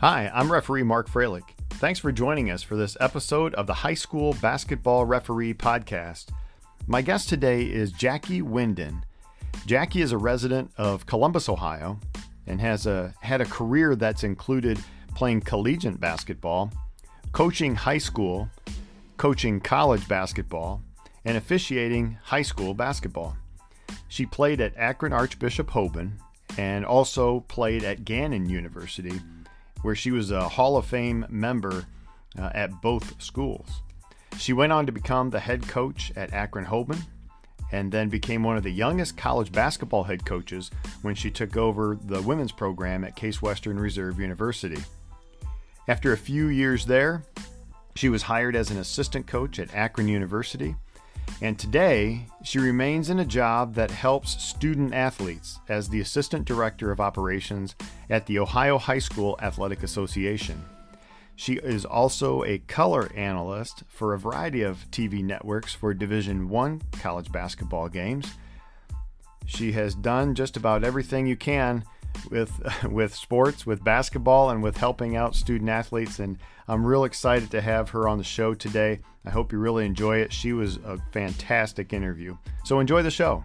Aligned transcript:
Hi, 0.00 0.30
I'm 0.34 0.52
referee 0.52 0.82
Mark 0.82 1.08
Froelich. 1.08 1.48
Thanks 1.70 1.98
for 1.98 2.12
joining 2.12 2.50
us 2.50 2.62
for 2.62 2.76
this 2.76 2.98
episode 3.00 3.54
of 3.54 3.66
the 3.66 3.72
High 3.72 3.94
School 3.94 4.36
Basketball 4.42 5.06
Referee 5.06 5.54
Podcast. 5.54 6.26
My 6.86 7.00
guest 7.00 7.30
today 7.30 7.62
is 7.62 7.94
Jacki 7.94 8.42
Windon. 8.42 9.06
Jacki 9.66 10.02
is 10.02 10.12
a 10.12 10.18
resident 10.18 10.70
of 10.76 11.06
Columbus, 11.06 11.48
Ohio, 11.48 11.98
and 12.46 12.60
has 12.60 12.86
a, 12.86 13.14
had 13.22 13.40
a 13.40 13.46
career 13.46 13.96
that's 13.96 14.22
included 14.22 14.78
playing 15.14 15.40
collegiate 15.40 15.98
basketball, 15.98 16.70
coaching 17.32 17.74
high 17.74 17.96
school, 17.96 18.50
coaching 19.16 19.60
college 19.60 20.06
basketball, 20.06 20.82
and 21.24 21.38
officiating 21.38 22.18
high 22.22 22.42
school 22.42 22.74
basketball. 22.74 23.34
She 24.08 24.26
played 24.26 24.60
at 24.60 24.76
Akron 24.76 25.14
Archbishop 25.14 25.70
Hoban 25.70 26.12
and 26.58 26.84
also 26.84 27.40
played 27.48 27.82
at 27.82 28.04
Gannon 28.04 28.46
University, 28.46 29.22
where 29.82 29.94
she 29.94 30.10
was 30.10 30.30
a 30.30 30.48
Hall 30.48 30.76
of 30.76 30.86
Fame 30.86 31.26
member 31.28 31.86
uh, 32.38 32.50
at 32.54 32.82
both 32.82 33.20
schools. 33.22 33.82
She 34.38 34.52
went 34.52 34.72
on 34.72 34.86
to 34.86 34.92
become 34.92 35.30
the 35.30 35.40
head 35.40 35.66
coach 35.66 36.12
at 36.16 36.32
Akron 36.32 36.66
Hoban 36.66 37.00
and 37.72 37.90
then 37.90 38.08
became 38.08 38.42
one 38.42 38.56
of 38.56 38.62
the 38.62 38.70
youngest 38.70 39.16
college 39.16 39.50
basketball 39.50 40.04
head 40.04 40.24
coaches 40.24 40.70
when 41.02 41.14
she 41.14 41.30
took 41.30 41.56
over 41.56 41.98
the 42.04 42.22
women's 42.22 42.52
program 42.52 43.04
at 43.04 43.16
Case 43.16 43.42
Western 43.42 43.78
Reserve 43.78 44.20
University. 44.20 44.82
After 45.88 46.12
a 46.12 46.18
few 46.18 46.48
years 46.48 46.86
there, 46.86 47.22
she 47.94 48.08
was 48.08 48.22
hired 48.22 48.54
as 48.54 48.70
an 48.70 48.78
assistant 48.78 49.26
coach 49.26 49.58
at 49.58 49.74
Akron 49.74 50.08
University, 50.08 50.76
and 51.42 51.58
today 51.58 52.26
she 52.42 52.58
remains 52.58 53.10
in 53.10 53.18
a 53.18 53.24
job 53.24 53.74
that 53.74 53.90
helps 53.90 54.42
student 54.42 54.94
athletes 54.94 55.58
as 55.68 55.88
the 55.88 56.00
assistant 56.00 56.46
director 56.46 56.90
of 56.90 57.00
operations 57.00 57.74
at 58.08 58.26
the 58.26 58.38
Ohio 58.38 58.78
High 58.78 58.98
School 58.98 59.38
Athletic 59.42 59.82
Association. 59.82 60.64
She 61.34 61.54
is 61.54 61.84
also 61.84 62.42
a 62.44 62.58
color 62.58 63.10
analyst 63.14 63.82
for 63.88 64.14
a 64.14 64.18
variety 64.18 64.62
of 64.62 64.90
TV 64.90 65.22
networks 65.22 65.74
for 65.74 65.92
Division 65.92 66.48
1 66.48 66.80
college 67.00 67.30
basketball 67.30 67.88
games. 67.88 68.32
She 69.44 69.72
has 69.72 69.94
done 69.94 70.34
just 70.34 70.56
about 70.56 70.82
everything 70.82 71.26
you 71.26 71.36
can 71.36 71.84
with 72.30 72.50
with 72.90 73.14
sports, 73.14 73.66
with 73.66 73.84
basketball 73.84 74.50
and 74.50 74.62
with 74.62 74.78
helping 74.78 75.14
out 75.16 75.34
student 75.34 75.68
athletes 75.68 76.18
and 76.18 76.38
I'm 76.68 76.84
real 76.84 77.04
excited 77.04 77.50
to 77.52 77.60
have 77.60 77.90
her 77.90 78.08
on 78.08 78.18
the 78.18 78.24
show 78.24 78.54
today. 78.54 79.00
I 79.26 79.30
hope 79.30 79.50
you 79.50 79.58
really 79.58 79.84
enjoy 79.84 80.18
it. 80.18 80.32
She 80.32 80.52
was 80.52 80.76
a 80.76 80.98
fantastic 81.10 81.92
interview. 81.92 82.36
So 82.64 82.78
enjoy 82.78 83.02
the 83.02 83.10
show. 83.10 83.42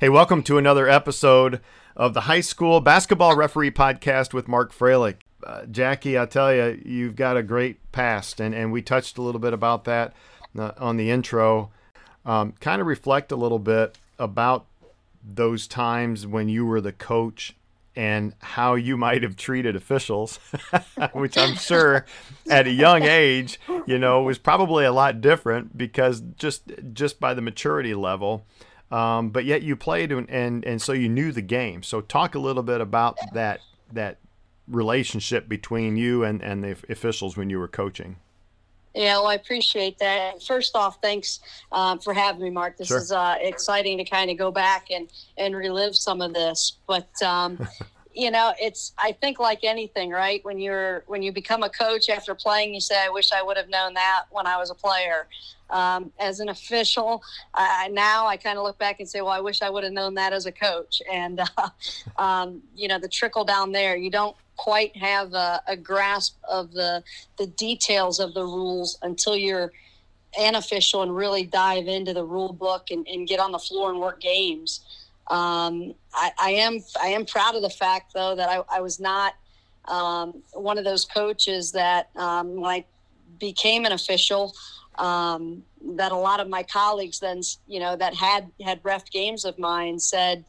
Hey, 0.00 0.08
welcome 0.08 0.42
to 0.44 0.58
another 0.58 0.88
episode 0.88 1.60
of 1.94 2.12
the 2.12 2.22
High 2.22 2.40
School 2.40 2.80
Basketball 2.80 3.36
Referee 3.36 3.70
Podcast 3.70 4.34
with 4.34 4.48
Mark 4.48 4.72
Froelich. 4.72 5.18
Uh, 5.46 5.60
Jacki, 5.70 6.20
I 6.20 6.26
tell 6.26 6.52
you, 6.52 6.82
you've 6.84 7.14
got 7.14 7.36
a 7.36 7.42
great 7.44 7.92
past, 7.92 8.40
and, 8.40 8.52
and 8.52 8.72
we 8.72 8.82
touched 8.82 9.16
a 9.16 9.22
little 9.22 9.40
bit 9.40 9.52
about 9.52 9.84
that 9.84 10.12
uh, 10.58 10.72
on 10.76 10.96
the 10.96 11.10
intro. 11.10 11.70
Um, 12.26 12.54
kind 12.60 12.80
of 12.80 12.88
reflect 12.88 13.30
a 13.30 13.36
little 13.36 13.60
bit 13.60 13.96
about 14.18 14.66
those 15.22 15.68
times 15.68 16.26
when 16.26 16.48
you 16.48 16.66
were 16.66 16.80
the 16.80 16.92
coach 16.92 17.54
and 18.00 18.32
how 18.38 18.76
you 18.76 18.96
might 18.96 19.22
have 19.22 19.36
treated 19.36 19.76
officials, 19.76 20.38
which 21.12 21.36
I'm 21.36 21.54
sure 21.56 22.06
at 22.48 22.66
a 22.66 22.70
young 22.70 23.02
age, 23.02 23.60
you 23.84 23.98
know, 23.98 24.22
was 24.22 24.38
probably 24.38 24.86
a 24.86 24.92
lot 24.92 25.20
different 25.20 25.76
because 25.76 26.22
just 26.38 26.62
just 26.94 27.20
by 27.20 27.34
the 27.34 27.42
maturity 27.42 27.92
level. 27.92 28.46
Um, 28.90 29.28
but 29.28 29.44
yet 29.44 29.62
you 29.62 29.76
played 29.76 30.12
and, 30.12 30.30
and 30.30 30.64
and 30.64 30.80
so 30.80 30.94
you 30.94 31.10
knew 31.10 31.30
the 31.30 31.42
game. 31.42 31.82
So 31.82 32.00
talk 32.00 32.34
a 32.34 32.38
little 32.38 32.62
bit 32.62 32.80
about 32.80 33.18
that 33.34 33.60
that 33.92 34.16
relationship 34.66 35.46
between 35.46 35.98
you 35.98 36.24
and 36.24 36.42
and 36.42 36.64
the 36.64 36.78
officials 36.88 37.36
when 37.36 37.50
you 37.50 37.58
were 37.58 37.68
coaching. 37.68 38.16
Yeah, 38.94 39.18
well, 39.18 39.28
I 39.28 39.34
appreciate 39.34 39.98
that. 39.98 40.42
First 40.42 40.74
off, 40.74 41.00
thanks 41.00 41.40
um, 41.70 42.00
for 42.00 42.12
having 42.12 42.42
me, 42.42 42.50
Mark. 42.50 42.76
This 42.76 42.88
sure. 42.88 42.98
is 42.98 43.12
uh, 43.12 43.36
exciting 43.40 43.98
to 43.98 44.04
kind 44.04 44.30
of 44.30 44.36
go 44.36 44.50
back 44.50 44.90
and 44.90 45.08
and 45.36 45.54
relive 45.54 45.94
some 45.94 46.20
of 46.20 46.34
this. 46.34 46.78
But 46.86 47.10
um, 47.22 47.68
you 48.12 48.30
know, 48.30 48.52
it's 48.60 48.92
I 48.98 49.12
think 49.12 49.38
like 49.38 49.60
anything, 49.62 50.10
right? 50.10 50.44
When 50.44 50.58
you're 50.58 51.04
when 51.06 51.22
you 51.22 51.32
become 51.32 51.62
a 51.62 51.70
coach 51.70 52.08
after 52.08 52.34
playing, 52.34 52.74
you 52.74 52.80
say, 52.80 52.98
"I 52.98 53.08
wish 53.08 53.32
I 53.32 53.42
would 53.42 53.56
have 53.56 53.68
known 53.68 53.94
that 53.94 54.24
when 54.30 54.46
I 54.46 54.56
was 54.56 54.70
a 54.70 54.74
player." 54.74 55.28
Um, 55.70 56.10
as 56.18 56.40
an 56.40 56.48
official, 56.48 57.22
uh, 57.54 57.88
now 57.92 58.26
I 58.26 58.36
kind 58.36 58.58
of 58.58 58.64
look 58.64 58.78
back 58.78 58.98
and 58.98 59.08
say, 59.08 59.20
"Well, 59.20 59.32
I 59.32 59.40
wish 59.40 59.62
I 59.62 59.70
would 59.70 59.84
have 59.84 59.92
known 59.92 60.14
that 60.14 60.32
as 60.32 60.46
a 60.46 60.52
coach." 60.52 61.00
And 61.10 61.40
uh, 61.56 61.68
um, 62.20 62.62
you 62.74 62.88
know, 62.88 62.98
the 62.98 63.08
trickle 63.08 63.44
down 63.44 63.70
there, 63.72 63.96
you 63.96 64.10
don't 64.10 64.36
quite 64.56 64.96
have 64.96 65.32
a, 65.32 65.62
a 65.68 65.76
grasp 65.76 66.36
of 66.48 66.72
the 66.72 67.04
the 67.38 67.46
details 67.46 68.18
of 68.18 68.34
the 68.34 68.42
rules 68.42 68.98
until 69.02 69.36
you're 69.36 69.72
an 70.38 70.54
official 70.54 71.02
and 71.02 71.14
really 71.14 71.44
dive 71.44 71.88
into 71.88 72.12
the 72.12 72.24
rule 72.24 72.52
book 72.52 72.90
and, 72.90 73.06
and 73.08 73.26
get 73.26 73.40
on 73.40 73.52
the 73.52 73.58
floor 73.58 73.90
and 73.90 74.00
work 74.00 74.20
games. 74.20 74.80
Um, 75.30 75.94
I, 76.12 76.32
I, 76.38 76.50
am 76.50 76.80
I 77.00 77.08
am 77.08 77.24
proud 77.24 77.54
of 77.54 77.62
the 77.62 77.70
fact 77.70 78.12
though 78.14 78.34
that 78.34 78.48
I, 78.48 78.78
I 78.78 78.80
was 78.80 78.98
not 78.98 79.34
um, 79.86 80.42
one 80.52 80.76
of 80.76 80.84
those 80.84 81.04
coaches 81.04 81.72
that 81.72 82.10
um, 82.16 82.56
when 82.56 82.70
I 82.70 82.84
became 83.38 83.84
an 83.84 83.92
official 83.92 84.54
um, 84.98 85.62
that 85.96 86.10
a 86.10 86.16
lot 86.16 86.40
of 86.40 86.48
my 86.48 86.64
colleagues 86.64 87.20
then 87.20 87.42
you 87.68 87.78
know 87.78 87.94
that 87.96 88.14
had 88.14 88.50
had 88.60 88.80
ref 88.82 89.08
games 89.10 89.44
of 89.44 89.56
mine 89.58 89.98
said 90.00 90.44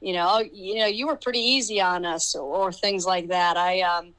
you 0.00 0.12
know 0.12 0.26
oh, 0.28 0.44
you 0.52 0.80
know 0.80 0.86
you 0.86 1.06
were 1.06 1.16
pretty 1.16 1.38
easy 1.38 1.80
on 1.80 2.04
us 2.04 2.34
or, 2.34 2.42
or 2.42 2.72
things 2.72 3.06
like 3.06 3.28
that. 3.28 3.56
I 3.56 3.82
um, 3.82 4.14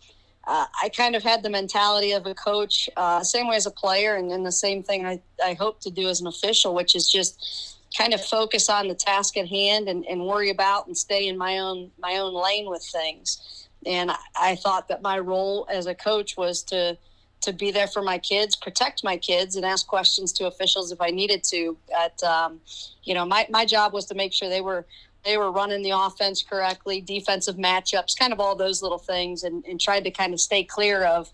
uh, 0.47 0.65
I 0.81 0.89
kind 0.89 1.15
of 1.15 1.23
had 1.23 1.41
the 1.43 1.49
mentality 1.49 2.11
of 2.11 2.25
a 2.25 2.35
coach, 2.35 2.87
uh, 2.97 3.23
same 3.23 3.47
way 3.47 3.55
as 3.55 3.65
a 3.65 3.71
player, 3.71 4.15
and 4.15 4.29
then 4.29 4.43
the 4.43 4.51
same 4.51 4.83
thing 4.83 5.05
I, 5.05 5.19
I 5.43 5.55
hope 5.55 5.81
to 5.81 5.91
do 5.91 6.07
as 6.07 6.21
an 6.21 6.27
official, 6.27 6.75
which 6.75 6.95
is 6.95 7.09
just 7.09 7.74
kind 7.97 8.13
of 8.13 8.23
focus 8.23 8.69
on 8.69 8.87
the 8.87 8.95
task 8.95 9.37
at 9.37 9.47
hand 9.47 9.87
and, 9.87 10.05
and 10.05 10.25
worry 10.25 10.49
about 10.49 10.87
and 10.87 10.97
stay 10.97 11.27
in 11.27 11.37
my 11.37 11.59
own 11.59 11.91
my 11.99 12.17
own 12.17 12.33
lane 12.33 12.69
with 12.69 12.83
things. 12.83 13.67
And 13.85 14.11
I, 14.11 14.17
I 14.39 14.55
thought 14.55 14.87
that 14.87 15.01
my 15.01 15.19
role 15.19 15.67
as 15.69 15.85
a 15.85 15.95
coach 15.95 16.37
was 16.37 16.63
to 16.63 16.97
to 17.41 17.53
be 17.53 17.69
there 17.69 17.87
for 17.87 18.01
my 18.01 18.17
kids, 18.17 18.55
protect 18.55 19.03
my 19.03 19.17
kids, 19.17 19.55
and 19.55 19.65
ask 19.65 19.85
questions 19.85 20.33
to 20.33 20.47
officials 20.47 20.91
if 20.91 20.99
I 20.99 21.11
needed 21.11 21.43
to. 21.45 21.77
But 21.89 22.21
um, 22.23 22.59
you 23.03 23.13
know, 23.13 23.25
my, 23.25 23.45
my 23.49 23.65
job 23.65 23.93
was 23.93 24.05
to 24.05 24.15
make 24.15 24.33
sure 24.33 24.49
they 24.49 24.61
were 24.61 24.85
they 25.23 25.37
were 25.37 25.51
running 25.51 25.81
the 25.81 25.91
offense 25.91 26.43
correctly, 26.43 27.01
defensive 27.01 27.55
matchups, 27.55 28.17
kind 28.17 28.31
of 28.31 28.39
all 28.39 28.55
those 28.55 28.83
little 28.83 28.99
things, 28.99 29.43
and, 29.43 29.65
and 29.65 29.79
tried 29.81 30.03
to 30.03 30.11
kind 30.11 30.33
of 30.33 30.39
stay 30.39 30.63
clear 30.63 31.03
of 31.03 31.31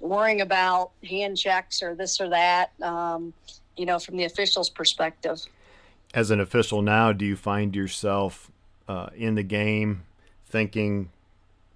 worrying 0.00 0.40
about 0.40 0.92
hand 1.08 1.36
checks 1.36 1.82
or 1.82 1.94
this 1.94 2.20
or 2.20 2.28
that. 2.30 2.72
Um, 2.82 3.34
you 3.76 3.86
know, 3.86 3.98
from 3.98 4.16
the 4.16 4.24
officials' 4.24 4.70
perspective 4.70 5.40
as 6.14 6.30
an 6.30 6.40
official 6.40 6.80
now, 6.80 7.12
do 7.12 7.24
you 7.26 7.36
find 7.36 7.74
yourself 7.74 8.50
uh, 8.88 9.08
in 9.16 9.34
the 9.34 9.42
game 9.42 10.04
thinking 10.46 11.10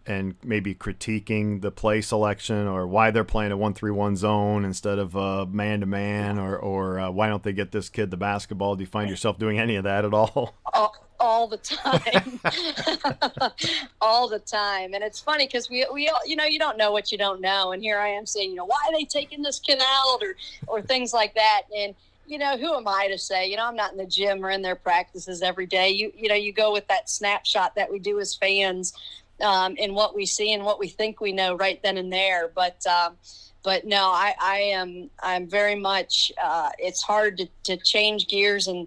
and 0.07 0.37
maybe 0.43 0.75
critiquing 0.75 1.61
the 1.61 1.71
play 1.71 2.01
selection 2.01 2.67
or 2.67 2.87
why 2.87 3.11
they're 3.11 3.25
playing 3.25 3.53
a 3.53 3.57
one-three-one 3.57 4.17
zone 4.17 4.65
instead 4.65 4.99
of 4.99 5.15
uh, 5.17 5.45
man-to-man 5.45 6.39
or, 6.39 6.57
or 6.57 6.99
uh, 6.99 7.11
why 7.11 7.29
don't 7.29 7.43
they 7.43 7.53
get 7.53 7.73
this 7.73 7.89
kid 7.91 8.11
the 8.11 8.17
basketball? 8.17 8.77
Do 8.77 8.83
you 8.83 8.87
find 8.87 9.11
yourself 9.11 9.39
doing 9.39 9.59
any 9.59 9.77
of 9.77 9.85
that 9.85 10.05
at 10.05 10.15
all? 10.15 10.55
All, 10.73 10.95
all 11.21 11.49
the 11.49 11.57
time, 11.57 12.39
all 14.01 14.29
the 14.29 14.39
time, 14.39 14.95
and 14.95 15.03
it's 15.03 15.19
funny 15.19 15.47
because 15.47 15.69
we 15.69 15.85
we 15.93 16.09
all, 16.09 16.21
you 16.25 16.37
know 16.37 16.45
you 16.45 16.61
don't 16.61 16.79
know 16.79 16.93
what 16.93 17.11
you 17.11 17.19
don't 17.19 17.41
know, 17.41 17.73
and 17.73 17.83
here 17.83 17.99
I 17.99 18.11
am 18.11 18.25
saying 18.25 18.51
you 18.51 18.55
know 18.55 18.65
why 18.65 18.77
are 18.87 18.93
they 18.93 19.05
taking 19.05 19.43
this 19.43 19.59
kid 19.59 19.81
out? 19.83 20.23
or 20.23 20.37
or 20.69 20.81
things 20.81 21.13
like 21.13 21.35
that, 21.35 21.63
and 21.77 21.97
you 22.29 22.39
know, 22.39 22.59
who 22.59 22.75
am 22.75 22.87
I 22.87 23.09
to 23.09 23.19
say? 23.19 23.49
You 23.49 23.57
know, 23.57 23.67
I'm 23.67 23.77
not 23.77 23.93
in 23.93 23.99
the 23.99 24.07
gym 24.07 24.45
or 24.45 24.51
in 24.51 24.63
their 24.63 24.77
practices 24.77 25.43
every 25.43 25.67
day. 25.67 25.89
You, 25.89 26.13
you 26.15 26.29
know, 26.29 26.35
you 26.35 26.53
go 26.53 26.73
with 26.73 26.87
that 26.89 27.09
snapshot 27.09 27.75
that 27.77 27.91
we 27.91 27.99
do 27.99 28.21
as 28.21 28.35
fans, 28.35 28.93
um, 29.41 29.77
and 29.81 29.95
what 29.95 30.15
we 30.15 30.27
see 30.27 30.53
and 30.53 30.65
what 30.65 30.79
we 30.79 30.89
think 30.89 31.21
we 31.21 31.33
know 31.33 31.57
right 31.57 31.83
then 31.83 31.97
and 31.97 32.13
there. 32.13 32.51
But, 32.55 32.87
um, 32.87 33.17
but 33.63 33.87
no, 33.87 34.11
I, 34.11 34.35
I 34.41 34.59
am, 34.59 35.11
I'm 35.23 35.49
very 35.49 35.75
much. 35.75 36.31
Uh, 36.43 36.71
it's 36.79 37.03
hard 37.03 37.39
to, 37.39 37.49
to 37.65 37.77
change 37.79 38.29
gears 38.29 38.69
and 38.69 38.87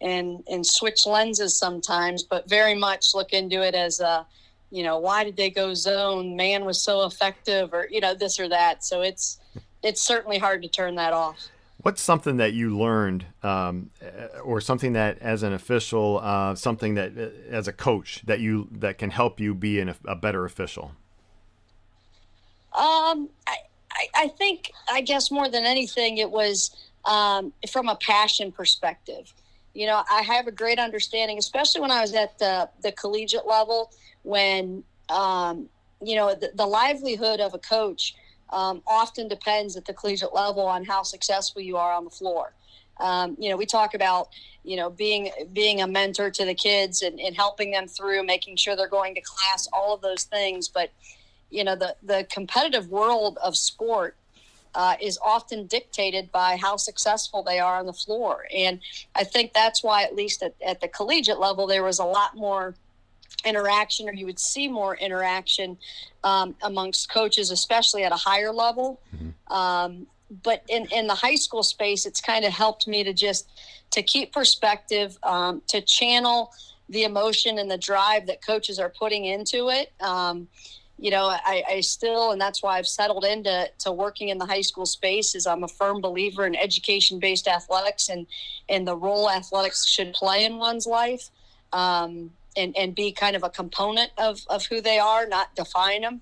and 0.00 0.42
and 0.48 0.66
switch 0.66 1.06
lenses 1.06 1.58
sometimes, 1.58 2.22
but 2.22 2.48
very 2.48 2.74
much 2.74 3.14
look 3.14 3.32
into 3.32 3.62
it 3.62 3.74
as 3.74 4.00
a, 4.00 4.26
you 4.70 4.82
know, 4.82 4.98
why 4.98 5.24
did 5.24 5.36
they 5.36 5.50
go 5.50 5.74
zone? 5.74 6.36
Man 6.36 6.64
was 6.64 6.82
so 6.82 7.04
effective, 7.04 7.74
or 7.74 7.86
you 7.90 8.00
know, 8.00 8.14
this 8.14 8.40
or 8.40 8.48
that. 8.48 8.82
So 8.84 9.02
it's 9.02 9.38
it's 9.82 10.00
certainly 10.00 10.38
hard 10.38 10.62
to 10.62 10.68
turn 10.68 10.94
that 10.96 11.12
off. 11.12 11.48
What's 11.82 12.02
something 12.02 12.36
that 12.36 12.52
you 12.52 12.76
learned, 12.76 13.24
um, 13.42 13.90
or 14.44 14.60
something 14.60 14.92
that, 14.92 15.18
as 15.20 15.42
an 15.42 15.54
official, 15.54 16.20
uh, 16.22 16.54
something 16.54 16.94
that, 16.94 17.16
uh, 17.16 17.28
as 17.48 17.68
a 17.68 17.72
coach, 17.72 18.22
that 18.26 18.40
you 18.40 18.68
that 18.72 18.98
can 18.98 19.10
help 19.10 19.40
you 19.40 19.54
be 19.54 19.80
an, 19.80 19.94
a 20.06 20.14
better 20.14 20.44
official? 20.44 20.92
Um, 22.72 23.30
I, 23.46 23.56
I 24.14 24.28
think, 24.28 24.70
I 24.90 25.00
guess 25.00 25.30
more 25.30 25.48
than 25.48 25.64
anything, 25.64 26.18
it 26.18 26.30
was 26.30 26.70
um, 27.04 27.52
from 27.70 27.88
a 27.88 27.96
passion 27.96 28.52
perspective. 28.52 29.32
you 29.74 29.86
know, 29.86 30.02
I 30.10 30.22
have 30.22 30.46
a 30.46 30.52
great 30.52 30.78
understanding, 30.78 31.38
especially 31.38 31.80
when 31.80 31.90
I 31.90 32.00
was 32.00 32.12
at 32.14 32.38
the, 32.38 32.68
the 32.82 32.92
collegiate 32.92 33.46
level, 33.46 33.90
when, 34.22 34.82
um, 35.08 35.68
you 36.02 36.16
know, 36.16 36.34
the, 36.34 36.50
the, 36.54 36.66
livelihood 36.66 37.40
of 37.40 37.54
a 37.54 37.58
coach 37.58 38.14
um, 38.52 38.82
often 38.86 39.28
depends 39.28 39.76
at 39.76 39.84
the 39.84 39.92
collegiate 39.92 40.34
level 40.34 40.66
on 40.66 40.84
how 40.84 41.02
successful 41.02 41.62
you 41.62 41.76
are 41.76 41.92
on 41.92 42.04
the 42.04 42.10
floor. 42.10 42.52
Um, 42.98 43.36
you 43.38 43.48
know, 43.48 43.56
we 43.56 43.66
talk 43.66 43.94
about, 43.94 44.28
you 44.62 44.76
know, 44.76 44.90
being 44.90 45.30
being 45.52 45.80
a 45.80 45.86
mentor 45.86 46.30
to 46.30 46.44
the 46.44 46.54
kids 46.54 47.00
and, 47.02 47.18
and 47.18 47.34
helping 47.34 47.70
them 47.70 47.88
through, 47.88 48.24
making 48.24 48.56
sure 48.56 48.76
they're 48.76 48.88
going 48.88 49.14
to 49.14 49.22
class, 49.22 49.68
all 49.72 49.94
of 49.94 50.02
those 50.02 50.24
things. 50.24 50.68
But, 50.68 50.90
you 51.50 51.64
know, 51.64 51.76
the, 51.76 51.96
the 52.02 52.26
competitive 52.30 52.88
world 52.88 53.38
of 53.42 53.56
sport 53.56 54.16
uh, 54.74 54.96
is 55.00 55.18
often 55.24 55.66
dictated 55.66 56.30
by 56.30 56.56
how 56.56 56.76
successful 56.76 57.42
they 57.42 57.58
are 57.58 57.78
on 57.78 57.86
the 57.86 57.92
floor. 57.92 58.46
And 58.54 58.80
I 59.14 59.24
think 59.24 59.52
that's 59.52 59.82
why, 59.82 60.02
at 60.02 60.14
least 60.14 60.42
at, 60.42 60.54
at 60.64 60.80
the 60.80 60.88
collegiate 60.88 61.40
level, 61.40 61.66
there 61.66 61.82
was 61.82 61.98
a 61.98 62.04
lot 62.04 62.36
more 62.36 62.74
interaction, 63.44 64.08
or 64.08 64.12
you 64.12 64.26
would 64.26 64.38
see 64.38 64.68
more 64.68 64.96
interaction 64.96 65.78
um, 66.24 66.54
amongst 66.62 67.10
coaches, 67.10 67.50
especially 67.50 68.04
at 68.04 68.12
a 68.12 68.16
higher 68.16 68.52
level. 68.52 69.00
Mm-hmm. 69.14 69.52
Um, 69.52 70.06
but 70.42 70.62
in, 70.68 70.86
in 70.92 71.06
the 71.06 71.14
high 71.14 71.34
school 71.34 71.62
space, 71.62 72.06
it's 72.06 72.20
kind 72.20 72.44
of 72.44 72.52
helped 72.52 72.86
me 72.86 73.02
to 73.04 73.12
just 73.12 73.48
to 73.90 74.02
keep 74.02 74.32
perspective, 74.32 75.18
um, 75.22 75.62
to 75.66 75.80
channel 75.80 76.52
the 76.88 77.04
emotion 77.04 77.58
and 77.58 77.70
the 77.70 77.78
drive 77.78 78.26
that 78.26 78.44
coaches 78.44 78.78
are 78.78 78.88
putting 78.90 79.24
into 79.24 79.70
it. 79.70 79.92
Um, 80.00 80.48
you 80.98 81.10
know, 81.10 81.28
I, 81.28 81.62
I, 81.68 81.80
still, 81.80 82.30
and 82.30 82.40
that's 82.40 82.62
why 82.62 82.76
I've 82.76 82.86
settled 82.86 83.24
into 83.24 83.70
to 83.78 83.90
working 83.90 84.28
in 84.28 84.36
the 84.36 84.44
high 84.44 84.60
school 84.60 84.84
space. 84.84 85.34
Is 85.34 85.46
I'm 85.46 85.64
a 85.64 85.68
firm 85.68 86.02
believer 86.02 86.46
in 86.46 86.54
education-based 86.54 87.48
athletics 87.48 88.10
and 88.10 88.26
and 88.68 88.86
the 88.86 88.94
role 88.94 89.30
athletics 89.30 89.86
should 89.86 90.12
play 90.12 90.44
in 90.44 90.58
one's 90.58 90.86
life, 90.86 91.30
um, 91.72 92.30
and 92.56 92.76
and 92.76 92.94
be 92.94 93.12
kind 93.12 93.36
of 93.36 93.42
a 93.42 93.50
component 93.50 94.10
of 94.18 94.40
of 94.48 94.66
who 94.66 94.80
they 94.80 94.98
are, 94.98 95.26
not 95.26 95.54
define 95.54 96.02
them. 96.02 96.20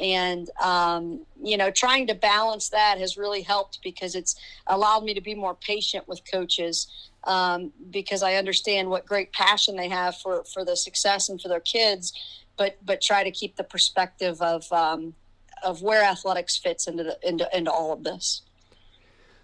And 0.00 0.50
um, 0.60 1.24
you 1.42 1.56
know, 1.56 1.70
trying 1.70 2.06
to 2.08 2.14
balance 2.14 2.70
that 2.70 2.98
has 2.98 3.16
really 3.16 3.42
helped 3.42 3.80
because 3.82 4.14
it's 4.14 4.34
allowed 4.66 5.04
me 5.04 5.14
to 5.14 5.20
be 5.20 5.34
more 5.34 5.54
patient 5.54 6.08
with 6.08 6.20
coaches 6.30 6.88
um, 7.24 7.72
because 7.90 8.22
I 8.22 8.34
understand 8.34 8.90
what 8.90 9.06
great 9.06 9.32
passion 9.32 9.76
they 9.76 9.88
have 9.88 10.16
for 10.16 10.44
for 10.44 10.64
the 10.64 10.76
success 10.76 11.28
and 11.28 11.40
for 11.40 11.48
their 11.48 11.60
kids 11.60 12.12
but 12.56 12.76
but 12.84 13.00
try 13.00 13.24
to 13.24 13.30
keep 13.30 13.56
the 13.56 13.64
perspective 13.64 14.40
of 14.40 14.70
um, 14.72 15.14
of 15.62 15.82
where 15.82 16.02
athletics 16.02 16.56
fits 16.56 16.86
into 16.86 17.04
the 17.04 17.18
into 17.22 17.48
into 17.56 17.70
all 17.70 17.92
of 17.92 18.04
this. 18.04 18.42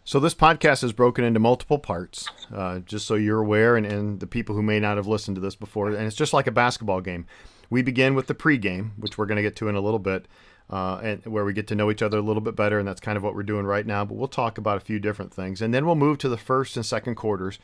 So 0.04 0.18
this 0.18 0.34
podcast 0.34 0.82
is 0.82 0.92
broken 0.92 1.24
into 1.24 1.38
multiple 1.38 1.78
parts, 1.78 2.28
uh, 2.54 2.80
just 2.80 3.06
so 3.06 3.14
you're 3.14 3.40
aware, 3.40 3.76
and, 3.76 3.86
and 3.86 4.18
the 4.18 4.26
people 4.26 4.54
who 4.54 4.62
may 4.62 4.80
not 4.80 4.96
have 4.96 5.06
listened 5.06 5.34
to 5.36 5.40
this 5.40 5.54
before. 5.54 5.88
And 5.88 6.06
it's 6.06 6.16
just 6.16 6.32
like 6.32 6.46
a 6.46 6.52
basketball 6.52 7.00
game. 7.00 7.26
We 7.68 7.82
begin 7.82 8.14
with 8.14 8.26
the 8.26 8.34
pregame, 8.34 8.92
which 8.96 9.18
we're 9.18 9.26
going 9.26 9.36
to 9.36 9.42
get 9.42 9.56
to 9.56 9.68
in 9.68 9.76
a 9.76 9.80
little 9.80 9.98
bit, 9.98 10.26
uh, 10.70 11.00
and 11.02 11.26
where 11.26 11.44
we 11.44 11.52
get 11.52 11.68
to 11.68 11.74
know 11.74 11.90
each 11.90 12.02
other 12.02 12.18
a 12.18 12.22
little 12.22 12.40
bit 12.40 12.56
better, 12.56 12.78
and 12.78 12.88
that's 12.88 13.00
kind 13.00 13.16
of 13.16 13.22
what 13.22 13.34
we're 13.34 13.42
doing 13.42 13.66
right 13.66 13.86
now. 13.86 14.04
But 14.04 14.14
we'll 14.14 14.28
talk 14.28 14.58
about 14.58 14.78
a 14.78 14.80
few 14.80 14.98
different 14.98 15.32
things, 15.34 15.60
and 15.62 15.72
then 15.72 15.86
we'll 15.86 15.94
move 15.94 16.18
to 16.18 16.28
the 16.28 16.38
first 16.38 16.76
and 16.76 16.84
second 16.84 17.14
quarters, 17.14 17.58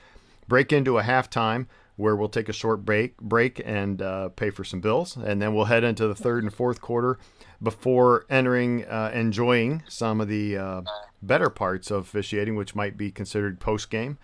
break 0.46 0.72
into 0.72 0.98
a 0.98 1.02
halftime 1.02 1.66
where 1.96 2.14
we'll 2.14 2.28
take 2.28 2.48
a 2.48 2.52
short 2.52 2.84
break 2.84 3.16
break 3.18 3.60
and 3.64 4.00
uh, 4.02 4.28
pay 4.30 4.50
for 4.50 4.64
some 4.64 4.80
bills, 4.80 5.16
and 5.16 5.40
then 5.40 5.54
we'll 5.54 5.64
head 5.64 5.84
into 5.84 6.06
the 6.06 6.14
third 6.14 6.42
and 6.42 6.52
fourth 6.52 6.80
quarter 6.80 7.18
before 7.62 8.26
entering 8.28 8.84
uh, 8.84 9.10
enjoying 9.14 9.82
some 9.88 10.20
of 10.20 10.28
the 10.28 10.56
uh, 10.56 10.82
better 11.22 11.50
parts 11.50 11.90
of 11.90 12.04
officiating, 12.04 12.54
which 12.54 12.74
might 12.74 12.96
be 12.96 13.10
considered 13.10 13.60
post 13.60 13.90
game. 13.90 14.18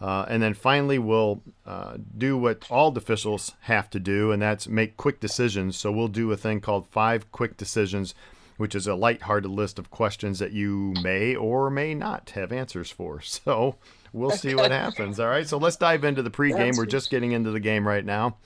Uh, 0.00 0.26
and 0.28 0.42
then 0.42 0.52
finally, 0.52 0.98
we'll 0.98 1.42
uh, 1.64 1.96
do 2.16 2.36
what 2.36 2.70
all 2.70 2.90
the 2.90 3.00
officials 3.00 3.54
have 3.60 3.88
to 3.90 3.98
do, 3.98 4.30
and 4.30 4.42
that's 4.42 4.68
make 4.68 4.96
quick 4.96 5.20
decisions. 5.20 5.76
So 5.76 5.90
we'll 5.90 6.08
do 6.08 6.30
a 6.32 6.36
thing 6.36 6.60
called 6.60 6.86
five 6.88 7.32
quick 7.32 7.56
decisions, 7.56 8.14
which 8.58 8.74
is 8.74 8.86
a 8.86 8.94
light-hearted 8.94 9.50
list 9.50 9.78
of 9.78 9.90
questions 9.90 10.38
that 10.38 10.52
you 10.52 10.92
may 11.02 11.34
or 11.34 11.70
may 11.70 11.94
not 11.94 12.30
have 12.30 12.52
answers 12.52 12.90
for. 12.90 13.20
So 13.22 13.76
we'll 14.16 14.30
see 14.30 14.54
what 14.54 14.70
happens. 14.70 15.20
All 15.20 15.28
right. 15.28 15.46
So 15.46 15.58
let's 15.58 15.76
dive 15.76 16.04
into 16.04 16.22
the 16.22 16.30
pregame. 16.30 16.58
That's 16.58 16.78
We're 16.78 16.86
just 16.86 17.10
getting 17.10 17.32
into 17.32 17.50
the 17.50 17.60
game 17.60 17.86
right 17.86 18.04
now. 18.04 18.38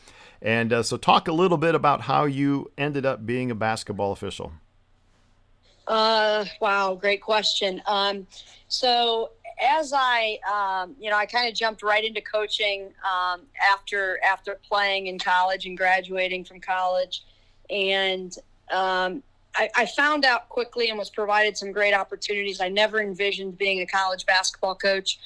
And 0.43 0.73
uh, 0.73 0.83
so, 0.83 0.97
talk 0.97 1.29
a 1.29 1.33
little 1.33 1.59
bit 1.59 1.75
about 1.75 2.01
how 2.01 2.25
you 2.25 2.71
ended 2.79 3.05
up 3.05 3.27
being 3.27 3.51
a 3.51 3.55
basketball 3.55 4.13
official. 4.13 4.53
Uh, 5.87 6.47
wow, 6.61 6.95
great 6.95 7.21
question. 7.21 7.83
Um, 7.87 8.27
so, 8.67 9.33
as 9.63 9.93
I, 9.95 10.39
um, 10.51 10.97
you 10.99 11.11
know, 11.11 11.17
I 11.17 11.27
kind 11.27 11.47
of 11.47 11.55
jumped 11.55 11.83
right 11.83 12.03
into 12.03 12.23
coaching 12.23 12.89
um, 13.05 13.43
after 13.71 14.19
after 14.25 14.59
playing 14.67 15.09
in 15.09 15.19
college 15.19 15.67
and 15.67 15.77
graduating 15.77 16.47
from 16.47 16.59
college, 16.59 17.23
and 17.69 18.35
um, 18.73 19.23
I, 19.55 19.69
I, 19.77 19.87
found 19.87 20.25
out 20.25 20.49
quickly 20.49 20.89
and 20.89 20.99
was 20.99 21.11
provided 21.11 21.59
some 21.59 21.73
great 21.73 21.93
opportunities. 21.93 22.61
I 22.63 22.69
never 22.69 23.01
envisioned 23.03 23.59
being 23.59 23.81
a 23.81 23.87
college 23.87 24.25
basketball 24.25 24.77
coach 24.77 25.19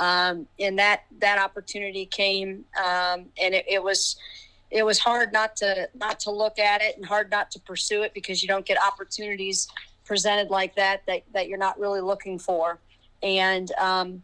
um, 0.00 0.46
and 0.58 0.78
that 0.78 1.04
that 1.18 1.38
opportunity 1.38 2.06
came, 2.06 2.64
um, 2.78 3.26
and 3.40 3.54
it, 3.54 3.66
it, 3.68 3.82
was 3.82 4.16
it 4.70 4.82
was 4.82 4.98
hard 4.98 5.30
not 5.30 5.56
to 5.56 5.90
not 5.94 6.18
to 6.20 6.30
look 6.30 6.58
at 6.58 6.80
it 6.80 6.96
and 6.96 7.04
hard 7.04 7.30
not 7.30 7.50
to 7.50 7.60
pursue 7.60 8.02
it 8.02 8.14
because 8.14 8.42
you 8.42 8.48
don't 8.48 8.64
get 8.64 8.78
opportunities 8.82 9.68
presented 10.06 10.48
like 10.50 10.74
that 10.74 11.04
that 11.06 11.22
that 11.34 11.48
you're 11.48 11.58
not 11.58 11.78
really 11.78 12.00
looking 12.00 12.38
for. 12.38 12.78
And 13.22 13.70
um, 13.72 14.22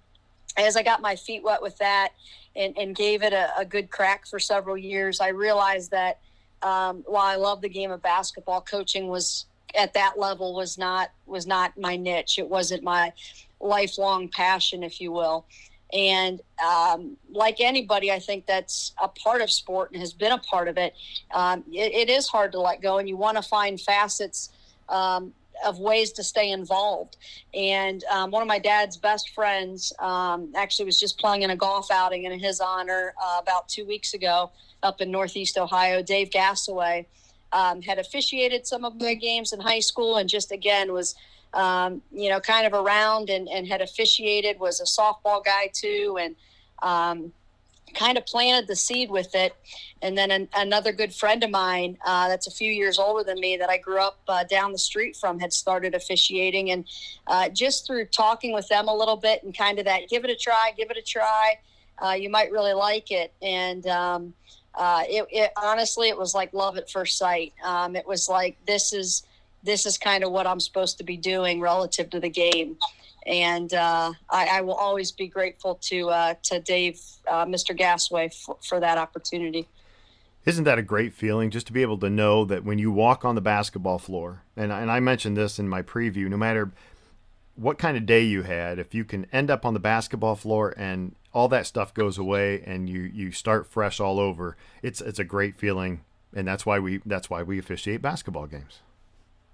as 0.57 0.79
I 0.79 0.83
got 0.83 1.03
my 1.03 1.15
feet 1.15 1.43
wet 1.45 1.61
with 1.61 1.77
that 1.77 2.13
and, 2.57 2.75
and 2.79 2.97
gave 2.97 3.23
it 3.23 3.35
a, 3.35 3.51
a 3.59 3.65
good 3.67 3.91
crack 3.91 4.27
for 4.27 4.39
several 4.39 4.79
years, 4.79 5.21
I 5.21 5.29
realized 5.29 5.91
that 5.91 6.21
um, 6.63 7.05
while 7.07 7.27
I 7.27 7.37
love 7.37 7.61
the 7.61 7.69
game 7.69 7.91
of 7.91 8.01
basketball, 8.01 8.63
coaching 8.63 9.09
was 9.09 9.45
at 9.75 9.93
that 9.93 10.19
level 10.19 10.55
was 10.55 10.79
not 10.79 11.11
was 11.27 11.47
not 11.47 11.79
my 11.79 11.97
niche. 11.97 12.39
It 12.39 12.49
wasn't 12.49 12.83
my 12.83 13.13
lifelong 13.61 14.29
passion, 14.29 14.83
if 14.83 15.01
you 15.01 15.13
will. 15.13 15.47
And 15.93 16.41
um, 16.65 17.17
like 17.31 17.61
anybody, 17.61 18.11
I 18.11 18.19
think 18.19 18.47
that's 18.47 18.93
a 19.01 19.09
part 19.09 19.41
of 19.41 19.51
sport 19.51 19.93
and 19.93 20.01
has 20.01 20.13
been 20.13 20.33
a 20.33 20.39
part 20.39 20.69
of 20.69 20.77
it. 20.79 20.95
Um, 21.33 21.63
it, 21.71 21.93
it 21.93 22.11
is 22.11 22.27
hard 22.27 22.53
to 22.53 22.61
let 22.61 22.83
go, 22.83 22.99
and 22.99 23.09
you 23.09 23.17
want 23.17 23.37
to 23.37 23.43
find 23.43 23.81
facets 23.81 24.51
um, 24.89 25.33
of 25.65 25.79
ways 25.79 26.13
to 26.13 26.25
stay 26.25 26.51
involved. 26.51 27.17
And 27.55 28.05
um, 28.05 28.31
one 28.31 28.43
of 28.43 28.49
my 28.49 28.59
dad's 28.59 28.97
best 28.97 29.31
friends 29.31 29.93
um, 30.01 30.53
actually 30.57 30.87
was 30.87 30.99
just 30.99 31.19
playing 31.19 31.43
in 31.43 31.51
a 31.51 31.57
golf 31.57 31.91
outing 31.91 32.25
in 32.25 32.39
his 32.39 32.61
honor 32.61 33.15
uh, 33.23 33.39
about 33.41 33.69
two 33.69 33.87
weeks 33.87 34.13
ago 34.13 34.51
up 34.83 35.01
in 35.01 35.11
Northeast 35.11 35.57
Ohio. 35.57 36.03
Dave 36.03 36.31
Gassaway 36.31 37.07
um, 37.53 37.81
had 37.81 37.99
officiated 37.99 38.67
some 38.67 38.85
of 38.85 39.01
my 39.01 39.15
games 39.15 39.53
in 39.53 39.61
high 39.61 39.81
school 39.81 40.17
and 40.17 40.29
just 40.29 40.53
again 40.53 40.93
was 40.93 41.15
um, 41.57 42.03
you 42.13 42.29
know, 42.31 42.39
kind 42.39 42.67
of 42.67 42.75
around 42.75 43.31
and, 43.31 43.49
and 43.49 43.67
had 43.67 43.81
officiated, 43.81 44.61
was 44.61 44.81
a 44.81 44.85
softball 44.85 45.43
guy 45.43 45.71
too, 45.73 46.19
and 46.21 46.37
um, 46.83 47.33
kind 47.95 48.19
of 48.19 48.27
planted 48.27 48.69
the 48.69 48.77
seed 48.77 49.11
with 49.11 49.35
it. 49.35 49.57
And 50.03 50.17
then 50.19 50.31
an, 50.31 50.49
another 50.55 50.93
good 50.93 51.15
friend 51.15 51.43
of 51.43 51.51
mine 51.51 51.97
uh, 52.05 52.29
that's 52.29 52.47
a 52.47 52.51
few 52.51 52.71
years 52.71 52.99
older 52.99 53.25
than 53.25 53.41
me 53.41 53.57
that 53.57 53.71
I 53.71 53.79
grew 53.79 54.01
up 54.01 54.19
uh, 54.29 54.45
down 54.45 54.73
the 54.73 54.79
street 54.79 55.17
from 55.17 55.41
had 55.41 55.53
started 55.53 55.95
officiating. 55.95 56.71
And 56.73 56.85
uh, 57.27 57.49
just 57.49 57.87
through 57.87 58.05
talking 58.07 58.53
with 58.53 58.69
them 58.69 58.89
a 58.89 58.95
little 58.95 59.17
bit 59.17 59.43
and 59.43 59.57
kind 59.57 59.79
of 59.79 59.87
that, 59.87 60.11
give 60.11 60.25
it 60.27 60.31
a 60.31 60.37
try, 60.37 60.73
give 60.77 60.91
it 60.91 60.99
a 60.99 61.03
try, 61.03 61.59
uh, 62.05 62.13
you 62.13 62.29
might 62.29 62.53
really 62.53 62.75
like 62.75 63.11
it. 63.11 63.33
And, 63.41 63.87
um, 63.87 64.35
uh, 64.75 65.05
it, 65.09 65.27
it, 65.31 65.51
honestly, 65.57 66.09
it 66.11 66.19
was 66.19 66.35
like 66.35 66.53
love 66.53 66.77
at 66.77 66.91
first 66.91 67.17
sight. 67.17 67.55
Um, 67.65 67.97
it 67.97 68.07
was 68.07 68.29
like, 68.29 68.59
this 68.67 68.93
is, 68.93 69.23
this 69.67 69.85
is 69.85 69.99
kind 69.99 70.25
of 70.25 70.33
what 70.33 70.47
I'm 70.47 70.61
supposed 70.61 70.97
to 70.99 71.05
be 71.05 71.17
doing 71.17 71.61
relative 71.61 72.09
to 72.11 72.21
the 72.21 72.31
game. 72.31 72.77
And 73.27 73.75
uh, 73.75 74.13
I, 74.31 74.47
I, 74.47 74.61
will 74.61 74.75
always 74.75 75.11
be 75.11 75.27
grateful 75.27 75.75
to 75.83 76.11
uh, 76.11 76.35
to 76.45 76.61
Dave, 76.61 77.01
uh, 77.27 77.45
Mr. 77.45 77.77
Gassaway, 77.77 78.33
for, 78.33 78.57
for 78.63 78.79
that 78.79 78.99
opportunity. 78.99 79.67
Isn't 80.45 80.63
that 80.63 80.79
a 80.79 80.83
great 80.83 81.13
feeling 81.13 81.51
just 81.51 81.67
to 81.67 81.73
be 81.73 81.83
able 81.83 81.99
to 81.99 82.09
know 82.09 82.45
that 82.45 82.65
when 82.65 82.79
you 82.79 82.93
walk 82.93 83.25
on 83.25 83.35
the 83.35 83.41
basketball 83.41 83.99
floor, 83.99 84.43
and, 84.57 84.71
and 84.71 84.93
I 84.93 85.01
mentioned 85.01 85.37
this 85.37 85.59
in 85.59 85.69
my 85.69 85.83
preview, 85.83 86.29
no 86.29 86.37
matter 86.37 86.71
what 87.57 87.79
kind 87.79 87.97
of 87.97 88.07
day 88.07 88.23
you 88.23 88.43
had, 88.43 88.79
if 88.79 88.95
you 88.95 89.05
can 89.05 89.27
end 89.33 89.51
up 89.51 89.67
on 89.67 89.75
the 89.75 89.81
basketball 89.81 90.37
floor 90.37 90.73
and 90.77 91.17
all 91.33 91.49
that 91.49 91.67
stuff 91.67 91.93
goes 91.93 92.17
away 92.17 92.63
and 92.65 92.89
you, 92.89 93.01
you 93.01 93.33
start 93.33 93.67
fresh 93.67 93.99
all 93.99 94.21
over, 94.21 94.57
it's 94.83 95.01
it's 95.01 95.19
a 95.19 95.25
great 95.25 95.57
feeling, 95.57 96.03
and 96.33 96.47
that's 96.47 96.65
why 96.65 96.79
we 96.79 97.01
that's 97.05 97.29
why 97.29 97.43
we 97.43 97.59
officiate 97.59 98.01
basketball 98.01 98.47
games. 98.47 98.83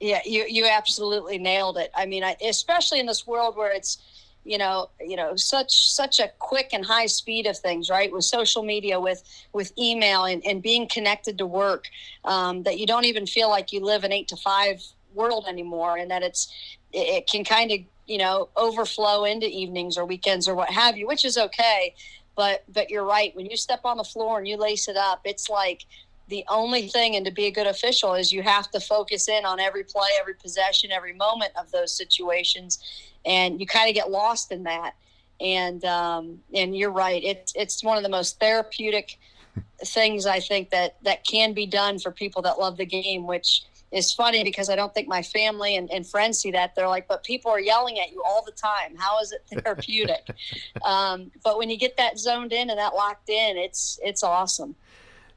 Yeah, 0.03 0.21
you 0.25 0.45
you 0.49 0.67
absolutely 0.67 1.39
nailed 1.39 1.79
it. 1.79 1.93
I 1.95 2.07
mean, 2.07 2.25
I, 2.25 2.37
especially 2.45 2.99
in 2.99 3.07
this 3.07 3.25
world 3.25 3.57
where 3.57 3.71
it's 3.71 3.99
you 4.45 4.59
know 4.59 4.91
you 5.01 5.15
know 5.15 5.37
such 5.37 5.93
such 5.93 6.19
a 6.19 6.29
quick 6.41 6.71
and 6.73 6.85
high 6.85 7.07
speed 7.07 7.47
of 7.47 7.57
things 7.57 7.89
right 7.89 8.13
with 8.13 8.25
social 8.25 8.65
media 8.65 8.99
with 8.99 9.23
with 9.53 9.73
email 9.79 10.25
and, 10.25 10.45
and 10.45 10.61
being 10.61 10.89
connected 10.89 11.39
to 11.39 11.47
work 11.47 11.85
um, 12.25 12.65
that 12.65 12.81
you 12.81 12.87
don't 12.87 13.05
even 13.05 13.27
feel 13.27 13.49
like 13.49 13.73
you 13.73 13.79
live 13.79 14.03
an 14.03 14.13
eight 14.13 14.27
to 14.27 14.37
five 14.37 14.83
world 15.15 15.47
anymore 15.49 15.97
and 15.97 16.11
that 16.11 16.25
it's 16.25 16.53
it 16.93 17.29
can 17.29 17.45
kind 17.45 17.71
of 17.71 17.79
you 18.09 18.19
know 18.19 18.49
overflow 18.57 19.25
into 19.25 19.47
evenings 19.47 19.97
or 19.97 20.05
weekends 20.05 20.49
or 20.49 20.57
what 20.57 20.71
have 20.71 20.97
you 20.97 21.07
which 21.07 21.25
is 21.25 21.39
okay 21.39 21.95
But 22.35 22.65
but 22.73 22.91
you're 22.91 23.05
right. 23.05 23.35
When 23.37 23.47
you 23.47 23.57
step 23.57 23.81
on 23.85 23.99
the 23.99 24.05
floor 24.05 24.39
and 24.39 24.49
you 24.49 24.57
lace 24.57 24.89
it 24.89 24.97
up, 24.97 25.21
it's 25.25 25.49
like 25.49 25.85
the 26.29 26.45
only 26.49 26.89
thing 26.89 27.17
and 27.17 27.27
to 27.27 27.33
be 27.33 27.47
a 27.47 27.51
good 27.51 27.67
official 27.67 28.15
is 28.15 28.33
you 28.33 28.43
have 28.43 28.71
to 28.71 28.81
focus 28.81 29.29
in 29.29 29.45
on 29.45 29.61
every 29.61 29.85
play 29.85 30.09
every 30.21 30.35
possession 30.35 30.91
every 30.91 31.13
moment 31.13 31.53
of 31.59 31.71
those 31.71 31.97
situations 31.97 32.79
and 33.25 33.61
you 33.61 33.67
kind 33.67 33.89
of 33.89 33.95
get 33.95 34.11
lost 34.11 34.53
in 34.53 34.65
that. 34.65 34.95
And 35.41 35.85
um, 35.85 36.41
and 36.55 36.77
you're 36.77 36.93
right 36.93 37.23
it's 37.25 37.53
it's 37.57 37.83
one 37.83 37.97
of 37.97 38.05
the 38.05 38.09
most 38.09 38.39
therapeutic 38.39 39.19
things 39.85 40.25
i 40.25 40.39
think 40.39 40.71
that 40.71 40.97
that 41.03 41.27
can 41.27 41.53
be 41.53 41.67
done 41.67 41.99
for 41.99 42.13
people 42.13 42.43
that 42.43 42.61
love 42.61 42.77
the 42.77 42.87
game 42.87 43.27
which 43.27 43.65
is 43.91 44.13
funny 44.13 44.45
because 44.45 44.71
i 44.71 44.77
don't 44.77 44.95
think 44.95 45.09
my 45.09 45.21
family 45.21 45.77
and, 45.77 45.91
and 45.91 46.07
friends 46.07 46.39
see 46.39 46.53
that. 46.53 46.77
They're 46.77 46.87
like 46.87 47.09
but 47.09 47.25
people 47.25 47.51
are 47.51 47.59
yelling 47.59 47.99
at 47.99 48.13
you 48.13 48.23
all 48.25 48.45
the 48.45 48.53
time. 48.53 48.95
How 48.97 49.19
is 49.21 49.33
it 49.33 49.63
therapeutic? 49.63 50.29
Um, 50.85 51.31
but 51.45 51.59
when 51.59 51.71
you 51.71 51.77
get 51.77 51.97
that 51.97 52.19
zoned 52.19 52.53
in 52.53 52.71
and 52.71 52.79
that 52.79 52.95
locked 52.95 53.29
in 53.29 53.57
it's 53.57 53.99
it's 54.03 54.23
awesome 54.23 54.77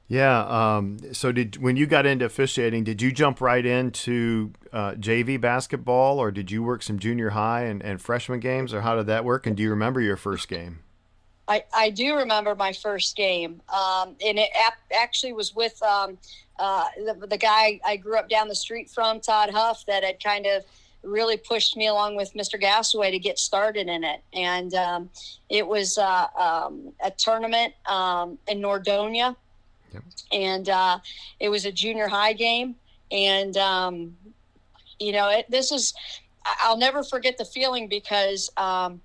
yeah. 0.07 0.75
Um, 0.77 0.99
so 1.13 1.31
did 1.31 1.57
when 1.57 1.77
you 1.77 1.87
got 1.87 2.05
into 2.05 2.25
officiating, 2.25 2.83
did 2.83 3.01
you 3.01 3.11
jump 3.11 3.41
right 3.41 3.65
into 3.65 4.53
uh, 4.71 4.91
JV 4.91 5.39
basketball, 5.39 6.19
or 6.19 6.31
did 6.31 6.51
you 6.51 6.61
work 6.61 6.83
some 6.83 6.99
junior 6.99 7.31
high 7.31 7.63
and, 7.63 7.81
and 7.81 8.01
freshman 8.01 8.39
games, 8.39 8.73
or 8.73 8.81
how 8.81 8.95
did 8.95 9.07
that 9.07 9.25
work? 9.25 9.47
And 9.47 9.57
do 9.57 9.63
you 9.63 9.71
remember 9.71 10.01
your 10.01 10.17
first 10.17 10.47
game? 10.47 10.79
I, 11.47 11.63
I 11.73 11.89
do 11.91 12.15
remember 12.15 12.55
my 12.55 12.73
first 12.73 13.15
game, 13.15 13.61
um, 13.69 14.15
and 14.25 14.39
it 14.39 14.49
actually 14.91 15.33
was 15.33 15.55
with 15.55 15.81
um, 15.83 16.17
uh, 16.57 16.85
the, 16.97 17.27
the 17.27 17.37
guy 17.37 17.79
I 17.85 17.97
grew 17.97 18.17
up 18.17 18.29
down 18.29 18.47
the 18.47 18.55
street 18.55 18.89
from, 18.89 19.19
Todd 19.19 19.51
Huff, 19.51 19.85
that 19.85 20.03
had 20.03 20.23
kind 20.23 20.47
of 20.47 20.63
really 21.03 21.37
pushed 21.37 21.77
me 21.77 21.87
along 21.87 22.15
with 22.15 22.33
Mr. 22.33 22.59
Gasaway 22.59 23.11
to 23.11 23.19
get 23.19 23.37
started 23.37 23.87
in 23.87 24.03
it. 24.03 24.21
And 24.33 24.73
um, 24.73 25.09
it 25.49 25.67
was 25.67 25.97
uh, 25.97 26.27
um, 26.35 26.93
a 27.03 27.11
tournament 27.11 27.73
um, 27.85 28.39
in 28.47 28.59
Nordonia 28.59 29.35
And 30.31 30.69
uh, 30.69 30.99
it 31.39 31.49
was 31.49 31.65
a 31.65 31.71
junior 31.71 32.07
high 32.07 32.33
game. 32.33 32.75
And, 33.11 33.55
um, 33.57 34.17
you 34.99 35.11
know, 35.11 35.29
it, 35.29 35.49
this 35.49 35.71
is, 35.71 35.93
I'll 36.59 36.77
never 36.77 37.03
forget 37.03 37.37
the 37.37 37.45
feeling 37.45 37.87
because, 37.87 38.49
um, 38.57 39.01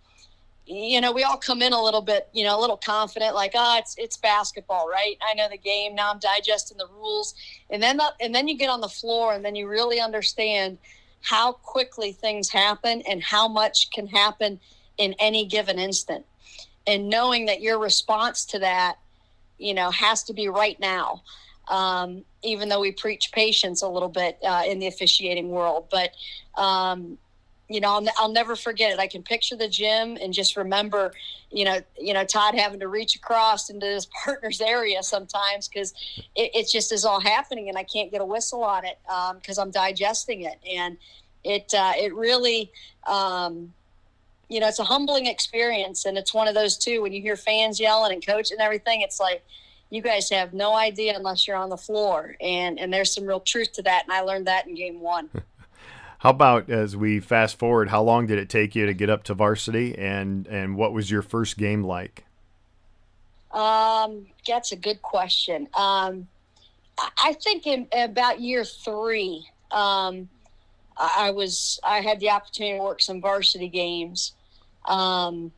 you 0.66 1.00
know, 1.00 1.10
we 1.10 1.24
all 1.24 1.36
come 1.36 1.62
in 1.62 1.72
a 1.72 1.82
little 1.82 2.00
bit, 2.00 2.28
you 2.32 2.44
know, 2.44 2.56
a 2.56 2.60
little 2.60 2.76
confident, 2.76 3.34
like, 3.34 3.52
oh, 3.54 3.78
it's 3.78 3.96
it's 3.98 4.16
basketball, 4.16 4.88
right? 4.88 5.16
I 5.20 5.34
know 5.34 5.48
the 5.50 5.58
game 5.58 5.96
now. 5.96 6.12
I'm 6.12 6.20
digesting 6.20 6.78
the 6.78 6.86
rules, 6.86 7.34
and 7.70 7.82
then 7.82 7.96
the, 7.96 8.12
and 8.20 8.32
then 8.32 8.46
you 8.46 8.56
get 8.56 8.70
on 8.70 8.80
the 8.80 8.88
floor, 8.88 9.32
and 9.34 9.44
then 9.44 9.56
you 9.56 9.68
really 9.68 10.00
understand 10.00 10.78
how 11.22 11.52
quickly 11.52 12.12
things 12.12 12.48
happen 12.48 13.02
and 13.08 13.20
how 13.20 13.48
much 13.48 13.90
can 13.90 14.06
happen 14.06 14.60
in 14.96 15.14
any 15.18 15.44
given 15.44 15.78
instant, 15.78 16.24
and 16.86 17.08
knowing 17.08 17.46
that 17.46 17.60
your 17.60 17.78
response 17.80 18.44
to 18.44 18.60
that 18.60 18.98
you 19.60 19.74
know, 19.74 19.90
has 19.90 20.24
to 20.24 20.32
be 20.32 20.48
right 20.48 20.78
now. 20.80 21.22
Um, 21.68 22.24
even 22.42 22.68
though 22.68 22.80
we 22.80 22.90
preach 22.90 23.30
patience 23.30 23.82
a 23.82 23.88
little 23.88 24.08
bit 24.08 24.38
uh, 24.42 24.62
in 24.66 24.80
the 24.80 24.88
officiating 24.88 25.50
world, 25.50 25.86
but 25.90 26.10
um, 26.60 27.16
you 27.70 27.80
know, 27.80 27.94
I'll, 27.94 28.06
I'll, 28.18 28.32
never 28.32 28.56
forget 28.56 28.90
it. 28.90 28.98
I 28.98 29.06
can 29.06 29.22
picture 29.22 29.54
the 29.54 29.68
gym 29.68 30.18
and 30.20 30.32
just 30.32 30.56
remember, 30.56 31.12
you 31.52 31.64
know, 31.64 31.80
you 31.96 32.12
know, 32.12 32.24
Todd 32.24 32.56
having 32.56 32.80
to 32.80 32.88
reach 32.88 33.14
across 33.14 33.70
into 33.70 33.86
his 33.86 34.06
partner's 34.24 34.60
area 34.60 35.04
sometimes 35.04 35.68
because 35.68 35.94
it, 36.34 36.50
it, 36.52 36.68
just 36.68 36.90
is 36.92 37.04
all 37.04 37.20
happening 37.20 37.68
and 37.68 37.78
I 37.78 37.84
can't 37.84 38.10
get 38.10 38.20
a 38.20 38.24
whistle 38.24 38.64
on 38.64 38.84
it 38.84 38.98
because 39.36 39.58
um, 39.58 39.68
I'm 39.68 39.70
digesting 39.70 40.42
it. 40.42 40.58
And 40.68 40.96
it, 41.44 41.72
uh, 41.72 41.92
it 41.96 42.12
really, 42.12 42.72
um, 43.06 43.72
you 44.50 44.60
know, 44.60 44.68
it's 44.68 44.80
a 44.80 44.84
humbling 44.84 45.26
experience. 45.26 46.04
And 46.04 46.18
it's 46.18 46.34
one 46.34 46.48
of 46.48 46.54
those 46.54 46.76
too, 46.76 47.00
when 47.02 47.12
you 47.12 47.22
hear 47.22 47.36
fans 47.36 47.80
yelling 47.80 48.12
and 48.12 48.26
coach 48.26 48.50
and 48.50 48.60
everything, 48.60 49.00
it's 49.00 49.20
like, 49.20 49.42
you 49.90 50.02
guys 50.02 50.28
have 50.30 50.52
no 50.52 50.74
idea 50.74 51.16
unless 51.16 51.46
you're 51.46 51.56
on 51.56 51.70
the 51.70 51.76
floor. 51.76 52.36
And, 52.40 52.78
and 52.78 52.92
there's 52.92 53.14
some 53.14 53.26
real 53.26 53.40
truth 53.40 53.72
to 53.72 53.82
that. 53.82 54.04
And 54.04 54.12
I 54.12 54.20
learned 54.20 54.46
that 54.46 54.66
in 54.66 54.74
game 54.74 55.00
one. 55.00 55.30
How 56.18 56.30
about 56.30 56.68
as 56.68 56.96
we 56.96 57.18
fast 57.18 57.58
forward, 57.58 57.88
how 57.88 58.02
long 58.02 58.26
did 58.26 58.38
it 58.38 58.50
take 58.50 58.76
you 58.76 58.84
to 58.84 58.92
get 58.92 59.08
up 59.08 59.24
to 59.24 59.34
varsity 59.34 59.96
and, 59.96 60.46
and 60.48 60.76
what 60.76 60.92
was 60.92 61.10
your 61.10 61.22
first 61.22 61.56
game 61.56 61.82
like? 61.82 62.26
Um, 63.52 64.26
that's 64.46 64.70
a 64.70 64.76
good 64.76 65.00
question. 65.00 65.66
Um, 65.72 66.28
I 67.24 67.32
think 67.32 67.66
in 67.66 67.88
about 67.94 68.38
year 68.38 68.66
three, 68.66 69.48
um, 69.70 70.28
I 71.00 71.30
was 71.30 71.80
I 71.82 72.00
had 72.00 72.20
the 72.20 72.30
opportunity 72.30 72.76
to 72.76 72.84
work 72.84 73.00
some 73.00 73.20
varsity 73.20 73.68
games, 73.68 74.32
um, 74.86 75.52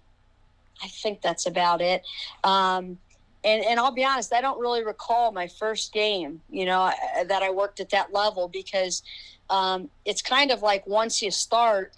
I 0.83 0.89
think 0.89 1.23
that's 1.23 1.47
about 1.47 1.81
it. 1.81 2.03
Um, 2.45 2.99
and, 3.45 3.65
and 3.65 3.81
I'll 3.81 3.93
be 3.93 4.05
honest, 4.05 4.33
I 4.33 4.41
don't 4.41 4.61
really 4.61 4.85
recall 4.85 5.33
my 5.33 5.49
first 5.49 5.93
game, 5.93 6.41
you 6.51 6.65
know, 6.65 6.83
uh, 6.83 7.25
that 7.25 7.43
I 7.43 7.51
worked 7.51 7.81
at 7.81 7.91
that 7.91 8.13
level 8.13 8.49
because 8.49 9.03
um, 9.51 9.91
it's 10.05 10.23
kind 10.23 10.51
of 10.51 10.63
like 10.63 10.87
once 10.87 11.21
you 11.23 11.31
start, 11.31 11.93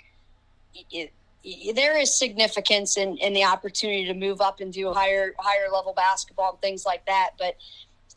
it, 0.90 1.12
there 1.75 1.99
is 1.99 2.16
significance 2.16 2.97
in, 2.97 3.19
in 3.19 3.35
the 3.35 3.45
opportunity 3.45 4.07
to 4.07 4.14
move 4.14 4.40
up 4.40 4.61
and 4.61 4.73
do 4.73 4.93
higher 4.93 5.35
higher 5.38 5.71
level 5.71 5.93
basketball 5.93 6.52
and 6.52 6.61
things 6.61 6.87
like 6.87 7.04
that. 7.07 7.31
But 7.38 7.57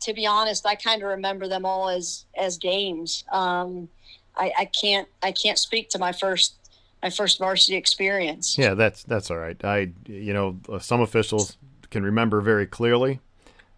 to 0.00 0.14
be 0.14 0.26
honest, 0.26 0.64
I 0.64 0.74
kind 0.74 1.02
of 1.02 1.08
remember 1.08 1.46
them 1.46 1.66
all 1.66 1.90
as 1.90 2.24
as 2.36 2.56
games. 2.56 3.24
Um, 3.30 3.88
I, 4.36 4.52
I 4.60 4.64
can't 4.66 5.08
I 5.22 5.32
can't 5.32 5.58
speak 5.58 5.90
to 5.90 5.98
my 5.98 6.12
first 6.12 6.57
my 7.02 7.10
first 7.10 7.38
varsity 7.38 7.76
experience. 7.76 8.58
Yeah, 8.58 8.74
that's 8.74 9.02
that's 9.04 9.30
all 9.30 9.38
right. 9.38 9.62
I 9.64 9.92
you 10.06 10.32
know 10.32 10.58
some 10.80 11.00
officials 11.00 11.56
can 11.90 12.02
remember 12.02 12.40
very 12.40 12.66
clearly. 12.66 13.20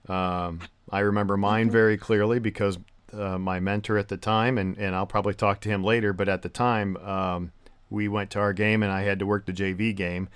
Um, 0.09 0.61
I 0.91 1.01
remember 1.01 1.37
mine 1.37 1.67
mm-hmm. 1.67 1.73
very 1.73 1.97
clearly 1.97 2.39
because 2.39 2.79
uh, 3.13 3.39
my 3.39 3.61
mentor 3.61 3.99
at 3.99 4.09
the 4.09 4.17
time, 4.17 4.59
and, 4.59 4.77
and 4.79 4.95
I'll 4.95 5.07
probably 5.07 5.35
talk 5.35 5.61
to 5.61 5.69
him 5.69 5.85
later, 5.85 6.13
but 6.13 6.29
at 6.29 6.43
the 6.43 6.49
time 6.49 6.97
um, 6.99 7.53
we 7.89 8.09
went 8.09 8.31
to 8.31 8.41
our 8.41 8.53
game 8.53 8.83
and 8.83 8.93
I 8.93 9.03
had 9.03 9.19
to 9.19 9.27
work 9.27 9.47
the 9.47 9.53
JV 9.53 9.95
game. 9.95 10.29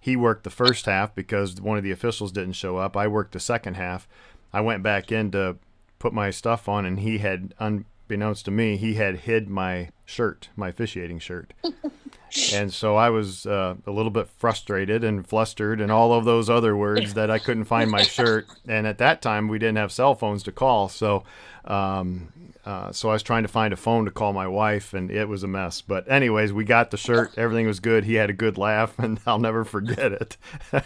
He 0.00 0.16
worked 0.16 0.44
the 0.44 0.50
first 0.50 0.86
half 0.86 1.14
because 1.14 1.60
one 1.60 1.78
of 1.78 1.84
the 1.84 1.90
officials 1.90 2.32
didn't 2.32 2.52
show 2.52 2.76
up. 2.76 2.96
I 2.96 3.08
worked 3.08 3.32
the 3.32 3.40
second 3.40 3.74
half. 3.74 4.06
I 4.52 4.60
went 4.60 4.82
back 4.82 5.10
in 5.10 5.30
to 5.32 5.56
put 5.98 6.12
my 6.12 6.30
stuff 6.30 6.68
on, 6.68 6.84
and 6.84 7.00
he 7.00 7.18
had, 7.18 7.54
unbeknownst 7.58 8.44
to 8.44 8.50
me, 8.50 8.76
he 8.76 8.94
had 8.94 9.20
hid 9.20 9.48
my 9.48 9.90
shirt, 10.04 10.48
my 10.54 10.68
officiating 10.68 11.18
shirt. 11.18 11.52
and 12.52 12.72
so 12.72 12.96
I 12.96 13.10
was 13.10 13.46
uh, 13.46 13.74
a 13.86 13.90
little 13.90 14.10
bit 14.10 14.28
frustrated 14.38 15.04
and 15.04 15.26
flustered 15.26 15.80
and 15.80 15.90
all 15.90 16.12
of 16.12 16.24
those 16.24 16.50
other 16.50 16.76
words 16.76 17.14
that 17.14 17.30
I 17.30 17.38
couldn't 17.38 17.64
find 17.64 17.90
my 17.90 18.02
shirt. 18.02 18.46
And 18.68 18.86
at 18.86 18.98
that 18.98 19.22
time, 19.22 19.48
we 19.48 19.58
didn't 19.58 19.78
have 19.78 19.92
cell 19.92 20.14
phones 20.14 20.42
to 20.44 20.52
call, 20.52 20.88
so 20.88 21.24
um, 21.64 22.32
uh, 22.66 22.90
so 22.90 23.10
I 23.10 23.12
was 23.12 23.22
trying 23.22 23.44
to 23.44 23.48
find 23.48 23.72
a 23.72 23.76
phone 23.76 24.06
to 24.06 24.10
call 24.10 24.32
my 24.32 24.48
wife, 24.48 24.92
and 24.92 25.08
it 25.08 25.28
was 25.28 25.44
a 25.44 25.46
mess. 25.46 25.80
But 25.80 26.10
anyways, 26.10 26.52
we 26.52 26.64
got 26.64 26.90
the 26.90 26.96
shirt. 26.96 27.38
Everything 27.38 27.64
was 27.68 27.78
good. 27.78 28.04
He 28.04 28.14
had 28.14 28.28
a 28.28 28.32
good 28.32 28.58
laugh, 28.58 28.92
and 28.98 29.20
I'll 29.24 29.38
never 29.38 29.64
forget 29.64 30.12
it. 30.12 30.36
so 30.72 30.80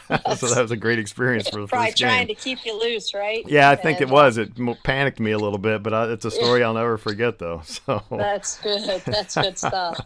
that 0.46 0.58
was 0.60 0.70
a 0.70 0.76
great 0.76 0.98
experience 0.98 1.48
for 1.48 1.62
the 1.62 1.66
Probably 1.66 1.88
first 1.88 1.98
game. 1.98 2.08
trying 2.08 2.26
to 2.26 2.34
keep 2.34 2.66
you 2.66 2.78
loose, 2.78 3.14
right? 3.14 3.48
Yeah, 3.48 3.70
I 3.70 3.76
think 3.76 4.02
it 4.02 4.10
was. 4.10 4.36
It 4.36 4.52
panicked 4.84 5.20
me 5.20 5.30
a 5.30 5.38
little 5.38 5.58
bit, 5.58 5.82
but 5.82 5.94
I, 5.94 6.12
it's 6.12 6.26
a 6.26 6.30
story 6.30 6.62
I'll 6.64 6.74
never 6.74 6.98
forget, 6.98 7.38
though. 7.38 7.62
So 7.64 8.02
that's 8.10 8.60
good. 8.60 9.00
That's 9.06 9.34
good 9.34 9.56
stuff. 9.56 10.04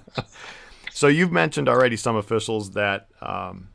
So 0.95 1.09
you've 1.09 1.33
mentioned 1.33 1.69
already 1.69 1.97
some 1.97 2.15
officials 2.15 2.71
that 2.71 3.09
um, 3.21 3.71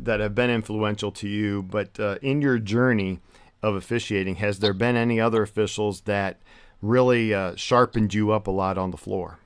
that 0.00 0.20
have 0.20 0.34
been 0.34 0.48
influential 0.48 1.12
to 1.12 1.28
you, 1.28 1.62
but 1.62 2.00
uh, 2.00 2.16
in 2.22 2.40
your 2.40 2.58
journey 2.58 3.20
of 3.62 3.74
officiating, 3.74 4.36
has 4.36 4.60
there 4.60 4.72
been 4.72 4.96
any 4.96 5.20
other 5.20 5.42
officials 5.42 6.00
that 6.02 6.40
really 6.80 7.34
uh, 7.34 7.56
sharpened 7.56 8.14
you 8.14 8.32
up 8.32 8.46
a 8.46 8.50
lot 8.50 8.78
on 8.78 8.90
the 8.90 8.96
floor? 8.96 9.38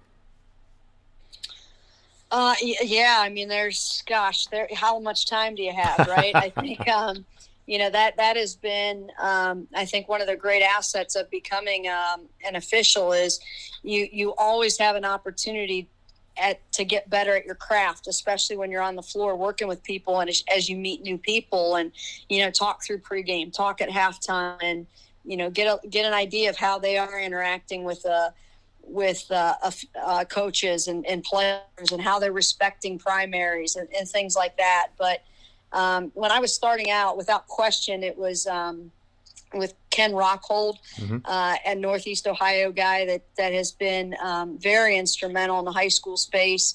Uh, 2.31 2.55
yeah, 2.63 3.17
I 3.19 3.29
mean, 3.29 3.49
there's, 3.49 4.05
gosh, 4.07 4.47
there. 4.47 4.69
How 4.73 5.01
much 5.01 5.27
time 5.27 5.57
do 5.57 5.65
you 5.65 5.73
have, 5.73 6.07
right? 6.07 6.35
I 6.37 6.51
think, 6.61 6.87
um, 6.89 7.27
you 7.67 7.79
know, 7.79 7.91
that 7.91 8.17
that 8.19 8.37
has 8.37 8.55
been, 8.55 9.11
um, 9.21 9.67
I 9.75 9.85
think, 9.85 10.09
one 10.09 10.21
of 10.21 10.29
the 10.29 10.37
great 10.37 10.63
assets 10.63 11.17
of 11.17 11.29
becoming 11.29 11.89
um, 11.89 12.29
an 12.47 12.55
official 12.55 13.13
is 13.13 13.41
you 13.83 14.09
you 14.13 14.33
always 14.39 14.79
have 14.79 14.95
an 14.95 15.05
opportunity 15.05 15.89
at 16.41 16.73
to 16.73 16.85
get 16.85 17.09
better 17.11 17.37
at 17.37 17.45
your 17.45 17.55
craft, 17.55 18.07
especially 18.07 18.57
when 18.57 18.71
you're 18.71 18.83
on 18.83 18.97
the 18.97 19.03
floor 19.03 19.37
working 19.37 19.69
with 19.69 19.83
people 19.83 20.21
and 20.21 20.31
as, 20.31 20.43
as 20.55 20.69
you 20.69 20.77
meet 20.77 21.03
new 21.03 21.19
people 21.19 21.77
and 21.77 21.93
you 22.29 22.43
know 22.43 22.51
talk 22.51 22.85
through 22.85 22.99
pregame, 22.99 23.53
talk 23.53 23.81
at 23.81 23.89
halftime, 23.89 24.59
and 24.63 24.87
you 25.25 25.37
know 25.37 25.51
get 25.51 25.67
a 25.67 25.89
get 25.89 26.07
an 26.07 26.13
idea 26.13 26.51
of 26.51 26.57
how 26.57 26.79
they 26.79 26.97
are 26.97 27.21
interacting 27.21 27.85
with 27.85 28.05
uh 28.07 28.31
with 28.83 29.31
uh, 29.31 29.55
uh, 30.03 30.25
coaches 30.25 30.89
and, 30.89 31.07
and, 31.07 31.23
players 31.23 31.93
and 31.93 32.01
how 32.01 32.19
they're 32.19 32.33
respecting 32.33 32.99
primaries 32.99 33.77
and, 33.77 33.89
and 33.97 34.09
things 34.09 34.35
like 34.35 34.57
that. 34.57 34.89
But 34.99 35.23
um, 35.73 36.11
when 36.15 36.33
I 36.33 36.41
was 36.41 36.53
starting 36.53 36.91
out, 36.91 37.17
without 37.17 37.47
question, 37.47 38.03
it 38.03 38.19
was 38.19 38.47
um, 38.47 38.91
with 39.53 39.75
Ken 39.91 40.13
Rockhold, 40.13 40.77
mm-hmm. 40.97 41.19
uh, 41.25 41.57
and 41.65 41.81
Northeast 41.81 42.27
Ohio 42.27 42.71
guy 42.73 43.05
that 43.07 43.23
that 43.37 43.53
has 43.53 43.73
been 43.73 44.15
um, 44.23 44.59
very 44.59 44.97
instrumental 44.97 45.59
in 45.59 45.65
the 45.65 45.73
high 45.73 45.89
school 45.89 46.17
space, 46.17 46.75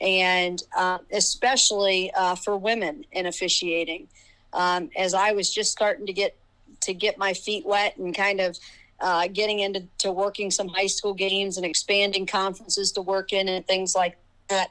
and 0.00 0.62
uh, 0.76 0.98
especially 1.12 2.10
uh, 2.14 2.34
for 2.34 2.56
women 2.56 3.04
in 3.12 3.26
officiating. 3.26 4.08
um, 4.56 4.90
as 4.96 5.14
I 5.14 5.32
was 5.32 5.52
just 5.52 5.70
starting 5.70 6.06
to 6.06 6.12
get 6.12 6.36
to 6.80 6.94
get 6.94 7.18
my 7.18 7.34
feet 7.34 7.64
wet 7.66 7.96
and 7.98 8.14
kind 8.16 8.40
of 8.40 8.58
uh, 9.00 9.28
getting 9.28 9.60
into 9.60 9.84
to 9.98 10.10
working 10.10 10.50
some 10.50 10.68
high 10.68 10.86
school 10.86 11.14
games 11.14 11.56
and 11.56 11.66
expanding 11.66 12.26
conferences 12.26 12.90
to 12.92 13.02
work 13.02 13.32
in 13.32 13.48
and 13.48 13.66
things 13.66 13.94
like 13.94 14.16
that. 14.48 14.70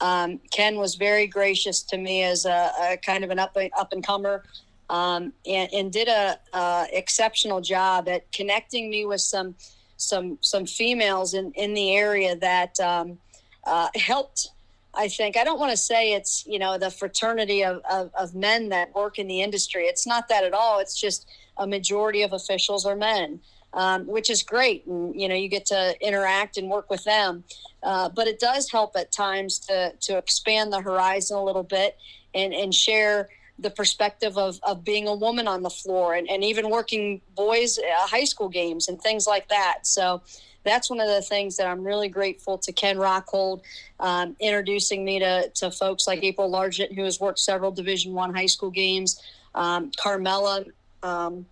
Um, 0.00 0.40
Ken 0.50 0.76
was 0.76 0.96
very 0.96 1.26
gracious 1.26 1.82
to 1.82 1.96
me 1.96 2.22
as 2.22 2.44
a, 2.44 2.70
a 2.82 2.96
kind 2.96 3.24
of 3.24 3.30
an 3.30 3.38
up 3.38 3.56
up 3.76 3.92
and 3.92 4.04
comer, 4.04 4.44
um, 4.90 5.32
and, 5.46 5.72
and, 5.72 5.92
did 5.92 6.08
a, 6.08 6.38
a, 6.52 6.86
exceptional 6.92 7.60
job 7.60 8.08
at 8.08 8.30
connecting 8.32 8.90
me 8.90 9.06
with 9.06 9.20
some 9.20 9.54
some 9.96 10.38
some 10.40 10.66
females 10.66 11.34
in 11.34 11.52
in 11.52 11.74
the 11.74 11.96
area 11.96 12.36
that 12.36 12.78
um, 12.80 13.18
uh, 13.66 13.88
helped. 13.94 14.50
I 14.96 15.08
think 15.08 15.36
I 15.36 15.44
don't 15.44 15.58
want 15.58 15.72
to 15.72 15.76
say 15.76 16.12
it's 16.12 16.44
you 16.46 16.58
know 16.58 16.78
the 16.78 16.90
fraternity 16.90 17.64
of, 17.64 17.80
of, 17.90 18.10
of 18.18 18.34
men 18.34 18.68
that 18.68 18.94
work 18.94 19.18
in 19.18 19.26
the 19.26 19.42
industry. 19.42 19.84
It's 19.84 20.06
not 20.06 20.28
that 20.28 20.44
at 20.44 20.52
all. 20.52 20.78
It's 20.78 21.00
just 21.00 21.26
a 21.56 21.66
majority 21.66 22.22
of 22.22 22.32
officials 22.32 22.84
are 22.84 22.96
men 22.96 23.40
um, 23.74 24.06
which 24.06 24.30
is 24.30 24.42
great. 24.42 24.86
And, 24.86 25.20
you 25.20 25.28
know, 25.28 25.34
you 25.34 25.48
get 25.48 25.66
to 25.66 25.94
interact 26.00 26.56
and 26.56 26.70
work 26.70 26.88
with 26.88 27.04
them. 27.04 27.44
Uh, 27.82 28.08
but 28.08 28.26
it 28.26 28.38
does 28.38 28.70
help 28.70 28.96
at 28.96 29.12
times 29.12 29.58
to, 29.58 29.92
to 30.00 30.16
expand 30.16 30.72
the 30.72 30.80
horizon 30.80 31.36
a 31.36 31.44
little 31.44 31.62
bit 31.62 31.98
and, 32.34 32.54
and 32.54 32.74
share 32.74 33.28
the 33.58 33.70
perspective 33.70 34.36
of, 34.36 34.58
of 34.62 34.84
being 34.84 35.06
a 35.06 35.14
woman 35.14 35.46
on 35.46 35.62
the 35.62 35.70
floor 35.70 36.14
and, 36.14 36.28
and 36.28 36.42
even 36.42 36.70
working 36.70 37.20
boys 37.36 37.78
uh, 37.78 38.06
high 38.06 38.24
school 38.24 38.48
games 38.48 38.88
and 38.88 39.00
things 39.00 39.26
like 39.26 39.48
that. 39.48 39.78
So 39.82 40.22
that's 40.64 40.90
one 40.90 41.00
of 41.00 41.08
the 41.08 41.22
things 41.22 41.56
that 41.58 41.66
I'm 41.66 41.84
really 41.84 42.08
grateful 42.08 42.58
to 42.58 42.72
Ken 42.72 42.96
Rockhold 42.96 43.62
um, 44.00 44.34
introducing 44.40 45.04
me 45.04 45.20
to, 45.20 45.50
to 45.54 45.70
folks 45.70 46.06
like 46.06 46.24
April 46.24 46.50
Largent, 46.50 46.94
who 46.94 47.04
has 47.04 47.20
worked 47.20 47.38
several 47.38 47.70
Division 47.70 48.12
One 48.12 48.34
high 48.34 48.46
school 48.46 48.70
games, 48.70 49.20
um, 49.54 49.92
Carmela, 49.96 50.64
um, 51.02 51.46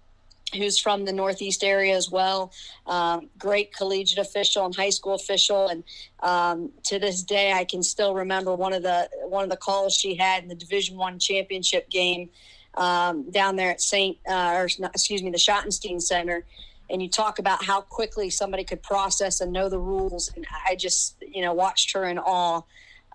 who's 0.57 0.79
from 0.79 1.05
the 1.05 1.13
Northeast 1.13 1.65
area 1.65 1.97
as 1.97 2.11
well. 2.11 2.53
Um, 2.87 3.29
great 3.39 3.75
collegiate 3.75 4.19
official 4.19 4.65
and 4.67 4.75
high 4.75 4.91
school 4.91 5.15
official, 5.15 5.69
and 5.69 5.85
um, 6.21 6.71
to 6.85 6.99
this 6.99 7.23
day, 7.23 7.53
I 7.53 7.65
can 7.65 7.83
still 7.83 8.15
remember 8.15 8.55
one 8.55 8.73
of 8.73 8.83
the 8.83 9.09
one 9.25 9.45
of 9.45 9.51
the 9.51 9.57
calls 9.57 9.95
she 9.95 10.15
had 10.15 10.43
in 10.43 10.49
the 10.49 10.55
Division 10.55 10.97
One 10.97 11.19
championship 11.19 11.89
game 11.91 12.31
um, 12.75 13.31
down 13.31 13.57
there 13.57 13.71
at 13.71 13.81
Saint, 13.81 14.19
uh, 14.29 14.53
or 14.55 14.65
excuse 14.65 15.23
me, 15.23 15.31
the 15.31 15.39
Schottenstein 15.39 16.01
Center. 16.01 16.45
And 16.91 17.01
you 17.01 17.09
talk 17.09 17.39
about 17.39 17.65
how 17.65 17.81
quickly 17.81 18.29
somebody 18.29 18.65
could 18.65 18.83
process 18.83 19.41
and 19.41 19.51
know 19.53 19.69
the 19.71 19.79
rules, 19.79 20.31
and 20.37 20.47
I 20.67 20.75
just, 20.77 21.17
you 21.27 21.41
know, 21.41 21.55
watched 21.55 21.93
her 21.93 22.05
in 22.05 22.19
awe. 22.19 22.63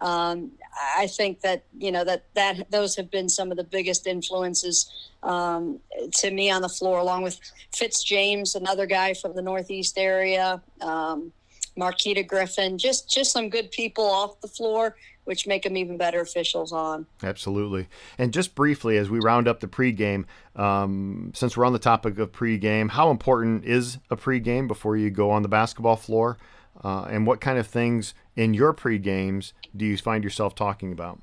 Um, 0.02 0.52
I 0.96 1.08
think 1.08 1.42
that 1.42 1.64
you 1.78 1.92
know 1.92 2.04
that 2.04 2.26
that 2.36 2.70
those 2.72 2.96
have 2.96 3.10
been 3.10 3.30
some 3.30 3.52
of 3.52 3.58
the 3.58 3.64
biggest 3.64 4.06
influences 4.06 4.92
um, 5.24 5.80
to 6.18 6.32
me 6.32 6.52
on 6.52 6.62
the 6.62 6.70
floor, 6.70 7.00
along 7.00 7.24
with 7.24 7.40
Fitz 7.76 8.04
James, 8.04 8.56
another 8.56 8.86
guy 8.86 9.14
from 9.14 9.34
the 9.36 9.42
Northeast 9.42 9.98
area, 9.98 10.62
um, 10.82 11.32
Marquita 11.78 12.26
Griffin, 12.26 12.78
just 12.78 13.10
just 13.10 13.32
some 13.32 13.50
good 13.50 13.72
people 13.72 14.06
off 14.06 14.40
the 14.42 14.48
floor, 14.48 14.96
which 15.24 15.48
make 15.48 15.64
them 15.64 15.76
even 15.76 15.98
better 15.98 16.22
officials 16.22 16.72
on. 16.72 17.08
Absolutely. 17.24 17.88
And 18.20 18.32
just 18.32 18.54
briefly, 18.54 18.98
as 18.98 19.10
we 19.10 19.20
round 19.20 19.48
up 19.48 19.60
the 19.62 19.68
pregame, 19.68 20.26
um, 20.56 21.32
since 21.34 21.58
we're 21.58 21.66
on 21.66 21.74
the 21.74 21.80
topic 21.80 22.20
of 22.20 22.32
pregame, 22.32 22.92
how 22.92 23.10
important 23.10 23.66
is 23.66 23.98
a 24.12 24.16
pregame 24.16 24.68
before 24.68 24.96
you 24.96 25.10
go 25.10 25.32
on 25.32 25.42
the 25.42 25.50
basketball 25.50 25.96
floor? 25.96 26.38
Uh, 26.84 27.08
and 27.10 27.26
what 27.26 27.42
kind 27.42 27.58
of 27.58 27.66
things 27.66 28.14
in 28.36 28.54
your 28.54 28.72
pre 28.72 29.00
games 29.00 29.54
do 29.78 29.86
you 29.86 29.98
find 29.98 30.24
yourself 30.24 30.56
talking 30.56 30.92
about? 30.92 31.20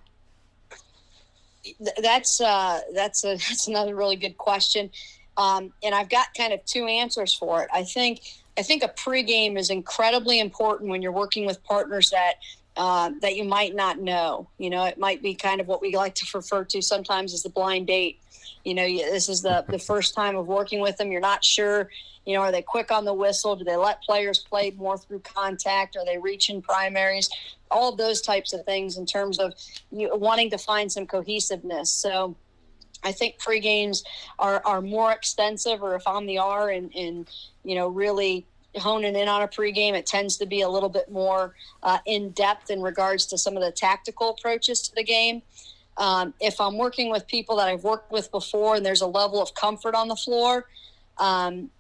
That's 2.00 2.40
uh, 2.40 2.80
that's 2.94 3.24
a 3.24 3.36
that's 3.48 3.68
another 3.68 3.94
really 3.94 4.16
good 4.16 4.38
question, 4.38 4.90
um, 5.36 5.72
and 5.82 5.94
I've 5.94 6.08
got 6.08 6.28
kind 6.36 6.52
of 6.52 6.64
two 6.64 6.86
answers 6.86 7.34
for 7.34 7.62
it. 7.62 7.68
I 7.72 7.84
think 7.84 8.20
I 8.56 8.62
think 8.62 8.82
a 8.82 8.88
pregame 8.88 9.58
is 9.58 9.70
incredibly 9.70 10.40
important 10.40 10.90
when 10.90 11.02
you're 11.02 11.12
working 11.12 11.46
with 11.46 11.62
partners 11.64 12.10
that 12.10 12.34
uh, 12.76 13.10
that 13.20 13.36
you 13.36 13.44
might 13.44 13.74
not 13.74 13.98
know. 13.98 14.48
You 14.58 14.70
know, 14.70 14.84
it 14.84 14.98
might 14.98 15.22
be 15.22 15.34
kind 15.34 15.60
of 15.60 15.66
what 15.66 15.80
we 15.80 15.96
like 15.96 16.14
to 16.16 16.26
refer 16.34 16.64
to 16.64 16.82
sometimes 16.82 17.34
as 17.34 17.42
the 17.42 17.50
blind 17.50 17.86
date. 17.86 18.20
You 18.64 18.74
know, 18.74 18.86
this 18.86 19.28
is 19.28 19.42
the 19.42 19.64
the 19.68 19.78
first 19.78 20.14
time 20.14 20.36
of 20.36 20.46
working 20.46 20.80
with 20.80 20.96
them. 20.96 21.12
You're 21.12 21.20
not 21.20 21.44
sure 21.44 21.90
you 22.26 22.34
know, 22.34 22.40
are 22.40 22.52
they 22.52 22.62
quick 22.62 22.90
on 22.90 23.04
the 23.04 23.12
whistle? 23.12 23.56
Do 23.56 23.64
they 23.64 23.76
let 23.76 24.02
players 24.02 24.38
play 24.38 24.72
more 24.76 24.96
through 24.96 25.20
contact? 25.20 25.96
Are 25.96 26.04
they 26.04 26.18
reaching 26.18 26.62
primaries? 26.62 27.28
All 27.70 27.90
of 27.90 27.98
those 27.98 28.20
types 28.20 28.52
of 28.52 28.64
things 28.64 28.96
in 28.96 29.04
terms 29.04 29.38
of 29.38 29.52
you 29.90 30.10
wanting 30.14 30.50
to 30.50 30.58
find 30.58 30.90
some 30.90 31.06
cohesiveness. 31.06 31.92
So 31.92 32.34
I 33.02 33.12
think 33.12 33.38
pre 33.38 33.60
games 33.60 34.04
are, 34.38 34.62
are 34.64 34.80
more 34.80 35.12
extensive, 35.12 35.82
or 35.82 35.94
if 35.94 36.06
I'm 36.06 36.26
the 36.26 36.38
R 36.38 36.70
and, 36.70 36.94
and 36.94 37.28
you 37.62 37.74
know, 37.74 37.88
really 37.88 38.46
honing 38.76 39.14
in 39.14 39.28
on 39.28 39.42
a 39.42 39.48
pregame, 39.48 39.92
it 39.92 40.06
tends 40.06 40.36
to 40.38 40.46
be 40.46 40.62
a 40.62 40.68
little 40.68 40.88
bit 40.88 41.10
more 41.10 41.54
uh, 41.82 41.98
in 42.06 42.30
depth 42.30 42.70
in 42.70 42.80
regards 42.80 43.26
to 43.26 43.38
some 43.38 43.56
of 43.56 43.62
the 43.62 43.70
tactical 43.70 44.30
approaches 44.30 44.80
to 44.82 44.94
the 44.94 45.04
game. 45.04 45.42
Um, 45.96 46.34
if 46.40 46.60
I'm 46.60 46.76
working 46.76 47.10
with 47.10 47.26
people 47.26 47.56
that 47.56 47.68
I've 47.68 47.84
worked 47.84 48.10
with 48.10 48.30
before 48.30 48.76
and 48.76 48.84
there's 48.84 49.00
a 49.02 49.06
level 49.06 49.40
of 49.40 49.54
comfort 49.54 49.94
on 49.94 50.08
the 50.08 50.16
floor, 50.16 50.66
um, 51.18 51.70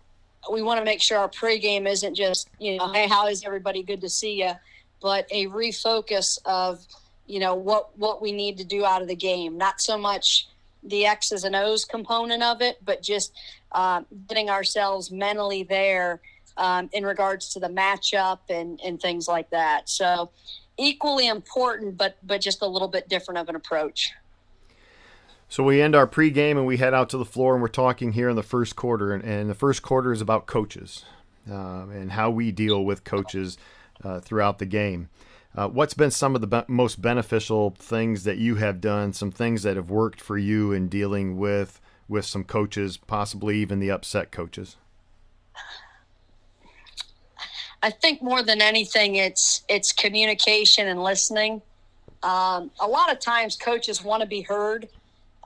we 0.50 0.62
want 0.62 0.78
to 0.78 0.84
make 0.84 1.00
sure 1.00 1.18
our 1.18 1.28
pregame 1.28 1.88
isn't 1.88 2.14
just, 2.14 2.48
you 2.58 2.76
know, 2.76 2.92
hey, 2.92 3.08
how 3.08 3.26
is 3.26 3.44
everybody? 3.44 3.82
Good 3.82 4.00
to 4.02 4.08
see 4.08 4.40
you, 4.40 4.52
but 5.00 5.26
a 5.30 5.46
refocus 5.46 6.38
of, 6.44 6.86
you 7.26 7.40
know, 7.40 7.54
what 7.54 7.96
what 7.98 8.20
we 8.20 8.30
need 8.30 8.58
to 8.58 8.64
do 8.64 8.84
out 8.84 9.02
of 9.02 9.08
the 9.08 9.16
game. 9.16 9.56
Not 9.56 9.80
so 9.80 9.96
much 9.96 10.48
the 10.82 11.06
X's 11.06 11.44
and 11.44 11.56
O's 11.56 11.84
component 11.84 12.42
of 12.42 12.60
it, 12.60 12.76
but 12.84 13.02
just 13.02 13.32
uh, 13.72 14.02
getting 14.28 14.50
ourselves 14.50 15.10
mentally 15.10 15.62
there 15.62 16.20
um, 16.56 16.90
in 16.92 17.04
regards 17.04 17.48
to 17.54 17.60
the 17.60 17.68
matchup 17.68 18.40
and 18.48 18.78
and 18.84 19.00
things 19.00 19.26
like 19.26 19.48
that. 19.50 19.88
So 19.88 20.30
equally 20.76 21.26
important, 21.28 21.96
but 21.96 22.16
but 22.22 22.40
just 22.40 22.62
a 22.62 22.66
little 22.66 22.88
bit 22.88 23.08
different 23.08 23.38
of 23.38 23.48
an 23.48 23.56
approach. 23.56 24.12
So 25.48 25.62
we 25.62 25.80
end 25.80 25.94
our 25.94 26.06
pregame 26.06 26.52
and 26.52 26.66
we 26.66 26.78
head 26.78 26.94
out 26.94 27.08
to 27.10 27.18
the 27.18 27.24
floor 27.24 27.54
and 27.54 27.62
we're 27.62 27.68
talking 27.68 28.12
here 28.12 28.28
in 28.28 28.36
the 28.36 28.42
first 28.42 28.74
quarter. 28.74 29.12
And, 29.12 29.22
and 29.22 29.48
the 29.48 29.54
first 29.54 29.82
quarter 29.82 30.12
is 30.12 30.20
about 30.20 30.46
coaches 30.46 31.04
uh, 31.48 31.86
and 31.92 32.12
how 32.12 32.30
we 32.30 32.50
deal 32.50 32.84
with 32.84 33.04
coaches 33.04 33.56
uh, 34.02 34.20
throughout 34.20 34.58
the 34.58 34.66
game. 34.66 35.10
Uh, 35.54 35.68
what's 35.68 35.94
been 35.94 36.10
some 36.10 36.34
of 36.34 36.40
the 36.40 36.46
be- 36.48 36.64
most 36.66 37.00
beneficial 37.00 37.70
things 37.78 38.24
that 38.24 38.38
you 38.38 38.56
have 38.56 38.80
done? 38.80 39.12
Some 39.12 39.30
things 39.30 39.62
that 39.62 39.76
have 39.76 39.90
worked 39.90 40.20
for 40.20 40.36
you 40.36 40.72
in 40.72 40.88
dealing 40.88 41.36
with 41.36 41.80
with 42.08 42.24
some 42.24 42.44
coaches, 42.44 42.96
possibly 42.96 43.58
even 43.58 43.78
the 43.78 43.90
upset 43.90 44.30
coaches. 44.30 44.76
I 47.84 47.90
think 47.90 48.22
more 48.22 48.42
than 48.42 48.62
anything, 48.62 49.16
it's 49.16 49.62
it's 49.68 49.92
communication 49.92 50.88
and 50.88 51.02
listening. 51.02 51.62
Um, 52.22 52.70
a 52.80 52.88
lot 52.88 53.12
of 53.12 53.20
times, 53.20 53.56
coaches 53.56 54.02
want 54.02 54.22
to 54.22 54.26
be 54.26 54.40
heard 54.40 54.88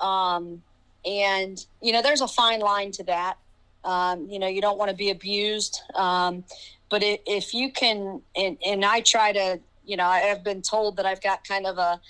um, 0.00 0.62
and, 1.04 1.64
you 1.80 1.92
know, 1.92 2.02
there's 2.02 2.20
a 2.20 2.28
fine 2.28 2.60
line 2.60 2.92
to 2.92 3.04
that. 3.04 3.38
Um, 3.84 4.28
you 4.28 4.38
know, 4.38 4.48
you 4.48 4.60
don't 4.60 4.78
want 4.78 4.90
to 4.90 4.96
be 4.96 5.10
abused. 5.10 5.80
Um, 5.94 6.44
but 6.90 7.02
if 7.02 7.54
you 7.54 7.70
can, 7.72 8.20
and, 8.36 8.56
and 8.64 8.84
I 8.84 9.00
try 9.00 9.32
to, 9.32 9.60
you 9.84 9.96
know, 9.96 10.06
I 10.06 10.20
have 10.20 10.42
been 10.44 10.62
told 10.62 10.96
that 10.96 11.06
I've 11.06 11.22
got 11.22 11.46
kind 11.46 11.66
of 11.66 11.78
a, 11.78 12.00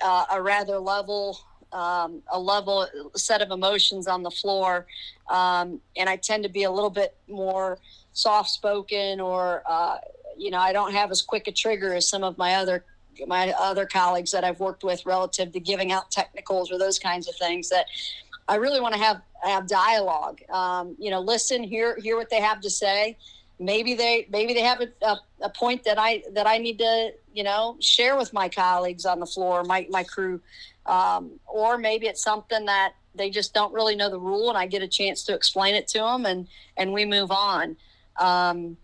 uh, 0.00 0.24
a 0.32 0.42
rather 0.42 0.78
level, 0.78 1.38
um, 1.72 2.22
a 2.32 2.38
level 2.38 2.86
set 3.16 3.42
of 3.42 3.50
emotions 3.50 4.06
on 4.06 4.22
the 4.22 4.30
floor. 4.30 4.86
Um, 5.28 5.80
and 5.96 6.08
I 6.08 6.16
tend 6.16 6.44
to 6.44 6.48
be 6.48 6.64
a 6.64 6.70
little 6.70 6.90
bit 6.90 7.16
more 7.28 7.78
soft 8.14 8.48
spoken 8.48 9.20
or, 9.20 9.62
uh, 9.68 9.98
you 10.36 10.50
know, 10.50 10.58
I 10.58 10.72
don't 10.72 10.92
have 10.92 11.10
as 11.10 11.20
quick 11.20 11.46
a 11.46 11.52
trigger 11.52 11.94
as 11.94 12.08
some 12.08 12.24
of 12.24 12.38
my 12.38 12.54
other 12.54 12.84
my 13.28 13.52
other 13.52 13.86
colleagues 13.86 14.32
that 14.32 14.42
I've 14.42 14.58
worked 14.58 14.82
with 14.82 15.06
relative 15.06 15.52
to 15.52 15.60
giving 15.60 15.92
out 15.92 16.10
technicals 16.10 16.72
or 16.72 16.78
those 16.78 16.98
kinds 16.98 17.28
of 17.28 17.36
things 17.36 17.68
that 17.68 17.86
I 18.48 18.56
really 18.56 18.80
want 18.80 18.94
to 18.94 19.00
have 19.00 19.22
have 19.42 19.68
dialogue. 19.68 20.40
Um, 20.50 20.96
you 20.98 21.10
know, 21.10 21.20
listen, 21.20 21.62
hear 21.62 21.96
hear 22.00 22.16
what 22.16 22.30
they 22.30 22.40
have 22.40 22.60
to 22.62 22.70
say. 22.70 23.16
Maybe 23.58 23.94
they 23.94 24.26
maybe 24.30 24.52
they 24.52 24.62
have 24.62 24.80
a, 24.80 25.16
a, 25.40 25.48
point 25.50 25.84
that 25.84 25.98
I 25.98 26.24
that 26.32 26.46
I 26.46 26.58
need 26.58 26.78
to 26.78 27.12
you 27.32 27.44
know 27.44 27.76
share 27.80 28.16
with 28.16 28.32
my 28.32 28.48
colleagues 28.48 29.06
on 29.06 29.20
the 29.20 29.26
floor, 29.26 29.62
my 29.62 29.86
my 29.90 30.02
crew, 30.02 30.40
um, 30.86 31.30
or 31.46 31.78
maybe 31.78 32.06
it's 32.06 32.22
something 32.22 32.66
that 32.66 32.94
they 33.14 33.30
just 33.30 33.54
don't 33.54 33.72
really 33.72 33.94
know 33.94 34.10
the 34.10 34.18
rule, 34.18 34.48
and 34.48 34.58
I 34.58 34.66
get 34.66 34.82
a 34.82 34.88
chance 34.88 35.22
to 35.24 35.34
explain 35.34 35.74
it 35.74 35.86
to 35.88 35.98
them, 35.98 36.26
and 36.26 36.48
and 36.76 36.92
we 36.92 37.04
move 37.04 37.30
on. 37.30 37.76
Um, 38.18 38.76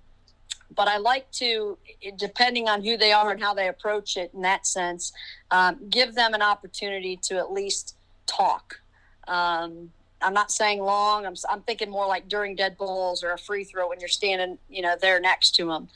but 0.75 0.87
I 0.89 0.99
like 0.99 1.31
to, 1.33 1.79
depending 2.17 2.69
on 2.69 2.85
who 2.85 2.97
they 2.97 3.13
are 3.13 3.33
and 3.33 3.43
how 3.43 3.55
they 3.55 3.69
approach 3.69 4.17
it 4.17 4.31
in 4.35 4.43
that 4.43 4.67
sense, 4.67 5.13
um, 5.51 5.89
give 5.89 6.15
them 6.15 6.33
an 6.33 6.43
opportunity 6.43 7.17
to 7.25 7.39
at 7.39 7.53
least 7.53 7.97
talk. 8.27 8.81
Um, 9.27 9.91
I'm 10.23 10.35
not 10.35 10.53
saying 10.53 10.81
long. 10.81 11.27
I'm, 11.27 11.35
I'm 11.51 11.63
thinking 11.63 11.91
more 11.91 12.07
like 12.07 12.29
during 12.29 12.55
dead 12.55 12.77
balls 12.77 13.25
or 13.25 13.33
a 13.33 13.39
free 13.39 13.65
throw 13.65 13.89
when 13.89 13.99
you're 13.99 14.09
standing, 14.09 14.59
you 14.69 14.83
know, 14.83 14.95
there 15.01 15.19
next 15.19 15.55
to 15.57 15.67
them. 15.67 15.89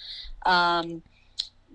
Um, 0.44 1.02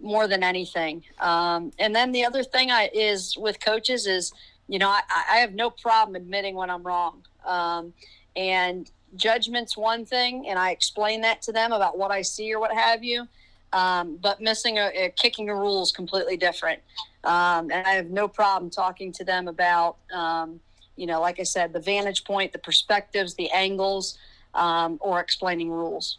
more 0.01 0.27
than 0.27 0.43
anything. 0.43 1.03
Um, 1.19 1.71
and 1.77 1.93
then 1.93 2.11
the 2.11 2.25
other 2.25 2.43
thing 2.43 2.71
I, 2.71 2.89
is 2.93 3.37
with 3.37 3.59
coaches 3.59 4.07
is 4.07 4.33
you 4.69 4.77
know, 4.77 4.89
I, 4.89 5.01
I 5.09 5.37
have 5.37 5.53
no 5.53 5.71
problem 5.71 6.15
admitting 6.15 6.55
when 6.55 6.69
I'm 6.69 6.83
wrong. 6.83 7.23
Um, 7.43 7.93
and 8.35 8.89
judgment's 9.15 9.75
one 9.77 10.05
thing, 10.05 10.47
and 10.47 10.57
I 10.57 10.71
explain 10.71 11.21
that 11.21 11.41
to 11.43 11.51
them 11.51 11.71
about 11.71 11.97
what 11.97 12.11
I 12.11 12.21
see 12.21 12.53
or 12.53 12.59
what 12.59 12.71
have 12.71 13.03
you. 13.03 13.27
Um, 13.71 14.17
but 14.17 14.41
missing 14.41 14.77
a, 14.79 14.89
a, 14.95 15.09
kicking 15.09 15.49
a 15.49 15.55
rule 15.55 15.83
is 15.83 15.91
completely 15.91 16.37
different. 16.37 16.81
Um, 17.23 17.69
and 17.71 17.85
I 17.85 17.91
have 17.91 18.09
no 18.09 18.27
problem 18.27 18.71
talking 18.71 19.11
to 19.13 19.23
them 19.23 19.47
about, 19.47 19.97
um, 20.11 20.59
you 20.95 21.05
know, 21.05 21.21
like 21.21 21.39
I 21.39 21.43
said, 21.43 21.73
the 21.73 21.79
vantage 21.79 22.23
point, 22.23 22.51
the 22.51 22.59
perspectives, 22.59 23.35
the 23.35 23.51
angles, 23.51 24.17
um, 24.55 24.97
or 25.01 25.19
explaining 25.19 25.69
rules. 25.69 26.17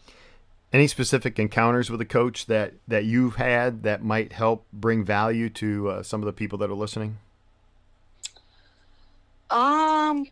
Any 0.72 0.86
specific 0.86 1.38
encounters 1.40 1.90
with 1.90 2.00
a 2.00 2.04
coach 2.04 2.46
that 2.46 2.74
that 2.86 3.04
you've 3.04 3.36
had 3.36 3.82
that 3.82 4.04
might 4.04 4.32
help 4.32 4.66
bring 4.72 5.04
value 5.04 5.50
to 5.50 5.88
uh, 5.88 6.02
some 6.04 6.22
of 6.22 6.26
the 6.26 6.32
people 6.32 6.58
that 6.58 6.70
are 6.70 6.74
listening? 6.74 7.18
Um, 9.50 10.26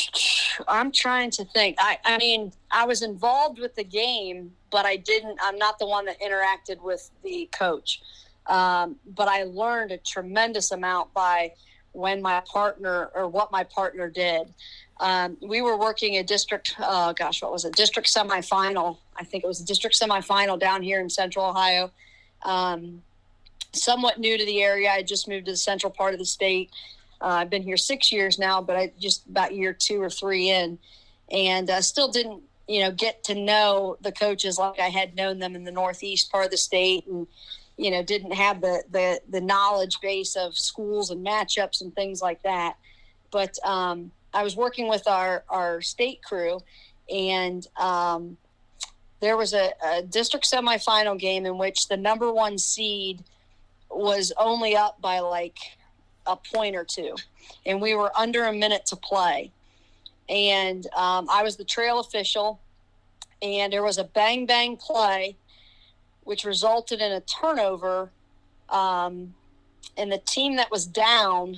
I'm 0.68 0.90
trying 0.92 1.30
to 1.32 1.44
think. 1.44 1.76
I, 1.78 1.98
I 2.04 2.18
mean, 2.18 2.52
I 2.70 2.84
was 2.86 3.02
involved 3.02 3.58
with 3.58 3.74
the 3.76 3.84
game, 3.84 4.52
but 4.70 4.84
I 4.84 4.96
didn't. 4.96 5.38
I'm 5.42 5.56
not 5.56 5.78
the 5.78 5.86
one 5.86 6.04
that 6.06 6.20
interacted 6.20 6.82
with 6.82 7.10
the 7.22 7.48
coach. 7.52 8.02
Um, 8.46 8.96
but 9.14 9.28
I 9.28 9.44
learned 9.44 9.92
a 9.92 9.98
tremendous 9.98 10.70
amount 10.72 11.12
by 11.12 11.52
when 11.92 12.22
my 12.22 12.40
partner 12.40 13.10
or 13.14 13.28
what 13.28 13.52
my 13.52 13.64
partner 13.64 14.08
did. 14.08 14.52
Um, 15.00 15.36
we 15.40 15.62
were 15.62 15.78
working 15.78 16.16
a 16.16 16.24
district, 16.24 16.74
uh, 16.78 17.12
gosh, 17.12 17.42
what 17.42 17.52
was 17.52 17.64
it? 17.64 17.74
District 17.74 18.08
semifinal. 18.08 18.98
I 19.16 19.24
think 19.24 19.44
it 19.44 19.46
was 19.46 19.60
a 19.60 19.64
district 19.64 20.00
semifinal 20.00 20.58
down 20.58 20.82
here 20.82 21.00
in 21.00 21.08
central 21.08 21.46
Ohio. 21.46 21.90
Um, 22.42 23.02
somewhat 23.72 24.18
new 24.18 24.36
to 24.38 24.44
the 24.44 24.62
area. 24.62 24.90
I 24.90 25.02
just 25.02 25.28
moved 25.28 25.46
to 25.46 25.52
the 25.52 25.56
central 25.56 25.92
part 25.92 26.14
of 26.14 26.18
the 26.18 26.26
state. 26.26 26.70
Uh, 27.20 27.26
I've 27.26 27.50
been 27.50 27.62
here 27.62 27.76
six 27.76 28.12
years 28.12 28.38
now, 28.38 28.62
but 28.62 28.76
I 28.76 28.92
just 28.98 29.26
about 29.26 29.54
year 29.54 29.72
two 29.72 30.00
or 30.00 30.10
three 30.10 30.50
in, 30.50 30.78
and 31.30 31.68
uh, 31.68 31.80
still 31.80 32.08
didn't, 32.08 32.42
you 32.66 32.80
know, 32.80 32.92
get 32.92 33.24
to 33.24 33.34
know 33.34 33.96
the 34.00 34.12
coaches 34.12 34.58
like 34.58 34.78
I 34.78 34.88
had 34.88 35.16
known 35.16 35.38
them 35.38 35.56
in 35.56 35.64
the 35.64 35.72
northeast 35.72 36.30
part 36.30 36.46
of 36.46 36.50
the 36.50 36.56
state, 36.56 37.06
and 37.06 37.26
you 37.76 37.90
know, 37.90 38.02
didn't 38.02 38.32
have 38.32 38.60
the 38.60 38.82
the 38.90 39.20
the 39.28 39.40
knowledge 39.40 40.00
base 40.00 40.36
of 40.36 40.56
schools 40.56 41.10
and 41.10 41.26
matchups 41.26 41.80
and 41.80 41.94
things 41.94 42.22
like 42.22 42.42
that. 42.42 42.76
But 43.30 43.58
um, 43.64 44.12
I 44.32 44.42
was 44.42 44.56
working 44.56 44.88
with 44.88 45.08
our 45.08 45.44
our 45.48 45.80
state 45.80 46.22
crew, 46.22 46.60
and 47.12 47.66
um, 47.76 48.36
there 49.20 49.36
was 49.36 49.54
a, 49.54 49.72
a 49.84 50.02
district 50.02 50.50
semifinal 50.50 51.18
game 51.18 51.46
in 51.46 51.58
which 51.58 51.88
the 51.88 51.96
number 51.96 52.32
one 52.32 52.58
seed 52.58 53.24
was 53.90 54.32
only 54.36 54.76
up 54.76 55.00
by 55.00 55.20
like 55.20 55.58
a 56.28 56.36
point 56.36 56.76
or 56.76 56.84
two, 56.84 57.16
and 57.66 57.80
we 57.80 57.94
were 57.94 58.12
under 58.16 58.44
a 58.44 58.52
minute 58.52 58.86
to 58.86 58.96
play. 58.96 59.50
And 60.28 60.86
um, 60.94 61.26
I 61.30 61.42
was 61.42 61.56
the 61.56 61.64
trail 61.64 61.98
official, 61.98 62.60
and 63.42 63.72
there 63.72 63.82
was 63.82 63.98
a 63.98 64.04
bang 64.04 64.46
bang 64.46 64.76
play, 64.76 65.36
which 66.22 66.44
resulted 66.44 67.00
in 67.00 67.10
a 67.12 67.20
turnover. 67.22 68.10
Um, 68.68 69.34
and 69.96 70.12
the 70.12 70.18
team 70.18 70.56
that 70.56 70.70
was 70.70 70.86
down 70.86 71.56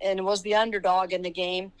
and 0.00 0.24
was 0.24 0.42
the 0.42 0.56
underdog 0.56 1.12
in 1.12 1.22
the 1.22 1.30
game, 1.30 1.72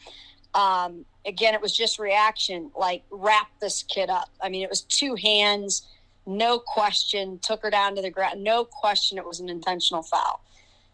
um, 0.54 1.04
again, 1.26 1.54
it 1.54 1.60
was 1.60 1.76
just 1.76 1.98
reaction, 1.98 2.70
like 2.76 3.02
wrap 3.10 3.48
this 3.60 3.82
kid 3.82 4.08
up. 4.08 4.30
I 4.40 4.48
mean, 4.48 4.62
it 4.62 4.70
was 4.70 4.82
two 4.82 5.14
hands, 5.16 5.82
no 6.26 6.58
question, 6.58 7.38
took 7.40 7.62
her 7.62 7.70
down 7.70 7.96
to 7.96 8.02
the 8.02 8.10
ground, 8.10 8.42
no 8.42 8.64
question, 8.64 9.18
it 9.18 9.26
was 9.26 9.40
an 9.40 9.48
intentional 9.48 10.02
foul. 10.02 10.40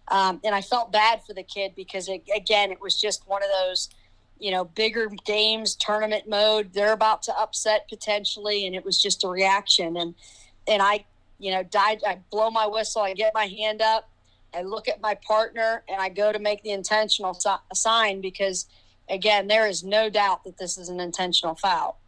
Um, 0.09 0.41
and 0.45 0.55
I 0.55 0.61
felt 0.61 0.93
bad 0.93 1.23
for 1.27 1.33
the 1.33 1.43
kid 1.43 1.73
because, 1.75 2.09
it, 2.09 2.23
again, 2.35 2.71
it 2.71 2.81
was 2.81 3.01
just 3.01 3.27
one 3.27 3.43
of 3.43 3.49
those, 3.61 3.89
you 4.39 4.51
know, 4.51 4.65
bigger 4.65 5.11
games, 5.25 5.75
tournament 5.75 6.29
mode. 6.29 6.73
They're 6.73 6.93
about 6.93 7.23
to 7.25 7.39
upset 7.39 7.89
potentially, 7.89 8.67
and 8.67 8.77
it 8.77 8.85
was 8.85 9.01
just 9.01 9.25
a 9.25 9.29
reaction. 9.29 9.97
And 9.97 10.15
and 10.67 10.83
I, 10.83 11.05
you 11.39 11.53
know, 11.53 11.63
died. 11.63 12.01
I 12.07 12.19
blow 12.31 12.51
my 12.51 12.67
whistle. 12.67 13.03
I 13.03 13.15
get 13.15 13.33
my 13.35 13.47
hand 13.47 13.81
up. 13.81 14.11
I 14.55 14.63
look 14.63 14.89
at 14.89 15.01
my 15.01 15.15
partner, 15.15 15.83
and 15.89 16.01
I 16.01 16.11
go 16.11 16.33
to 16.33 16.39
make 16.39 16.63
the 16.63 16.71
intentional 16.71 17.39
sign 17.73 18.21
because, 18.21 18.67
again, 19.09 19.47
there 19.49 19.67
is 19.67 19.83
no 19.83 20.11
doubt 20.11 20.45
that 20.45 20.59
this 20.59 20.79
is 20.79 20.89
an 20.89 21.01
intentional 21.01 21.55
foul. 21.55 21.99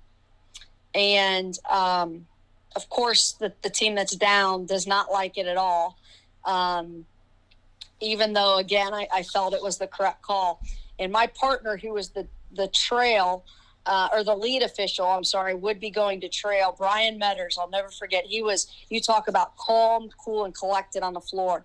And 0.94 1.58
um, 1.68 2.26
of 2.76 2.88
course, 2.88 3.32
the, 3.32 3.52
the 3.62 3.70
team 3.70 3.94
that's 3.94 4.14
down 4.14 4.66
does 4.66 4.86
not 4.86 5.10
like 5.10 5.36
it 5.38 5.46
at 5.46 5.56
all. 5.56 5.98
Um, 6.44 7.06
even 8.00 8.32
though 8.32 8.58
again 8.58 8.92
I, 8.92 9.08
I, 9.12 9.22
felt 9.22 9.54
it 9.54 9.62
was 9.62 9.78
the 9.78 9.86
correct 9.86 10.22
call. 10.22 10.60
And 10.98 11.12
my 11.12 11.26
partner, 11.26 11.76
who 11.76 11.92
was 11.92 12.10
the 12.10 12.26
the 12.52 12.68
trail 12.68 13.44
uh, 13.86 14.08
or 14.12 14.24
the 14.24 14.34
lead 14.34 14.62
official, 14.62 15.06
I'm 15.06 15.24
sorry, 15.24 15.54
would 15.54 15.78
be 15.78 15.90
going 15.90 16.20
to 16.22 16.28
trail. 16.28 16.74
Brian 16.76 17.20
Metters, 17.20 17.58
I'll 17.58 17.70
never 17.70 17.88
forget. 17.88 18.24
He 18.24 18.42
was 18.42 18.66
you 18.90 19.00
talk 19.00 19.28
about 19.28 19.56
calm, 19.56 20.10
cool, 20.18 20.44
and 20.44 20.54
collected 20.54 21.02
on 21.02 21.14
the 21.14 21.20
floor, 21.20 21.64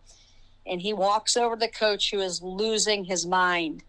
and 0.65 0.81
he 0.81 0.93
walks 0.93 1.35
over 1.35 1.55
to 1.55 1.59
the 1.59 1.67
coach 1.67 2.11
who 2.11 2.19
is 2.19 2.41
losing 2.41 3.03
his 3.03 3.25
mind. 3.25 3.83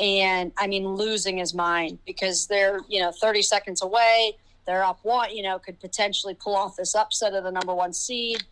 And 0.00 0.52
I 0.58 0.66
mean, 0.66 0.88
losing 0.88 1.38
his 1.38 1.54
mind 1.54 1.98
because 2.04 2.48
they're, 2.48 2.80
you 2.88 3.00
know, 3.00 3.12
30 3.12 3.42
seconds 3.42 3.80
away. 3.80 4.36
They're 4.66 4.82
up 4.82 4.98
one, 5.02 5.34
you 5.36 5.42
know, 5.42 5.58
could 5.58 5.78
potentially 5.78 6.34
pull 6.34 6.56
off 6.56 6.76
this 6.76 6.94
upset 6.94 7.34
of 7.34 7.44
the 7.44 7.52
number 7.52 7.74
one 7.74 7.92
seed. 7.92 8.42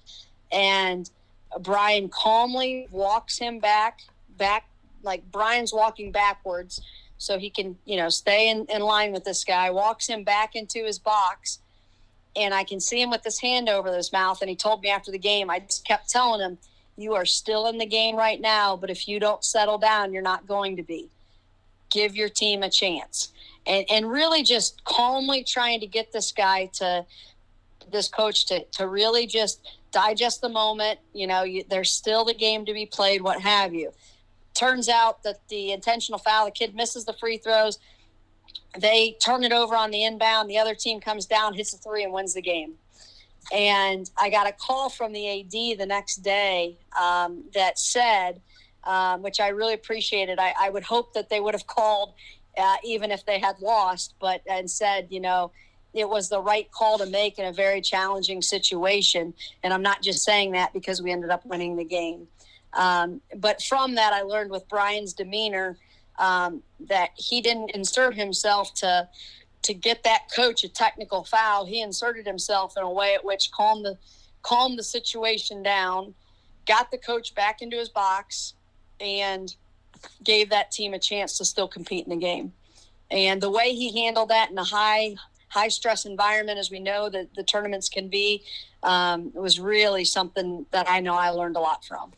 And 0.53 1.11
Brian 1.61 2.09
calmly 2.09 2.87
walks 2.91 3.39
him 3.39 3.59
back, 3.59 4.01
back 4.37 4.67
like 5.03 5.31
Brian's 5.31 5.73
walking 5.73 6.13
backwards 6.13 6.81
so 7.19 7.39
he 7.39 7.51
can, 7.51 7.77
you 7.85 7.97
know, 7.97 8.09
stay 8.09 8.51
in, 8.51 8.67
in 8.67 8.83
line 8.83 9.13
with 9.13 9.25
this 9.25 9.45
guy, 9.45 9.71
walks 9.71 10.09
him 10.09 10.25
back 10.25 10.57
into 10.57 10.85
his 10.85 10.99
box. 10.99 11.61
And 12.35 12.55
I 12.55 12.65
can 12.65 12.81
see 12.81 13.01
him 13.01 13.11
with 13.11 13.23
his 13.23 13.39
hand 13.39 13.69
over 13.69 13.95
his 13.95 14.13
mouth. 14.13 14.41
And 14.41 14.49
he 14.49 14.57
told 14.57 14.83
me 14.83 14.89
after 14.89 15.11
the 15.11 15.19
game, 15.19 15.51
I 15.51 15.61
just 15.61 15.85
kept 15.85 16.09
telling 16.09 16.41
him, 16.41 16.59
You 16.97 17.15
are 17.15 17.27
still 17.27 17.67
in 17.67 17.79
the 17.79 17.87
game 17.87 18.17
right 18.17 18.41
now, 18.41 18.77
but 18.77 18.91
if 18.91 19.07
you 19.07 19.21
don't 19.21 19.45
settle 19.45 19.79
down, 19.79 20.13
you're 20.13 20.23
not 20.23 20.47
going 20.47 20.77
to 20.77 20.83
be. 20.83 21.11
Give 21.91 22.17
your 22.17 22.31
team 22.31 22.63
a 22.63 22.71
chance. 22.71 23.33
And, 23.67 23.85
and 23.91 24.11
really 24.11 24.43
just 24.43 24.83
calmly 24.85 25.45
trying 25.45 25.81
to 25.81 25.87
get 25.87 26.13
this 26.13 26.33
guy 26.33 26.71
to, 26.75 27.05
this 27.91 28.09
coach 28.09 28.47
to, 28.47 28.65
to 28.65 28.89
really 28.89 29.27
just 29.27 29.61
digest 29.93 30.41
the 30.41 30.49
moment. 30.49 30.99
You 31.13 31.27
know, 31.27 31.43
you, 31.43 31.65
there's 31.69 31.91
still 31.91 32.25
the 32.25 32.35
game 32.35 32.65
to 32.67 32.73
be 32.73 32.87
played, 32.87 33.23
what 33.23 33.41
have 33.41 33.75
you. 33.75 33.93
Turns 34.55 34.89
out 34.89 35.23
that 35.23 35.47
the 35.49 35.73
intentional 35.73 36.19
foul, 36.19 36.47
the 36.47 36.51
kid 36.51 36.75
misses 36.75 37.05
the 37.05 37.15
free 37.15 37.39
throws. 37.39 37.79
They 38.79 39.17
turn 39.23 39.45
it 39.45 39.53
over 39.53 39.75
on 39.77 39.91
the 39.91 40.05
inbound. 40.05 40.51
The 40.51 40.59
other 40.59 40.75
team 40.75 41.01
comes 41.01 41.27
down, 41.27 41.55
hits 41.55 41.75
a 41.75 41.79
three, 41.79 42.05
and 42.05 42.13
wins 42.13 42.35
the 42.35 42.43
game. 42.43 42.75
And 43.53 44.11
I 44.17 44.31
got 44.31 44.49
a 44.49 44.53
call 44.53 44.89
from 44.89 45.13
the 45.13 45.41
AD 45.41 45.79
the 45.79 45.87
next 45.87 46.17
day 46.17 46.79
um, 46.99 47.45
that 47.55 47.79
said, 47.79 48.41
um, 48.85 49.23
which 49.23 49.41
I 49.41 49.49
really 49.49 49.75
appreciated. 49.75 50.39
I, 50.39 50.55
I, 50.59 50.71
would 50.71 50.85
hope 50.85 51.15
that 51.15 51.29
they 51.29 51.41
would 51.41 51.55
have 51.55 51.67
called 51.79 52.15
uh, 52.57 52.77
even 52.85 53.11
if 53.11 53.25
they 53.25 53.39
had 53.39 53.59
lost, 53.61 54.15
but 54.21 54.43
and 54.49 54.71
said, 54.71 55.09
you 55.11 55.21
know, 55.21 55.51
it 55.95 56.09
was 56.09 56.29
the 56.29 56.41
right 56.41 56.71
call 56.71 56.99
to 56.99 57.07
make 57.07 57.39
in 57.39 57.45
a 57.45 57.53
very 57.53 57.81
challenging 57.81 58.43
situation. 58.43 59.35
And 59.63 59.73
I'm 59.73 59.83
not 59.83 60.03
just 60.03 60.25
saying 60.25 60.53
that 60.53 60.73
because 60.73 61.03
we 61.03 61.11
ended 61.11 61.31
up 61.31 61.45
winning 61.45 61.77
the 61.77 61.85
game. 61.85 62.27
Um, 62.73 63.21
but 63.37 63.63
from 63.63 63.95
that, 63.97 64.13
I 64.13 64.23
learned 64.23 64.51
with 64.51 64.69
Brian's 64.69 65.13
demeanor 65.13 65.77
um, 66.19 66.63
that 66.89 67.11
he 67.17 67.41
didn't 67.41 67.71
insert 67.71 68.15
himself 68.15 68.75
to 68.75 69.09
to 69.63 69.75
get 69.75 70.03
that 70.03 70.23
coach 70.35 70.65
a 70.65 70.69
technical 70.69 71.23
foul. 71.23 71.67
He 71.67 71.83
inserted 71.83 72.27
himself 72.27 72.77
in 72.77 72.83
a 72.83 72.91
way 72.91 73.15
at 73.15 73.25
which 73.25 73.53
calmed 73.53 73.85
the 73.85 73.97
calmed 74.43 74.79
the 74.79 74.83
situation 74.83 75.63
down, 75.63 76.15
got 76.67 76.91
the 76.91 76.99
coach 76.99 77.35
back 77.35 77.63
into 77.63 77.77
his 77.77 77.89
box, 77.89 78.55
and 79.01 79.55
gave 80.25 80.51
that 80.51 80.73
team 80.73 80.95
a 80.95 80.99
chance 80.99 81.39
to 81.39 81.45
still 81.45 81.69
compete 81.69 82.05
in 82.05 82.11
the 82.11 82.17
game. 82.17 82.53
And 83.11 83.41
the 83.41 83.51
way 83.51 83.75
he 83.75 84.03
handled 84.03 84.31
that 84.31 84.51
in 84.51 84.59
a 84.59 84.65
high 84.65 85.17
high 85.53 85.69
stress 85.69 86.05
environment 86.05 86.59
as 86.59 86.71
we 86.71 86.81
know 86.81 87.09
that 87.09 87.35
the 87.35 87.43
tournaments 87.43 87.89
can 87.89 88.09
be 88.09 88.43
um, 88.83 89.31
it 89.35 89.41
was 89.41 89.61
really 89.61 90.05
something 90.05 90.67
that 90.71 90.89
i 90.89 91.01
know 91.01 91.15
i 91.15 91.31
learned 91.31 91.57
a 91.57 91.61
lot 91.61 91.85
from 91.85 92.13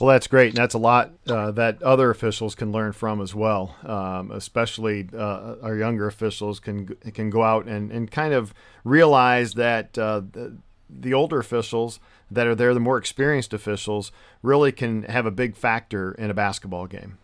well, 0.00 0.10
that's 0.10 0.26
great, 0.26 0.48
and 0.48 0.56
that's 0.58 0.74
a 0.74 0.78
lot 0.78 1.12
uh, 1.26 1.52
that 1.52 1.82
other 1.82 2.10
officials 2.10 2.54
can 2.54 2.70
learn 2.70 2.92
from 2.92 3.22
as 3.22 3.34
well. 3.34 3.76
Um, 3.82 4.30
especially 4.30 5.08
uh, 5.16 5.54
our 5.62 5.74
younger 5.74 6.06
officials 6.06 6.60
can 6.60 6.96
can 7.14 7.30
go 7.30 7.42
out 7.42 7.66
and, 7.66 7.90
and 7.90 8.10
kind 8.10 8.34
of 8.34 8.52
realize 8.84 9.54
that 9.54 9.96
uh, 9.96 10.20
the, 10.20 10.58
the 10.90 11.14
older 11.14 11.38
officials 11.38 11.98
that 12.30 12.46
are 12.46 12.54
there, 12.54 12.74
the 12.74 12.80
more 12.80 12.98
experienced 12.98 13.54
officials, 13.54 14.12
really 14.42 14.70
can 14.70 15.04
have 15.04 15.24
a 15.24 15.30
big 15.30 15.56
factor 15.56 16.12
in 16.12 16.30
a 16.30 16.34
basketball 16.34 16.86
game. 16.86 17.16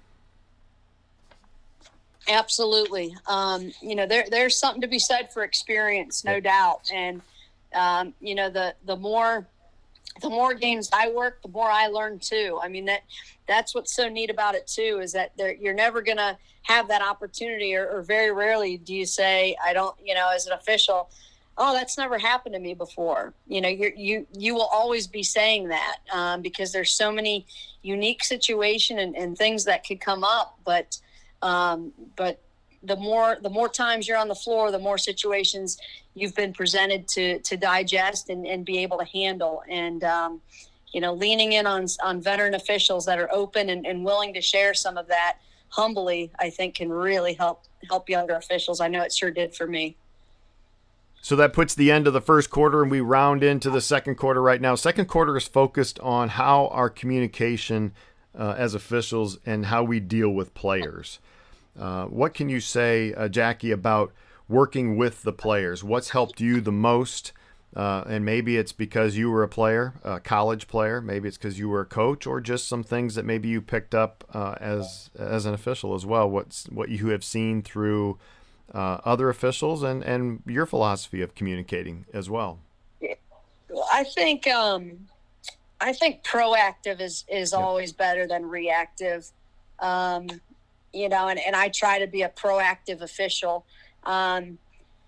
Absolutely. 2.28 3.16
Um, 3.26 3.72
you 3.80 3.94
know, 3.94 4.06
there, 4.06 4.24
there's 4.30 4.58
something 4.58 4.80
to 4.80 4.88
be 4.88 4.98
said 4.98 5.32
for 5.32 5.42
experience, 5.42 6.24
no 6.24 6.40
doubt. 6.40 6.88
And, 6.92 7.20
um, 7.74 8.14
you 8.20 8.35
know, 8.35 8.48
the, 8.48 8.74
the 8.87 8.96
more 8.96 9.46
the 10.20 10.28
more 10.28 10.54
games 10.54 10.90
I 10.92 11.11
work, 11.11 11.40
the 11.42 11.48
more 11.48 11.70
I 11.70 11.87
learn 11.87 12.18
too. 12.18 12.61
I 12.62 12.68
mean 12.68 12.85
that 12.87 13.02
that's 13.46 13.74
what's 13.74 13.94
so 13.94 14.08
neat 14.08 14.30
about 14.30 14.54
it 14.54 14.66
too 14.66 15.00
is 15.02 15.12
that 15.12 15.32
you're 15.61 15.74
never 15.74 16.02
gonna 16.02 16.38
have 16.62 16.88
that 16.88 17.02
opportunity, 17.02 17.74
or, 17.74 17.88
or, 17.88 18.02
very 18.02 18.30
rarely 18.30 18.76
do 18.76 18.94
you 18.94 19.04
say, 19.06 19.56
"I 19.64 19.72
don't," 19.72 19.96
you 20.04 20.14
know, 20.14 20.30
as 20.30 20.46
an 20.46 20.52
official, 20.52 21.11
"Oh, 21.58 21.72
that's 21.72 21.98
never 21.98 22.18
happened 22.18 22.54
to 22.54 22.61
me 22.61 22.74
before." 22.74 23.35
You 23.48 23.61
know, 23.61 23.68
you 23.68 23.92
you 23.96 24.26
you 24.37 24.54
will 24.54 24.68
always 24.72 25.06
be 25.06 25.22
saying 25.22 25.68
that 25.68 25.96
um, 26.12 26.42
because 26.42 26.72
there's 26.72 26.92
so 26.92 27.11
many 27.11 27.46
unique 27.82 28.22
situation 28.22 28.98
and, 28.98 29.16
and 29.16 29.37
things 29.37 29.64
that 29.64 29.85
could 29.85 30.00
come 30.00 30.22
up, 30.22 30.58
but 30.64 30.98
um, 31.42 31.92
but 32.16 32.40
the 32.83 32.96
more 32.96 33.38
the 33.42 33.50
more 33.50 33.68
times 33.68 34.09
you're 34.09 34.18
on 34.18 34.28
the 34.28 34.35
floor, 34.35 34.70
the 34.70 34.78
more 34.78 34.98
situations 34.98 35.78
you've 36.14 36.35
been 36.35 36.52
presented 36.52 37.07
to 37.09 37.38
to 37.40 37.57
digest 37.57 38.28
and, 38.28 38.46
and 38.46 38.64
be 38.64 38.78
able 38.78 38.98
to 38.98 39.05
handle. 39.05 39.62
And 39.68 40.02
um, 40.05 40.40
you 40.92 41.00
know, 41.00 41.14
leaning 41.14 41.52
in 41.52 41.66
on 41.66 41.87
on 42.02 42.20
veteran 42.20 42.55
officials 42.55 43.07
that 43.07 43.18
are 43.18 43.33
open 43.33 43.70
and, 43.70 43.87
and 43.87 44.05
willing 44.05 44.35
to 44.35 44.40
share 44.40 44.74
some 44.74 44.96
of 44.96 45.09
that 45.09 45.38
humbly, 45.68 46.31
I 46.38 46.50
think 46.50 46.74
can 46.76 46.90
really 46.90 47.35
help 47.35 47.64
help 47.88 48.09
younger 48.09 48.35
officials. 48.35 48.81
I 48.81 48.88
know 48.88 49.02
it 49.02 49.12
sure 49.12 49.31
did 49.31 49.55
for 49.55 49.66
me. 49.66 49.96
So 51.24 51.37
that 51.37 51.52
puts 51.52 51.76
the 51.76 51.92
end 51.92 52.09
of 52.09 52.12
the 52.12 52.20
first 52.20 52.50
quarter, 52.50 52.83
and 52.83 52.90
we 52.90 53.00
round 53.00 53.44
into 53.44 53.70
the 53.70 53.81
second 53.81 54.16
quarter 54.16 54.42
right 54.42 54.61
now. 54.61 54.74
Second 54.74 55.07
quarter 55.07 55.37
is 55.37 55.46
focused 55.46 56.00
on 56.00 56.31
how 56.31 56.66
our 56.68 56.90
communication 56.90 57.92
uh, 58.37 58.57
as 58.59 58.74
officials 58.74 59.38
and 59.46 59.66
how 59.66 59.85
we 59.85 60.00
deal 60.00 60.31
with 60.31 60.52
players. 60.52 61.20
Uh, 61.78 62.04
what 62.06 62.35
can 62.35 62.48
you 62.48 62.61
say, 62.61 63.14
uh, 63.14 63.28
Jacki, 63.28 63.72
about 63.72 64.12
working 64.48 64.96
with 64.96 65.22
the 65.22 65.32
players? 65.32 65.82
What's 65.82 66.11
helped 66.11 66.40
you 66.40 66.61
the 66.61 66.72
most? 66.72 67.32
Uh, 67.74 68.04
and 68.06 68.24
maybe 68.24 68.58
it's 68.58 68.72
because 68.72 69.16
you 69.16 69.30
were 69.30 69.42
a 69.42 69.48
player, 69.48 69.94
a 70.04 70.20
college 70.20 70.68
player. 70.68 71.00
Maybe 71.00 71.26
it's 71.26 71.38
because 71.38 71.58
you 71.58 71.70
were 71.70 71.80
a 71.80 71.87
coach, 71.87 72.26
or 72.26 72.40
just 72.40 72.68
some 72.68 72.82
things 72.82 73.14
that 73.14 73.24
maybe 73.24 73.48
you 73.48 73.62
picked 73.62 73.94
up 73.94 74.24
uh, 74.35 74.56
as 74.61 75.08
as 75.18 75.46
an 75.46 75.54
official 75.54 75.94
as 75.94 76.04
well. 76.04 76.28
What's 76.28 76.66
what 76.66 76.90
you 76.90 77.08
have 77.08 77.24
seen 77.24 77.62
through 77.62 78.18
uh, 78.74 78.98
other 79.04 79.28
officials 79.28 79.82
and 79.82 80.02
and 80.02 80.42
your 80.46 80.66
philosophy 80.66 81.22
of 81.22 81.35
communicating 81.35 82.06
as 82.12 82.30
well. 82.30 82.58
I 83.92 84.04
think 84.04 84.46
um, 84.48 85.08
I 85.80 85.92
think 85.92 86.22
proactive 86.22 87.00
is 87.00 87.24
is 87.28 87.52
always 87.52 87.92
better 87.92 88.26
than 88.26 88.46
reactive. 88.46 89.30
Um, 89.78 90.28
you 90.92 91.09
know, 91.09 91.28
and, 91.28 91.40
and 91.40 91.57
I 91.57 91.68
try 91.68 91.98
to 91.98 92.07
be 92.07 92.22
a 92.22 92.28
proactive 92.28 93.00
official. 93.00 93.64
Um, 94.05 94.59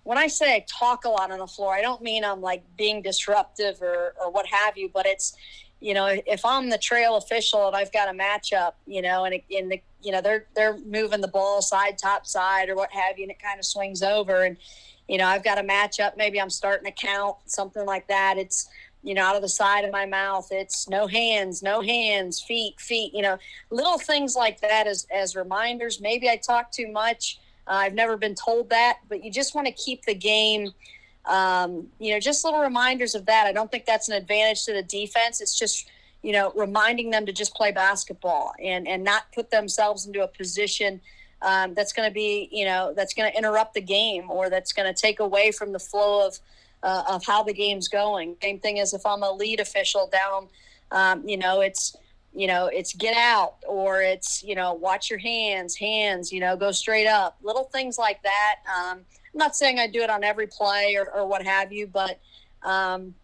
when 0.04 0.18
I 0.18 0.26
say 0.26 0.54
I 0.54 0.66
talk 0.68 1.04
a 1.04 1.08
lot 1.08 1.30
on 1.30 1.38
the 1.38 1.46
floor, 1.46 1.74
I 1.74 1.80
don't 1.80 2.02
mean 2.02 2.24
I'm 2.24 2.40
like 2.40 2.62
being 2.76 3.02
disruptive 3.02 3.80
or, 3.80 4.14
or 4.20 4.30
what 4.30 4.46
have 4.46 4.76
you, 4.76 4.90
but 4.92 5.06
it's, 5.06 5.36
you 5.80 5.94
know, 5.94 6.06
if 6.26 6.44
I'm 6.44 6.70
the 6.70 6.78
trail 6.78 7.16
official 7.16 7.66
and 7.66 7.76
I've 7.76 7.92
got 7.92 8.08
a 8.08 8.12
matchup, 8.12 8.72
you 8.86 9.02
know, 9.02 9.24
and 9.24 9.40
in 9.50 9.68
the, 9.68 9.80
you 10.02 10.12
know, 10.12 10.20
they're, 10.20 10.46
they're 10.54 10.78
moving 10.78 11.20
the 11.20 11.28
ball 11.28 11.62
side, 11.62 11.98
top 11.98 12.26
side 12.26 12.68
or 12.68 12.76
what 12.76 12.90
have 12.92 13.18
you, 13.18 13.24
and 13.24 13.30
it 13.30 13.38
kind 13.42 13.58
of 13.58 13.64
swings 13.64 14.02
over 14.02 14.44
and, 14.44 14.56
you 15.08 15.18
know, 15.18 15.26
I've 15.26 15.44
got 15.44 15.58
a 15.58 15.62
matchup, 15.62 16.16
maybe 16.16 16.40
I'm 16.40 16.48
starting 16.50 16.86
to 16.86 16.92
count 16.92 17.36
something 17.46 17.84
like 17.84 18.06
that. 18.08 18.38
It's, 18.38 18.68
you 19.04 19.14
know, 19.14 19.22
out 19.22 19.36
of 19.36 19.42
the 19.42 19.48
side 19.48 19.84
of 19.84 19.92
my 19.92 20.06
mouth. 20.06 20.48
It's 20.50 20.88
no 20.88 21.06
hands, 21.06 21.62
no 21.62 21.82
hands, 21.82 22.40
feet, 22.40 22.80
feet, 22.80 23.12
you 23.14 23.22
know, 23.22 23.38
little 23.70 23.98
things 23.98 24.34
like 24.34 24.60
that 24.62 24.86
as, 24.86 25.06
as 25.14 25.36
reminders. 25.36 26.00
Maybe 26.00 26.28
I 26.28 26.36
talk 26.36 26.72
too 26.72 26.90
much. 26.90 27.38
Uh, 27.68 27.72
I've 27.84 27.94
never 27.94 28.16
been 28.16 28.34
told 28.34 28.70
that, 28.70 29.00
but 29.08 29.22
you 29.22 29.30
just 29.30 29.54
want 29.54 29.66
to 29.66 29.72
keep 29.72 30.04
the 30.04 30.14
game, 30.14 30.72
um, 31.26 31.86
you 31.98 32.12
know, 32.12 32.18
just 32.18 32.44
little 32.44 32.60
reminders 32.60 33.14
of 33.14 33.26
that. 33.26 33.46
I 33.46 33.52
don't 33.52 33.70
think 33.70 33.84
that's 33.84 34.08
an 34.08 34.14
advantage 34.14 34.64
to 34.64 34.72
the 34.72 34.82
defense. 34.82 35.40
It's 35.42 35.58
just, 35.58 35.88
you 36.22 36.32
know, 36.32 36.52
reminding 36.56 37.10
them 37.10 37.26
to 37.26 37.32
just 37.32 37.54
play 37.54 37.72
basketball 37.72 38.54
and, 38.62 38.88
and 38.88 39.04
not 39.04 39.30
put 39.34 39.50
themselves 39.50 40.06
into 40.06 40.24
a 40.24 40.28
position 40.28 41.00
um, 41.42 41.74
that's 41.74 41.92
going 41.92 42.08
to 42.08 42.12
be, 42.12 42.48
you 42.50 42.64
know, 42.64 42.94
that's 42.96 43.12
going 43.12 43.30
to 43.30 43.36
interrupt 43.36 43.74
the 43.74 43.82
game 43.82 44.30
or 44.30 44.48
that's 44.48 44.72
going 44.72 44.92
to 44.92 44.98
take 44.98 45.20
away 45.20 45.50
from 45.50 45.72
the 45.72 45.78
flow 45.78 46.26
of, 46.26 46.38
uh, 46.84 47.02
of 47.08 47.24
how 47.24 47.42
the 47.42 47.52
game's 47.52 47.88
going. 47.88 48.36
Same 48.40 48.60
thing 48.60 48.78
as 48.78 48.94
if 48.94 49.04
I'm 49.04 49.24
a 49.24 49.32
lead 49.32 49.58
official 49.58 50.08
down, 50.12 50.48
um, 50.92 51.26
you 51.28 51.36
know, 51.36 51.62
it's 51.62 51.96
you 52.36 52.46
know 52.46 52.66
it's 52.66 52.92
get 52.92 53.16
out 53.16 53.54
or 53.66 54.02
it's 54.02 54.42
you 54.44 54.54
know 54.54 54.74
watch 54.74 55.10
your 55.10 55.18
hands, 55.18 55.74
hands, 55.76 56.32
you 56.32 56.38
know, 56.38 56.56
go 56.56 56.70
straight 56.70 57.08
up. 57.08 57.36
Little 57.42 57.64
things 57.64 57.98
like 57.98 58.22
that. 58.22 58.56
Um, 58.68 58.98
I'm 58.98 59.38
not 59.38 59.56
saying 59.56 59.80
I 59.80 59.88
do 59.88 60.02
it 60.02 60.10
on 60.10 60.22
every 60.22 60.46
play 60.46 60.94
or, 60.96 61.10
or 61.10 61.26
what 61.26 61.44
have 61.44 61.72
you, 61.72 61.88
but 61.88 62.20
um, 62.62 63.14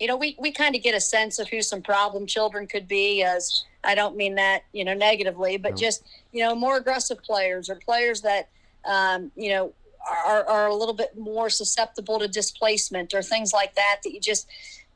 you 0.00 0.06
know, 0.06 0.16
we, 0.16 0.36
we 0.38 0.50
kind 0.50 0.74
of 0.74 0.82
get 0.82 0.94
a 0.94 1.00
sense 1.00 1.38
of 1.38 1.48
who 1.48 1.60
some 1.60 1.82
problem 1.82 2.26
children 2.26 2.66
could 2.66 2.88
be 2.88 3.22
as 3.22 3.64
I 3.84 3.94
don't 3.94 4.16
mean 4.16 4.34
that, 4.36 4.62
you 4.72 4.84
know, 4.84 4.94
negatively, 4.94 5.58
but 5.58 5.72
no. 5.72 5.76
just, 5.76 6.04
you 6.32 6.42
know, 6.42 6.54
more 6.54 6.78
aggressive 6.78 7.22
players 7.22 7.68
or 7.68 7.76
players 7.76 8.22
that, 8.22 8.48
um, 8.86 9.30
you 9.36 9.50
know, 9.50 9.72
are, 10.26 10.44
are 10.48 10.66
a 10.68 10.74
little 10.74 10.94
bit 10.94 11.16
more 11.18 11.50
susceptible 11.50 12.18
to 12.18 12.28
displacement 12.28 13.14
or 13.14 13.22
things 13.22 13.52
like 13.52 13.74
that 13.74 13.98
that 14.04 14.12
you 14.12 14.20
just 14.20 14.48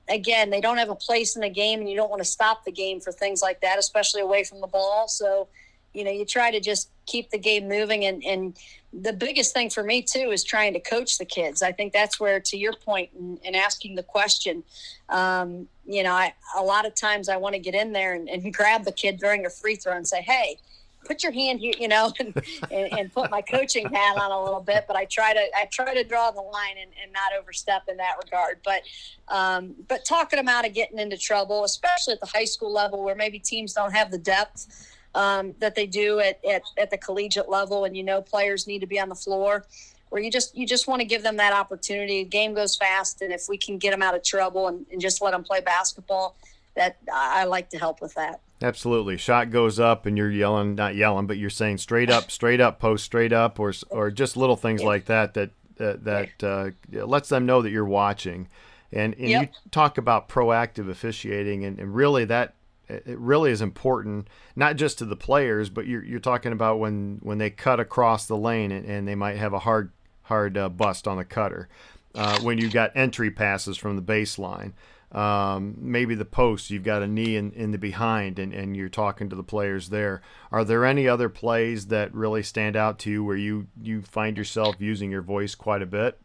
again 0.08 0.50
they 0.50 0.60
don't 0.60 0.76
have 0.76 0.90
a 0.90 0.94
place 0.94 1.34
in 1.34 1.42
the 1.42 1.48
game 1.48 1.80
and 1.80 1.88
you 1.88 1.96
don't 1.96 2.10
want 2.10 2.20
to 2.20 2.28
stop 2.28 2.64
the 2.64 2.72
game 2.72 3.00
for 3.00 3.12
things 3.12 3.40
like 3.40 3.60
that 3.60 3.78
especially 3.78 4.20
away 4.20 4.44
from 4.44 4.60
the 4.60 4.66
ball. 4.66 5.08
So 5.08 5.48
you 5.92 6.04
know 6.04 6.10
you 6.10 6.24
try 6.24 6.50
to 6.50 6.60
just 6.60 6.88
keep 7.06 7.30
the 7.30 7.38
game 7.38 7.68
moving. 7.68 8.04
And 8.04 8.22
and 8.24 8.58
the 8.92 9.12
biggest 9.12 9.52
thing 9.52 9.70
for 9.70 9.82
me 9.82 10.02
too 10.02 10.30
is 10.30 10.44
trying 10.44 10.72
to 10.74 10.80
coach 10.80 11.18
the 11.18 11.24
kids. 11.24 11.62
I 11.62 11.72
think 11.72 11.92
that's 11.92 12.20
where 12.20 12.38
to 12.38 12.56
your 12.56 12.74
point 12.74 13.10
in, 13.18 13.38
in 13.42 13.54
asking 13.54 13.96
the 13.96 14.02
question 14.02 14.62
um, 15.08 15.68
you 15.86 16.02
know 16.02 16.12
I, 16.12 16.34
a 16.56 16.62
lot 16.62 16.86
of 16.86 16.94
times 16.94 17.28
i 17.28 17.36
want 17.36 17.54
to 17.54 17.58
get 17.58 17.74
in 17.74 17.92
there 17.92 18.14
and, 18.14 18.28
and 18.28 18.52
grab 18.54 18.84
the 18.84 18.92
kid 18.92 19.18
during 19.18 19.46
a 19.46 19.50
free 19.50 19.76
throw 19.76 19.96
and 19.96 20.06
say 20.06 20.22
hey 20.22 20.58
put 21.04 21.22
your 21.22 21.32
hand 21.32 21.60
here, 21.60 21.74
you 21.78 21.88
know, 21.88 22.12
and, 22.20 22.34
and, 22.70 23.12
put 23.12 23.30
my 23.30 23.42
coaching 23.42 23.88
hat 23.92 24.16
on 24.16 24.30
a 24.30 24.42
little 24.42 24.60
bit. 24.60 24.84
But 24.86 24.96
I 24.96 25.04
try 25.04 25.32
to 25.32 25.40
I 25.56 25.66
try 25.70 25.94
to 25.94 26.04
draw 26.04 26.30
the 26.30 26.40
line 26.40 26.76
and, 26.80 26.90
and 27.02 27.12
not 27.12 27.32
overstep 27.38 27.82
in 27.88 27.96
that 27.98 28.14
regard. 28.22 28.60
But 28.64 28.82
um, 29.28 29.74
but 29.88 30.04
talking 30.04 30.36
them 30.36 30.48
out 30.48 30.66
of 30.66 30.74
getting 30.74 30.98
into 30.98 31.16
trouble, 31.16 31.64
especially 31.64 32.14
at 32.14 32.20
the 32.20 32.26
high 32.26 32.44
school 32.44 32.72
level, 32.72 33.02
where 33.02 33.14
maybe 33.14 33.38
teams 33.38 33.72
don't 33.72 33.92
have 33.92 34.10
the 34.10 34.18
depth 34.18 34.90
um, 35.14 35.54
that 35.60 35.74
they 35.74 35.86
do 35.86 36.20
at, 36.20 36.44
at 36.44 36.62
at 36.78 36.90
the 36.90 36.98
collegiate 36.98 37.48
level, 37.48 37.84
and 37.84 37.96
you 37.96 38.02
know 38.02 38.20
players 38.20 38.66
need 38.66 38.80
to 38.80 38.86
be 38.86 38.98
on 38.98 39.08
the 39.08 39.14
floor. 39.14 39.64
Where 40.10 40.22
you 40.22 40.30
just 40.30 40.56
you 40.56 40.66
just 40.66 40.86
want 40.86 41.00
to 41.00 41.06
give 41.06 41.22
them 41.22 41.36
that 41.38 41.52
opportunity. 41.52 42.22
The 42.22 42.28
game 42.28 42.54
goes 42.54 42.76
fast, 42.76 43.22
and 43.22 43.32
if 43.32 43.48
we 43.48 43.56
can 43.56 43.78
get 43.78 43.90
them 43.90 44.02
out 44.02 44.14
of 44.14 44.22
trouble 44.22 44.68
and, 44.68 44.86
and 44.92 45.00
just 45.00 45.20
let 45.20 45.32
them 45.32 45.42
play 45.42 45.60
basketball, 45.60 46.36
that 46.76 46.98
I 47.12 47.44
like 47.44 47.70
to 47.70 47.78
help 47.78 48.00
with 48.00 48.14
that. 48.14 48.40
Absolutely. 48.64 49.18
Shot 49.18 49.50
goes 49.50 49.78
up 49.78 50.06
and 50.06 50.16
you're 50.16 50.30
yelling, 50.30 50.74
not 50.74 50.94
yelling, 50.94 51.26
but 51.26 51.36
you're 51.36 51.50
saying 51.50 51.76
straight 51.76 52.08
up, 52.08 52.30
straight 52.30 52.62
up, 52.62 52.80
post 52.80 53.04
straight 53.04 53.32
up, 53.32 53.60
or 53.60 53.74
or 53.90 54.10
just 54.10 54.38
little 54.38 54.56
things 54.56 54.82
like 54.82 55.04
that 55.04 55.34
that 55.34 55.50
uh, 55.78 55.96
that 56.00 56.42
uh, 56.42 56.70
lets 57.04 57.28
them 57.28 57.44
know 57.44 57.60
that 57.60 57.70
you're 57.70 57.84
watching. 57.84 58.48
And, 58.90 59.12
and 59.14 59.28
yep. 59.28 59.42
you 59.42 59.70
talk 59.70 59.98
about 59.98 60.30
proactive 60.30 60.88
officiating, 60.88 61.64
and, 61.64 61.78
and 61.78 61.94
really 61.94 62.24
that 62.24 62.54
it 62.88 63.18
really 63.18 63.50
is 63.50 63.60
important, 63.60 64.28
not 64.56 64.76
just 64.76 64.98
to 64.98 65.04
the 65.04 65.16
players, 65.16 65.68
but 65.68 65.86
you're, 65.86 66.04
you're 66.04 66.20
talking 66.20 66.52
about 66.52 66.78
when, 66.78 67.18
when 67.22 67.38
they 67.38 67.50
cut 67.50 67.80
across 67.80 68.26
the 68.26 68.36
lane 68.36 68.70
and, 68.70 68.86
and 68.86 69.08
they 69.08 69.14
might 69.14 69.36
have 69.36 69.52
a 69.52 69.58
hard 69.58 69.90
hard 70.22 70.56
uh, 70.56 70.70
bust 70.70 71.06
on 71.06 71.18
the 71.18 71.24
cutter. 71.24 71.68
Uh, 72.14 72.38
when 72.40 72.56
you've 72.56 72.72
got 72.72 72.92
entry 72.94 73.30
passes 73.30 73.76
from 73.76 73.96
the 73.96 74.02
baseline 74.02 74.72
um, 75.14 75.76
maybe 75.78 76.14
the 76.14 76.24
post, 76.24 76.70
you've 76.70 76.82
got 76.82 77.02
a 77.02 77.06
knee 77.06 77.36
in, 77.36 77.52
in 77.52 77.70
the 77.70 77.78
behind 77.78 78.38
and, 78.38 78.52
and 78.52 78.76
you're 78.76 78.88
talking 78.88 79.28
to 79.30 79.36
the 79.36 79.44
players 79.44 79.90
there. 79.90 80.22
Are 80.50 80.64
there 80.64 80.84
any 80.84 81.06
other 81.06 81.28
plays 81.28 81.86
that 81.86 82.12
really 82.12 82.42
stand 82.42 82.74
out 82.74 82.98
to 83.00 83.10
you 83.10 83.24
where 83.24 83.36
you, 83.36 83.68
you 83.80 84.02
find 84.02 84.36
yourself 84.36 84.76
using 84.80 85.10
your 85.10 85.22
voice 85.22 85.54
quite 85.54 85.82
a 85.82 85.86
bit? 85.86 86.18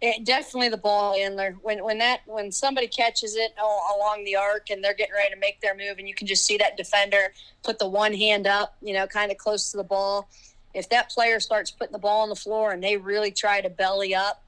It, 0.00 0.24
definitely 0.24 0.68
the 0.68 0.78
ball 0.78 1.14
handler. 1.14 1.56
When 1.62 1.84
when 1.84 1.98
that 1.98 2.22
when 2.26 2.50
somebody 2.50 2.88
catches 2.88 3.36
it 3.36 3.52
along 3.56 4.24
the 4.24 4.34
arc 4.34 4.68
and 4.70 4.82
they're 4.82 4.94
getting 4.94 5.14
ready 5.14 5.32
to 5.32 5.38
make 5.38 5.60
their 5.60 5.76
move, 5.76 5.98
and 5.98 6.08
you 6.08 6.14
can 6.14 6.26
just 6.26 6.44
see 6.44 6.56
that 6.56 6.76
defender 6.76 7.32
put 7.62 7.78
the 7.78 7.88
one 7.88 8.12
hand 8.12 8.48
up, 8.48 8.76
you 8.82 8.94
know, 8.94 9.06
kind 9.06 9.30
of 9.30 9.38
close 9.38 9.70
to 9.70 9.76
the 9.76 9.84
ball. 9.84 10.28
If 10.74 10.88
that 10.88 11.10
player 11.10 11.38
starts 11.38 11.70
putting 11.70 11.92
the 11.92 12.00
ball 12.00 12.22
on 12.22 12.30
the 12.30 12.34
floor 12.34 12.72
and 12.72 12.82
they 12.82 12.96
really 12.96 13.30
try 13.30 13.60
to 13.60 13.70
belly 13.70 14.12
up, 14.12 14.42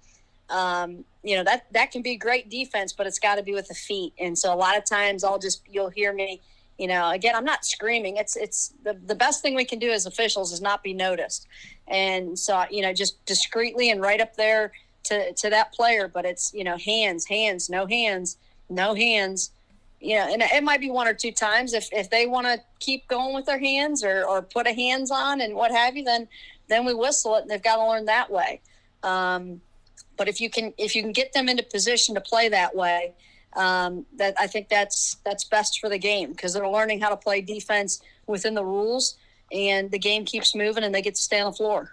um, 0.51 1.05
you 1.25 1.37
know 1.37 1.45
that 1.45 1.67
that 1.73 1.91
can 1.91 2.03
be 2.03 2.17
great 2.17 2.51
defense, 2.51 2.93
but 2.93 3.07
it's 3.07 3.19
got 3.19 3.37
to 3.37 3.43
be 3.43 3.55
with 3.55 3.69
the 3.69 3.75
feet. 3.75 4.13
And 4.19 4.39
so 4.39 4.53
a 4.53 4.57
lot 4.57 4.77
of 4.77 4.85
times 4.85 5.25
I'll 5.25 5.39
just 5.39 5.63
you'll 5.69 5.89
hear 5.89 6.13
me, 6.13 6.41
you 6.79 6.87
know, 6.87 7.11
again 7.11 7.35
I'm 7.35 7.45
not 7.45 7.65
screaming. 7.65 8.19
It's 8.19 8.37
it's 8.37 8.75
the 8.85 8.95
the 9.07 9.15
best 9.15 9.43
thing 9.43 9.55
we 9.55 9.65
can 9.65 9.79
do 9.79 9.91
as 9.91 10.05
officials 10.07 10.53
is 10.53 10.61
not 10.61 10.83
be 10.83 10.93
noticed. 10.93 11.49
And 11.89 12.39
so 12.39 12.65
you 12.71 12.83
know 12.83 12.93
just 12.93 13.25
discreetly 13.25 13.91
and 13.91 14.01
right 14.01 14.21
up 14.21 14.37
there 14.37 14.73
to 15.05 15.33
to 15.33 15.51
that 15.51 15.73
player, 15.73 16.09
but 16.09 16.27
it's 16.27 16.53
you 16.53 16.63
know 16.63 16.77
hands, 16.77 17.27
hands, 17.27 17.71
no 17.71 17.87
hands, 17.87 18.37
no 18.69 18.95
hands. 18.95 19.51
You 20.01 20.17
know, 20.17 20.29
and 20.31 20.43
it 20.43 20.63
might 20.63 20.81
be 20.81 20.91
one 20.91 21.09
or 21.09 21.15
two 21.15 21.33
times 21.33 21.73
if 21.73 21.89
if 21.91 22.11
they 22.11 22.27
want 22.27 22.47
to 22.47 22.61
keep 22.81 23.09
going 23.09 23.35
with 23.35 23.47
their 23.47 23.59
hands 23.59 24.05
or 24.05 24.25
or 24.25 24.43
put 24.43 24.67
a 24.67 24.75
hands 24.75 25.11
on 25.11 25.41
and 25.41 25.55
what 25.55 25.71
have 25.71 25.97
you, 25.97 26.05
then 26.05 26.29
then 26.69 26.85
we 26.85 26.93
whistle 26.93 27.37
it. 27.37 27.43
And 27.43 27.51
they've 27.51 27.63
got 27.63 27.77
to 27.77 27.89
learn 27.89 28.05
that 28.05 28.31
way. 28.31 28.61
Um, 29.03 29.63
but 30.17 30.29
if 30.29 30.41
you 30.41 30.51
can 30.51 30.73
if 30.79 30.95
you 30.95 31.03
can 31.03 31.13
get 31.13 31.33
them 31.33 31.49
into 31.49 31.63
position 31.63 32.15
to 32.15 32.21
play 32.21 32.49
that 32.49 32.75
way, 32.75 33.15
um, 33.55 34.07
that 34.17 34.35
I 34.39 34.47
think 34.47 34.69
that's 34.69 35.17
that's 35.25 35.45
best 35.45 35.81
for 35.81 35.89
the 35.89 35.99
game 35.99 36.31
because 36.33 36.55
they're 36.55 36.69
learning 36.69 37.01
how 37.01 37.11
to 37.11 37.17
play 37.17 37.41
defense 37.41 38.01
within 38.27 38.55
the 38.55 38.65
rules, 38.65 39.17
and 39.53 39.91
the 39.91 39.99
game 39.99 40.25
keeps 40.25 40.55
moving, 40.55 40.85
and 40.85 40.95
they 40.95 41.03
get 41.03 41.15
to 41.15 41.23
stay 41.23 41.41
on 41.41 41.51
the 41.51 41.57
floor. 41.57 41.93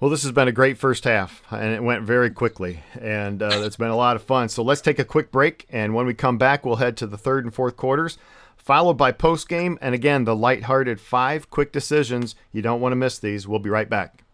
Well, 0.00 0.10
this 0.10 0.22
has 0.22 0.32
been 0.32 0.48
a 0.48 0.52
great 0.52 0.78
first 0.78 1.04
half, 1.04 1.42
and 1.50 1.74
it 1.74 1.82
went 1.82 2.04
very 2.04 2.30
quickly, 2.30 2.82
and 2.98 3.42
uh, 3.42 3.50
it's 3.52 3.76
been 3.76 3.90
a 3.90 3.96
lot 3.96 4.16
of 4.16 4.22
fun. 4.22 4.48
So 4.48 4.62
let's 4.62 4.80
take 4.80 4.98
a 4.98 5.04
quick 5.04 5.30
break, 5.30 5.66
and 5.68 5.94
when 5.94 6.06
we 6.06 6.14
come 6.14 6.38
back, 6.38 6.64
we'll 6.64 6.76
head 6.76 6.96
to 6.98 7.06
the 7.06 7.18
third 7.18 7.44
and 7.44 7.52
fourth 7.52 7.76
quarters, 7.76 8.16
followed 8.56 8.94
by 8.94 9.12
post 9.12 9.46
game, 9.46 9.78
and 9.82 9.94
again 9.94 10.24
the 10.24 10.34
light-hearted 10.34 11.02
five 11.02 11.50
quick 11.50 11.70
decisions. 11.70 12.34
You 12.50 12.62
don't 12.62 12.80
want 12.80 12.92
to 12.92 12.96
miss 12.96 13.18
these. 13.18 13.46
We'll 13.46 13.58
be 13.58 13.68
right 13.68 13.90
back. 13.90 14.24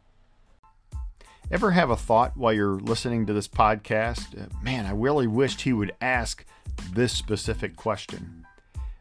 Ever 1.51 1.71
have 1.71 1.91
a 1.91 1.97
thought 1.97 2.37
while 2.37 2.53
you're 2.53 2.81
listening 2.81 3.27
to 3.27 3.33
this 3.33 3.47
podcast? 3.47 4.41
Uh, 4.41 4.47
man, 4.63 4.85
I 4.85 4.91
really 4.91 5.29
wished 5.29 5.61
he 5.61 5.73
would 5.73 5.95
ask 6.01 6.45
this 6.93 7.13
specific 7.13 7.77
question. 7.77 8.45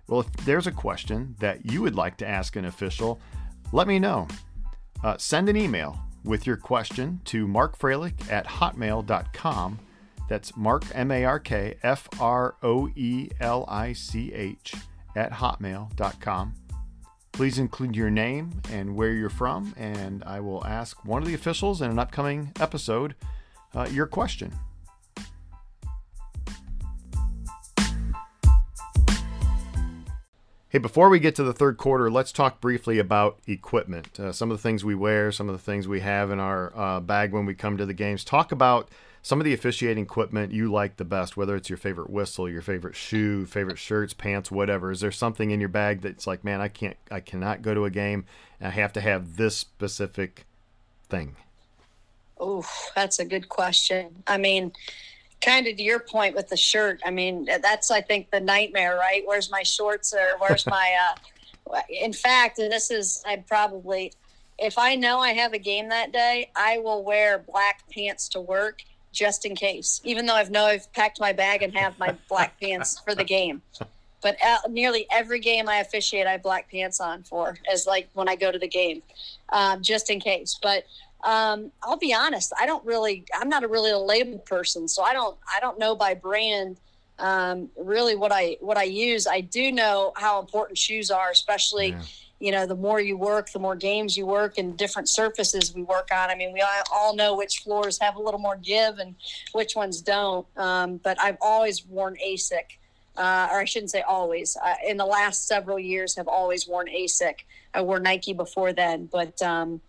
Well, 0.07 0.19
if 0.19 0.31
there's 0.45 0.67
a 0.67 0.71
question 0.71 1.35
that 1.39 1.65
you 1.71 1.81
would 1.81 1.95
like 1.95 2.17
to 2.17 2.27
ask 2.27 2.55
an 2.55 2.65
official, 2.65 3.19
let 3.71 3.87
me 3.87 3.97
know. 3.97 4.27
Uh, 5.03 5.17
send 5.17 5.49
an 5.49 5.57
email 5.57 5.99
with 6.23 6.45
your 6.45 6.57
question 6.57 7.19
to 7.25 7.47
Mark 7.47 7.79
Froelich 7.79 8.31
at 8.31 8.45
hotmail.com. 8.45 9.79
That's 10.29 10.55
Mark, 10.55 10.83
M 10.93 11.11
A 11.11 11.25
R 11.25 11.39
K 11.39 11.77
F 11.81 12.07
R 12.19 12.55
O 12.61 12.87
E 12.95 13.29
L 13.39 13.65
I 13.67 13.93
C 13.93 14.31
H, 14.33 14.75
at 15.15 15.31
hotmail.com. 15.31 16.53
Please 17.35 17.59
include 17.59 17.97
your 17.97 18.09
name 18.09 18.61
and 18.71 18.95
where 18.95 19.11
you're 19.11 19.29
from, 19.29 19.73
and 19.75 20.23
I 20.23 20.39
will 20.39 20.65
ask 20.65 21.03
one 21.03 21.21
of 21.21 21.27
the 21.27 21.33
officials 21.33 21.81
in 21.81 21.91
an 21.91 21.99
upcoming 21.99 22.53
episode 22.61 23.13
uh, 23.73 23.89
your 23.91 24.07
question. 24.07 24.53
Hey, 30.69 30.77
before 30.77 31.09
we 31.09 31.19
get 31.19 31.35
to 31.35 31.43
the 31.43 31.51
third 31.51 31.75
quarter, 31.75 32.09
let's 32.09 32.31
talk 32.31 32.61
briefly 32.61 32.99
about 32.99 33.39
equipment. 33.47 34.17
Uh, 34.17 34.31
some 34.31 34.49
of 34.49 34.57
the 34.57 34.63
things 34.63 34.85
we 34.85 34.95
wear, 34.95 35.29
some 35.33 35.49
of 35.49 35.55
the 35.55 35.61
things 35.61 35.89
we 35.89 35.99
have 35.99 36.31
in 36.31 36.39
our 36.39 36.71
uh, 36.73 37.01
bag 37.01 37.33
when 37.33 37.45
we 37.45 37.53
come 37.53 37.75
to 37.75 37.85
the 37.85 37.93
games. 37.93 38.23
Talk 38.23 38.53
about 38.53 38.87
some 39.25 39.41
of 39.41 39.45
the 39.45 39.55
officiating 39.55 40.03
equipment 40.03 40.51
you 40.51 40.71
like 40.71 40.97
the 40.97 41.03
best, 41.03 41.35
whether 41.35 41.55
it's 41.55 41.67
your 41.67 41.77
favorite 41.77 42.11
whistle, 42.11 42.47
your 42.47 42.61
favorite 42.61 42.95
shoe, 42.95 43.47
favorite 43.47 43.79
shirts, 43.79 44.13
pants, 44.13 44.51
whatever. 44.51 44.91
Is 44.91 44.99
there 44.99 45.11
something 45.11 45.49
in 45.49 45.59
your 45.59 45.67
bag 45.67 46.01
that's 46.01 46.27
like, 46.27 46.43
man, 46.43 46.61
I 46.61 46.67
can't, 46.67 46.95
I 47.09 47.21
cannot 47.21 47.63
go 47.63 47.73
to 47.73 47.85
a 47.85 47.89
game, 47.89 48.25
and 48.59 48.67
I 48.67 48.69
have 48.69 48.93
to 48.93 49.01
have 49.01 49.35
this 49.35 49.57
specific 49.57 50.45
thing? 51.09 51.37
Oh, 52.39 52.63
that's 52.95 53.17
a 53.17 53.25
good 53.25 53.49
question. 53.49 54.21
I 54.27 54.37
mean, 54.37 54.71
kind 55.41 55.65
of 55.65 55.75
to 55.77 55.81
your 55.81 56.01
point 56.01 56.35
with 56.35 56.49
the 56.49 56.57
shirt. 56.57 57.01
I 57.03 57.09
mean, 57.09 57.45
that's 57.45 57.89
I 57.89 58.01
think 58.01 58.29
the 58.29 58.39
nightmare, 58.39 58.95
right? 58.95 59.23
Where's 59.25 59.49
my 59.49 59.63
shorts 59.63 60.13
or 60.13 60.37
where's 60.37 60.67
my? 60.67 61.15
uh 61.73 61.79
In 61.89 62.13
fact, 62.13 62.59
and 62.59 62.71
this 62.71 62.91
is 62.91 63.23
I 63.25 63.37
probably, 63.37 64.13
if 64.59 64.77
I 64.77 64.93
know 64.93 65.17
I 65.17 65.33
have 65.33 65.53
a 65.53 65.57
game 65.57 65.89
that 65.89 66.11
day, 66.11 66.51
I 66.55 66.77
will 66.77 67.03
wear 67.03 67.39
black 67.39 67.89
pants 67.89 68.29
to 68.29 68.39
work 68.39 68.83
just 69.15 69.45
in 69.45 69.55
case, 69.55 70.01
even 70.03 70.25
though 70.25 70.35
I've 70.35 70.51
know 70.51 70.65
I've 70.65 70.91
packed 70.93 71.19
my 71.19 71.33
bag 71.33 71.63
and 71.63 71.75
have 71.75 71.97
my 71.97 72.15
black 72.29 72.59
pants 72.61 72.99
for 72.99 73.15
the 73.15 73.23
game. 73.23 73.61
But 74.21 74.37
uh, 74.45 74.57
nearly 74.69 75.07
every 75.11 75.39
game 75.39 75.69
I 75.69 75.77
officiate, 75.77 76.27
I 76.27 76.33
have 76.33 76.43
black 76.43 76.69
pants 76.69 76.99
on 76.99 77.23
for, 77.23 77.57
as 77.71 77.87
like 77.87 78.09
when 78.13 78.27
I 78.27 78.35
go 78.35 78.51
to 78.51 78.59
the 78.59 78.67
game, 78.67 79.01
um, 79.49 79.81
just 79.81 80.09
in 80.09 80.19
case. 80.19 80.59
But 80.61 80.85
um, 81.23 81.71
I'll 81.83 81.97
be 81.97 82.13
honest, 82.13 82.53
I 82.59 82.65
don't 82.65 82.83
really, 82.85 83.25
I'm 83.33 83.49
not 83.49 83.63
a 83.63 83.67
really 83.67 83.91
a 83.91 83.97
label 83.97 84.39
person, 84.39 84.87
so 84.87 85.03
I 85.03 85.13
don't, 85.13 85.37
I 85.51 85.59
don't 85.59 85.79
know 85.79 85.95
by 85.95 86.13
brand 86.13 86.77
um, 87.17 87.69
really 87.77 88.15
what 88.15 88.33
I 88.33 88.57
what 88.59 88.77
I 88.77 88.83
use. 88.83 89.25
I 89.25 89.39
do 89.39 89.71
know 89.71 90.11
how 90.17 90.39
important 90.41 90.77
shoes 90.77 91.09
are, 91.11 91.31
especially. 91.31 91.89
Yeah 91.89 92.01
you 92.39 92.51
know, 92.51 92.65
the 92.65 92.75
more 92.75 92.99
you 92.99 93.17
work, 93.17 93.51
the 93.51 93.59
more 93.59 93.75
games 93.75 94.17
you 94.17 94.25
work 94.25 94.57
and 94.57 94.77
different 94.77 95.07
surfaces 95.07 95.73
we 95.73 95.83
work 95.83 96.09
on. 96.11 96.29
I 96.29 96.35
mean, 96.35 96.51
we 96.51 96.63
all 96.91 97.15
know 97.15 97.35
which 97.35 97.59
floors 97.59 97.97
have 98.01 98.15
a 98.15 98.21
little 98.21 98.39
more 98.39 98.57
give 98.57 98.99
and 98.99 99.15
which 99.53 99.75
ones 99.75 100.01
don't. 100.01 100.45
Um, 100.57 100.97
but 100.97 101.19
I've 101.19 101.37
always 101.39 101.85
worn 101.85 102.17
ASIC, 102.23 102.77
uh, 103.15 103.47
or 103.51 103.61
I 103.61 103.65
shouldn't 103.65 103.91
say 103.91 104.01
always. 104.01 104.57
Uh, 104.61 104.75
in 104.85 104.97
the 104.97 105.05
last 105.05 105.47
several 105.47 105.79
years, 105.79 106.15
have 106.15 106.27
always 106.27 106.67
worn 106.67 106.87
ASIC. 106.87 107.35
I 107.73 107.81
wore 107.81 107.99
Nike 107.99 108.33
before 108.33 108.73
then, 108.73 109.07
but 109.11 109.41
um, 109.41 109.79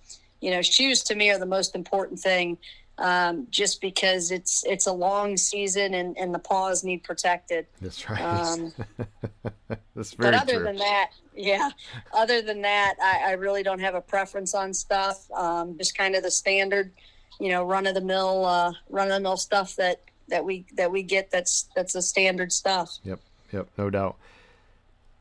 you 0.41 0.51
know, 0.51 0.63
shoes 0.63 1.03
to 1.05 1.15
me 1.15 1.31
are 1.31 1.39
the 1.39 1.47
most 1.47 1.75
important 1.75 2.21
thing 2.21 2.59
um, 2.99 3.47
just 3.51 3.81
because 3.81 4.31
it's 4.31 4.65
it's 4.67 4.87
a 4.87 4.93
long 4.93 5.37
season 5.37 5.95
and, 5.95 6.17
and 6.17 6.35
the 6.35 6.39
paws 6.39 6.83
need 6.85 7.03
protected. 7.05 7.67
That's 7.81 8.09
right. 8.09 8.21
Um, 8.23 8.73
That's 9.95 10.13
very 10.15 10.33
But 10.33 10.35
other 10.43 10.55
true. 10.57 10.65
than 10.65 10.77
that, 10.77 11.11
yeah. 11.35 11.71
Other 12.13 12.43
than 12.43 12.63
that, 12.63 12.95
I, 13.03 13.31
I 13.31 13.33
really 13.33 13.63
don't 13.63 13.81
have 13.81 13.95
a 13.95 14.01
preference 14.01 14.55
on 14.55 14.73
stuff. 14.75 15.31
Um, 15.33 15.77
just 15.79 15.97
kind 15.97 16.15
of 16.15 16.23
the 16.23 16.31
standard, 16.31 16.93
you 17.41 17.49
know, 17.49 17.65
run 17.65 17.87
of 17.87 17.95
the 17.95 18.01
mill, 18.01 18.45
uh, 18.45 18.73
run 18.91 19.09
of 19.09 19.15
the 19.15 19.21
mill 19.21 19.37
stuff 19.37 19.75
that 19.77 20.03
that 20.29 20.45
we 20.45 20.65
that 20.75 20.91
we 20.91 21.03
get. 21.03 21.31
That's 21.31 21.69
that's 21.75 21.93
the 21.95 22.03
standard 22.03 22.53
stuff. 22.53 22.99
Yep. 23.05 23.21
Yep. 23.53 23.69
No 23.79 23.91
doubt. 23.91 24.17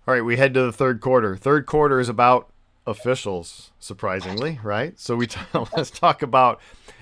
All 0.08 0.14
right, 0.14 0.24
we 0.24 0.38
head 0.38 0.54
to 0.54 0.62
the 0.62 0.72
third 0.72 1.02
quarter. 1.02 1.36
Third 1.36 1.66
quarter 1.66 2.00
is 2.00 2.10
about 2.10 2.50
officials, 2.88 3.72
surprisingly, 3.80 4.60
right? 4.64 4.98
So 5.00 5.16
we 5.16 5.28
t- 5.28 5.40
let's 5.76 5.92
talk 5.92 6.22
about. 6.22 6.60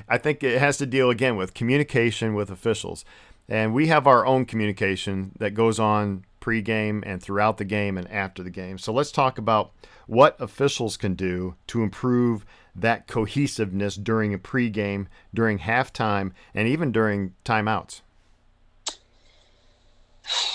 I 0.08 0.18
think 0.18 0.44
it 0.44 0.60
has 0.60 0.78
to 0.78 0.86
deal 0.86 1.10
again 1.10 1.36
with 1.36 1.54
communication 1.54 2.34
with 2.34 2.50
officials, 2.50 3.06
and 3.48 3.74
we 3.74 3.88
have 3.88 4.08
our 4.08 4.26
own 4.26 4.46
communication 4.46 5.32
that 5.40 5.54
goes 5.54 5.80
on 5.80 6.26
pregame 6.42 7.02
and 7.06 7.24
throughout 7.24 7.58
the 7.58 7.66
game 7.66 7.98
and 7.98 8.10
after 8.12 8.44
the 8.44 8.50
game. 8.50 8.78
So 8.78 8.92
let's 8.92 9.12
talk 9.12 9.38
about 9.38 9.72
what 10.08 10.40
officials 10.42 10.98
can 10.98 11.16
do 11.16 11.56
to 11.68 11.84
improve 11.84 12.46
that 12.76 13.08
cohesiveness 13.08 13.96
during 13.96 14.34
a 14.34 14.38
pregame, 14.38 15.08
during 15.34 15.60
halftime, 15.60 16.32
and 16.54 16.68
even 16.68 16.92
during 16.92 17.34
timeouts. 17.46 18.02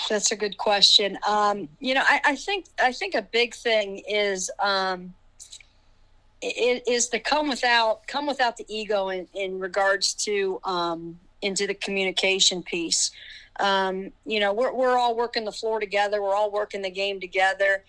That's 0.09 0.33
a 0.33 0.37
good 0.37 0.57
question. 0.57 1.19
Um, 1.27 1.69
you 1.81 1.95
know, 1.95 2.03
I, 2.05 2.21
I, 2.25 2.37
think 2.37 2.67
I 2.83 2.93
think 2.93 3.15
a 3.15 3.23
big 3.23 3.55
thing 3.55 4.03
is 4.09 4.51
um, 4.59 5.15
it 6.41 6.85
is 6.89 7.09
to 7.09 7.19
come 7.19 7.49
without 7.49 8.07
come 8.07 8.27
without 8.27 8.57
the 8.57 8.65
ego 8.69 9.09
in, 9.09 9.27
in 9.35 9.59
regards 9.59 10.15
to 10.15 10.61
um, 10.65 11.19
into 11.43 11.67
the 11.67 11.75
communication 11.75 12.63
piece. 12.63 13.11
Um, 13.61 14.13
you 14.25 14.41
know, 14.41 14.53
we're 14.53 14.73
we're 14.73 14.97
all 14.97 15.17
working 15.17 15.45
the 15.45 15.53
floor 15.53 15.81
together. 15.81 16.23
We're 16.23 16.35
all 16.35 16.51
working 16.51 16.83
the 16.83 16.91
game 16.91 17.21
together, 17.21 17.83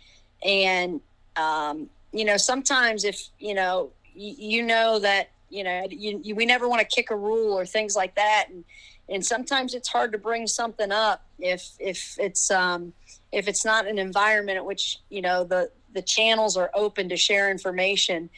and 0.43 0.99
um, 1.35 1.89
you 2.11 2.25
know, 2.25 2.37
sometimes 2.37 3.03
if 3.03 3.29
you 3.39 3.53
know 3.53 3.91
you, 4.15 4.35
you 4.37 4.63
know 4.63 4.99
that 4.99 5.29
you 5.49 5.63
know 5.63 5.87
you, 5.89 6.19
you, 6.23 6.35
we 6.35 6.45
never 6.45 6.67
want 6.67 6.81
to 6.81 6.87
kick 6.87 7.11
a 7.11 7.15
rule 7.15 7.53
or 7.53 7.65
things 7.65 7.95
like 7.95 8.15
that, 8.15 8.47
and 8.49 8.63
and 9.09 9.25
sometimes 9.25 9.73
it's 9.73 9.87
hard 9.87 10.11
to 10.11 10.17
bring 10.17 10.47
something 10.47 10.91
up 10.91 11.25
if 11.39 11.71
if 11.79 12.15
it's 12.19 12.51
um, 12.51 12.93
if 13.31 13.47
it's 13.47 13.65
not 13.65 13.87
an 13.87 13.99
environment 13.99 14.57
at 14.57 14.65
which 14.65 14.99
you 15.09 15.21
know 15.21 15.43
the 15.43 15.69
the 15.93 16.01
channels 16.01 16.57
are 16.57 16.69
open 16.73 17.09
to 17.09 17.17
share 17.17 17.49
information 17.49 18.29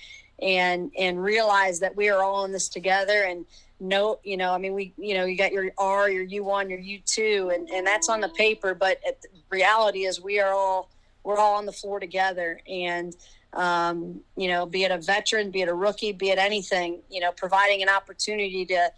and 0.41 0.91
and 0.97 1.21
realize 1.21 1.79
that 1.79 1.95
we 1.95 2.09
are 2.09 2.23
all 2.23 2.45
in 2.45 2.51
this 2.51 2.69
together 2.69 3.23
and 3.23 3.45
know 3.79 4.19
you 4.23 4.37
know 4.37 4.53
i 4.53 4.57
mean 4.59 4.73
we 4.73 4.93
you 4.97 5.15
know 5.15 5.25
you 5.25 5.35
got 5.35 5.51
your 5.51 5.71
r 5.77 6.09
your 6.09 6.25
u1 6.25 6.69
your 6.69 6.79
u2 6.79 7.53
and 7.53 7.67
and 7.71 7.85
that's 7.85 8.09
on 8.09 8.21
the 8.21 8.29
paper 8.29 8.75
but 8.75 8.99
the 9.03 9.27
reality 9.49 10.05
is 10.05 10.21
we 10.21 10.39
are 10.39 10.53
all 10.53 10.89
we're 11.23 11.37
all 11.37 11.55
on 11.55 11.65
the 11.65 11.71
floor 11.71 11.99
together. 11.99 12.59
And 12.67 13.15
um, 13.53 14.21
you 14.37 14.47
know 14.47 14.65
be 14.65 14.85
it 14.85 14.91
a 14.91 14.97
veteran 14.97 15.51
be 15.51 15.61
it 15.61 15.67
a 15.67 15.73
rookie 15.73 16.13
be 16.13 16.29
it 16.29 16.37
anything 16.37 17.01
you 17.09 17.19
know 17.19 17.33
providing 17.33 17.81
an 17.81 17.89
opportunity 17.89 18.65
to 18.65 18.89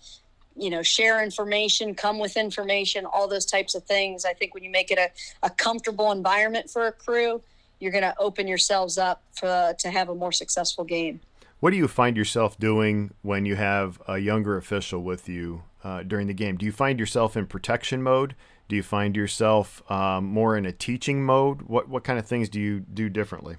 you 0.56 0.70
know 0.70 0.84
share 0.84 1.24
information 1.24 1.96
come 1.96 2.20
with 2.20 2.38
information 2.38 3.06
all 3.06 3.28
those 3.28 3.46
types 3.46 3.74
of 3.74 3.84
things 3.84 4.24
i 4.26 4.34
think 4.34 4.54
when 4.54 4.63
you 4.63 4.70
make 4.70 4.92
it 4.92 5.00
a, 5.00 5.10
a 5.45 5.49
comfortable 5.49 6.12
environment 6.12 6.70
for 6.70 6.88
a 6.88 6.91
crew 6.91 7.41
you're 7.84 7.91
going 7.91 8.04
to 8.04 8.16
open 8.18 8.47
yourselves 8.47 8.97
up 8.97 9.22
for, 9.34 9.76
to 9.78 9.91
have 9.91 10.08
a 10.08 10.16
more 10.16 10.32
successful 10.32 10.86
game. 10.86 11.20
What 11.60 11.72
do 11.72 11.78
you 11.78 11.88
find 11.88 12.16
yourself 12.16 12.58
doing 12.58 13.14
when 13.22 13.45
you 13.45 13.58
have 13.58 14.01
a 14.08 14.18
younger 14.18 14.58
official 14.58 15.01
with 15.01 15.28
you 15.28 15.64
uh, 15.84 16.04
during 16.04 16.28
the 16.28 16.34
game? 16.34 16.56
Do 16.58 16.66
you 16.66 16.72
find 16.72 16.97
yourself 16.97 17.36
in 17.36 17.45
protection 17.45 18.01
mode? 18.01 18.36
Do 18.70 18.78
you 18.78 18.84
find 18.84 19.16
yourself 19.16 19.84
um, 19.91 20.26
more 20.26 20.58
in 20.58 20.66
a 20.66 20.72
teaching 20.72 21.24
mode? 21.26 21.64
What 21.64 21.89
what 21.89 22.04
kind 22.04 22.18
of 22.18 22.26
things 22.26 22.47
do 22.49 22.60
you 22.60 22.80
do 22.80 23.10
differently? 23.10 23.58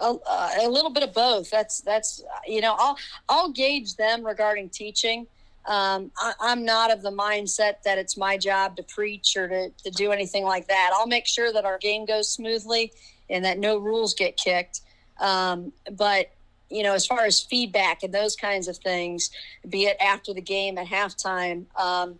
A, 0.00 0.16
a 0.60 0.68
little 0.68 0.90
bit 0.90 1.04
of 1.04 1.14
both. 1.14 1.50
That's 1.50 1.80
that's 1.80 2.22
you 2.46 2.60
know 2.60 2.74
I'll 2.78 2.98
I'll 3.28 3.52
gauge 3.52 3.94
them 3.94 4.24
regarding 4.24 4.68
teaching. 4.70 5.26
Um, 5.66 6.10
I, 6.18 6.52
am 6.52 6.64
not 6.64 6.92
of 6.92 7.02
the 7.02 7.10
mindset 7.10 7.82
that 7.84 7.96
it's 7.96 8.16
my 8.16 8.36
job 8.36 8.76
to 8.76 8.82
preach 8.82 9.36
or 9.36 9.48
to, 9.48 9.70
to 9.84 9.90
do 9.90 10.12
anything 10.12 10.44
like 10.44 10.68
that. 10.68 10.90
I'll 10.94 11.06
make 11.06 11.26
sure 11.26 11.52
that 11.52 11.64
our 11.64 11.78
game 11.78 12.04
goes 12.04 12.28
smoothly 12.28 12.92
and 13.30 13.44
that 13.44 13.58
no 13.58 13.78
rules 13.78 14.14
get 14.14 14.36
kicked. 14.36 14.82
Um, 15.20 15.72
but 15.92 16.30
you 16.70 16.82
know, 16.82 16.92
as 16.92 17.06
far 17.06 17.24
as 17.24 17.40
feedback 17.40 18.02
and 18.02 18.12
those 18.12 18.36
kinds 18.36 18.68
of 18.68 18.76
things, 18.78 19.30
be 19.68 19.84
it 19.84 19.96
after 20.00 20.34
the 20.34 20.40
game 20.40 20.76
at 20.76 20.86
halftime, 20.86 21.64
um, 21.78 22.18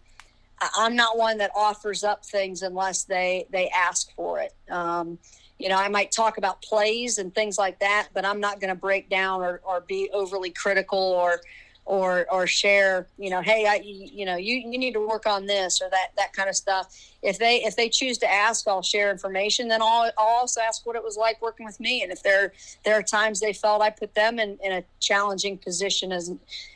I'm 0.77 0.95
not 0.97 1.19
one 1.19 1.39
that 1.39 1.51
offers 1.57 2.05
up 2.05 2.25
things 2.25 2.63
unless 2.63 3.05
they 3.05 3.47
they 3.51 3.69
ask 3.69 4.15
for 4.15 4.41
it. 4.41 4.55
Um, 4.71 5.19
you 5.59 5.69
know, 5.69 5.77
I 5.77 5.89
might 5.89 6.13
talk 6.13 6.39
about 6.39 6.63
plays 6.63 7.19
and 7.19 7.35
things 7.35 7.59
like 7.59 7.79
that, 7.81 8.09
but 8.13 8.25
I'm 8.25 8.41
not 8.41 8.61
going 8.61 8.71
to 8.71 8.79
break 8.79 9.09
down 9.09 9.41
or, 9.41 9.61
or 9.65 9.81
be 9.81 10.11
overly 10.13 10.51
critical 10.51 10.99
or 10.99 11.41
or 11.87 12.27
or 12.33 12.47
share 12.47 13.07
you 13.19 13.29
know 13.29 13.43
hey 13.43 13.67
I, 13.67 13.81
you 13.85 14.25
know 14.25 14.37
you, 14.37 14.57
you 14.57 14.79
need 14.79 14.95
to 14.95 15.07
work 15.07 15.27
on 15.27 15.45
this 15.47 15.83
or 15.83 15.91
that 15.91 16.13
that 16.17 16.33
kind 16.33 16.49
of 16.49 16.57
stuff. 16.57 16.97
If 17.23 17.39
they 17.39 17.63
if 17.63 17.77
they 17.77 17.89
choose 17.89 18.17
to 18.19 18.31
ask 18.31 18.67
i'll 18.67 18.83
share 18.83 19.11
information. 19.11 19.69
Then 19.69 19.83
i'll, 19.83 20.11
I'll 20.17 20.27
also 20.27 20.61
ask 20.61 20.87
what 20.87 20.97
it 20.97 21.05
was 21.05 21.17
like 21.17 21.43
working 21.43 21.67
with 21.67 21.79
me. 21.81 22.03
And 22.03 22.11
if 22.11 22.23
there 22.23 22.53
there 22.85 22.99
are 22.99 23.03
times 23.03 23.41
they 23.41 23.53
felt 23.53 23.83
i 23.83 23.91
put 23.91 24.15
them 24.15 24.39
in, 24.39 24.59
in 24.63 24.73
a 24.73 24.85
challenging 24.99 25.59
position 25.59 26.11
as 26.11 26.33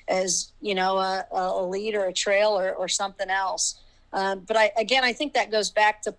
as 0.09 0.53
you 0.61 0.75
know 0.75 0.99
a, 0.99 1.25
a 1.33 1.65
lead 1.65 1.95
or 1.95 2.05
a 2.05 2.13
trail 2.13 2.51
or, 2.51 2.75
or 2.75 2.89
something 2.89 3.31
else. 3.31 3.81
Um, 4.13 4.41
but 4.41 4.57
i 4.57 4.71
again 4.77 5.05
i 5.05 5.13
think 5.13 5.33
that 5.35 5.51
goes 5.51 5.71
back 5.71 6.03
to 6.03 6.15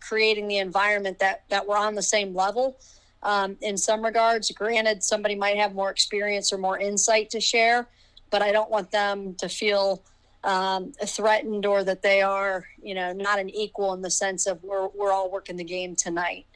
creating 0.00 0.48
the 0.48 0.58
environment 0.58 1.18
that 1.18 1.42
that 1.50 1.66
we're 1.66 1.76
on 1.76 1.94
the 1.94 2.02
same 2.02 2.34
level. 2.34 2.78
Um, 3.22 3.58
in 3.60 3.76
some 3.76 4.02
regards 4.02 4.50
granted 4.50 5.04
somebody 5.04 5.34
might 5.34 5.58
have 5.58 5.74
more 5.74 5.90
experience 5.90 6.54
or 6.54 6.56
more 6.56 6.78
insight 6.78 7.28
to 7.30 7.40
share 7.40 7.86
but 8.30 8.42
I 8.42 8.52
don't 8.52 8.70
want 8.70 8.90
them 8.90 9.34
to 9.34 9.48
feel 9.48 10.02
um, 10.42 10.92
threatened 11.04 11.66
or 11.66 11.84
that 11.84 12.02
they 12.02 12.22
are, 12.22 12.64
you 12.82 12.94
know, 12.94 13.12
not 13.12 13.38
an 13.38 13.50
equal 13.50 13.92
in 13.92 14.02
the 14.02 14.10
sense 14.10 14.46
of 14.46 14.62
we're, 14.62 14.88
we're 14.88 15.12
all 15.12 15.30
working 15.30 15.56
the 15.56 15.64
game 15.64 15.94
tonight. 15.94 16.46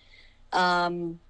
Um, 0.52 1.20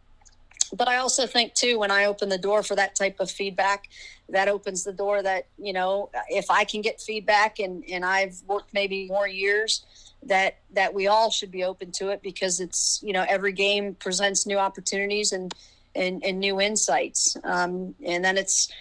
but 0.72 0.88
I 0.88 0.96
also 0.96 1.26
think 1.26 1.54
too, 1.54 1.78
when 1.78 1.90
I 1.90 2.06
open 2.06 2.28
the 2.28 2.38
door 2.38 2.62
for 2.62 2.76
that 2.76 2.94
type 2.94 3.20
of 3.20 3.30
feedback, 3.30 3.88
that 4.28 4.48
opens 4.48 4.84
the 4.84 4.92
door 4.92 5.22
that, 5.22 5.46
you 5.58 5.72
know, 5.72 6.10
if 6.28 6.50
I 6.50 6.64
can 6.64 6.80
get 6.80 7.00
feedback 7.00 7.58
and, 7.58 7.84
and 7.90 8.04
I've 8.04 8.40
worked 8.46 8.72
maybe 8.72 9.06
more 9.08 9.28
years, 9.28 9.84
that, 10.24 10.56
that 10.72 10.94
we 10.94 11.06
all 11.06 11.30
should 11.30 11.50
be 11.50 11.64
open 11.64 11.92
to 11.92 12.08
it 12.08 12.22
because 12.22 12.60
it's, 12.60 13.00
you 13.04 13.12
know, 13.12 13.24
every 13.28 13.52
game 13.52 13.94
presents 13.94 14.46
new 14.46 14.58
opportunities 14.58 15.32
and, 15.32 15.54
and, 15.94 16.24
and 16.24 16.40
new 16.40 16.60
insights. 16.60 17.36
Um, 17.44 17.94
and 18.04 18.24
then 18.24 18.38
it's, 18.38 18.72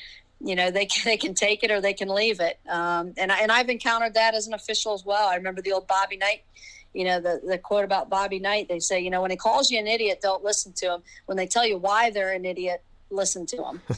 you 0.44 0.56
know 0.56 0.72
they 0.72 0.86
can, 0.86 1.02
they 1.06 1.18
can 1.18 1.34
take 1.34 1.64
it 1.64 1.72
or 1.72 1.82
they 1.82 1.94
can 1.94 2.10
leave 2.10 2.40
it. 2.40 2.60
Um, 2.70 3.14
and, 3.18 3.32
I, 3.32 3.40
and 3.42 3.52
i've 3.52 3.70
encountered 3.70 4.14
that 4.16 4.36
as 4.36 4.48
an 4.48 4.54
official 4.54 4.94
as 4.94 5.06
well. 5.06 5.28
I 5.28 5.36
remember 5.36 5.62
the 5.62 5.72
old 5.72 5.88
bobby 5.88 6.18
knight 6.18 6.44
you 6.94 7.06
know 7.06 7.20
the, 7.20 7.42
the 7.46 7.58
quote 7.58 7.86
about 7.86 8.10
bobby 8.10 8.40
knight. 8.40 8.68
They 8.68 8.80
say 8.80 9.00
you 9.00 9.10
know 9.10 9.22
when 9.22 9.32
he 9.32 9.38
calls 9.38 9.72
you 9.72 9.80
an 9.80 9.88
idiot 9.88 10.20
don't 10.22 10.44
listen 10.44 10.74
to 10.74 10.94
him. 10.94 11.04
When 11.26 11.38
they 11.38 11.48
tell 11.48 11.66
you 11.66 11.78
why 11.78 12.10
they're 12.10 12.34
an 12.34 12.46
idiot 12.46 12.84
listen 13.10 13.46
to 13.46 13.58
them 13.58 13.82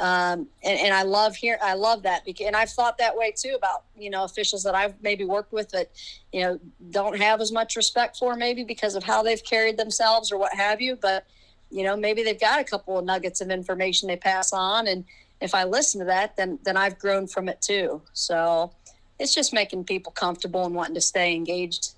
um, 0.00 0.48
and, 0.64 0.80
and 0.80 0.92
i 0.92 1.02
love 1.02 1.36
here 1.36 1.56
i 1.62 1.74
love 1.74 2.02
that 2.02 2.24
because 2.24 2.44
and 2.44 2.56
i've 2.56 2.70
thought 2.70 2.98
that 2.98 3.16
way 3.16 3.30
too 3.30 3.54
about 3.56 3.84
you 3.96 4.10
know 4.10 4.24
officials 4.24 4.64
that 4.64 4.74
i've 4.74 5.00
maybe 5.00 5.24
worked 5.24 5.52
with 5.52 5.68
that 5.70 5.88
you 6.34 6.40
know 6.40 6.58
don't 6.90 7.16
have 7.16 7.40
as 7.40 7.52
much 7.52 7.76
respect 7.76 8.16
for 8.16 8.34
maybe 8.34 8.64
because 8.64 8.96
of 8.96 9.04
how 9.04 9.22
they've 9.22 9.44
carried 9.44 9.76
themselves 9.76 10.32
or 10.32 10.36
what 10.36 10.52
have 10.52 10.80
you. 10.80 10.96
But 10.96 11.24
you 11.70 11.84
know 11.84 11.96
maybe 11.96 12.24
they've 12.24 12.40
got 12.40 12.60
a 12.60 12.64
couple 12.64 12.98
of 12.98 13.04
nuggets 13.04 13.40
of 13.40 13.50
information 13.50 14.08
they 14.08 14.16
pass 14.16 14.52
on 14.52 14.88
and 14.88 15.04
if 15.40 15.54
I 15.54 15.64
listen 15.64 16.00
to 16.00 16.06
that, 16.06 16.36
then 16.36 16.58
then 16.62 16.76
I've 16.76 16.98
grown 16.98 17.26
from 17.26 17.48
it 17.48 17.60
too. 17.60 18.02
So 18.12 18.72
it's 19.18 19.34
just 19.34 19.52
making 19.52 19.84
people 19.84 20.12
comfortable 20.12 20.64
and 20.64 20.74
wanting 20.74 20.94
to 20.94 21.00
stay 21.00 21.34
engaged. 21.34 21.92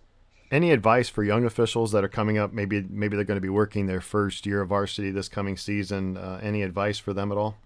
Any 0.51 0.71
advice 0.71 1.09
for 1.09 1.25
young 1.25 1.45
officials 1.45 1.93
that 1.93 2.05
are 2.05 2.09
coming 2.09 2.39
up? 2.39 2.53
Maybe 2.53 2.85
maybe 2.89 3.17
they're 3.17 3.25
going 3.25 3.37
to 3.37 3.43
be 3.43 3.49
working 3.49 3.87
their 3.87 4.01
first 4.01 4.47
year 4.47 4.61
of 4.61 4.69
varsity 4.69 5.11
this 5.11 5.29
coming 5.29 5.57
season. 5.57 6.17
Uh, 6.17 6.41
any 6.43 6.63
advice 6.63 6.99
for 6.99 7.13
them 7.13 7.33
at 7.33 7.39
all? 7.39 7.57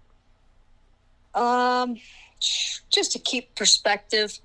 Um, 1.33 1.97
just 2.89 3.11
to 3.13 3.19
keep 3.19 3.55
perspective. 3.55 4.39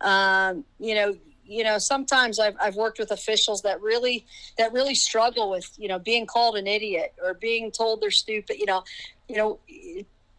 Um, 0.00 0.64
you 0.78 0.94
know, 0.94 1.16
you 1.44 1.64
know, 1.64 1.78
sometimes 1.78 2.38
I've, 2.38 2.54
I've 2.60 2.76
worked 2.76 2.98
with 2.98 3.10
officials 3.10 3.62
that 3.62 3.80
really 3.80 4.26
that 4.56 4.72
really 4.72 4.94
struggle 4.94 5.50
with 5.50 5.70
you 5.78 5.88
know 5.88 5.98
being 5.98 6.26
called 6.26 6.56
an 6.56 6.66
idiot 6.66 7.14
or 7.22 7.34
being 7.34 7.70
told 7.70 8.02
they're 8.02 8.10
stupid. 8.10 8.58
You 8.58 8.66
know, 8.66 8.84
you 9.28 9.36
know, 9.36 9.58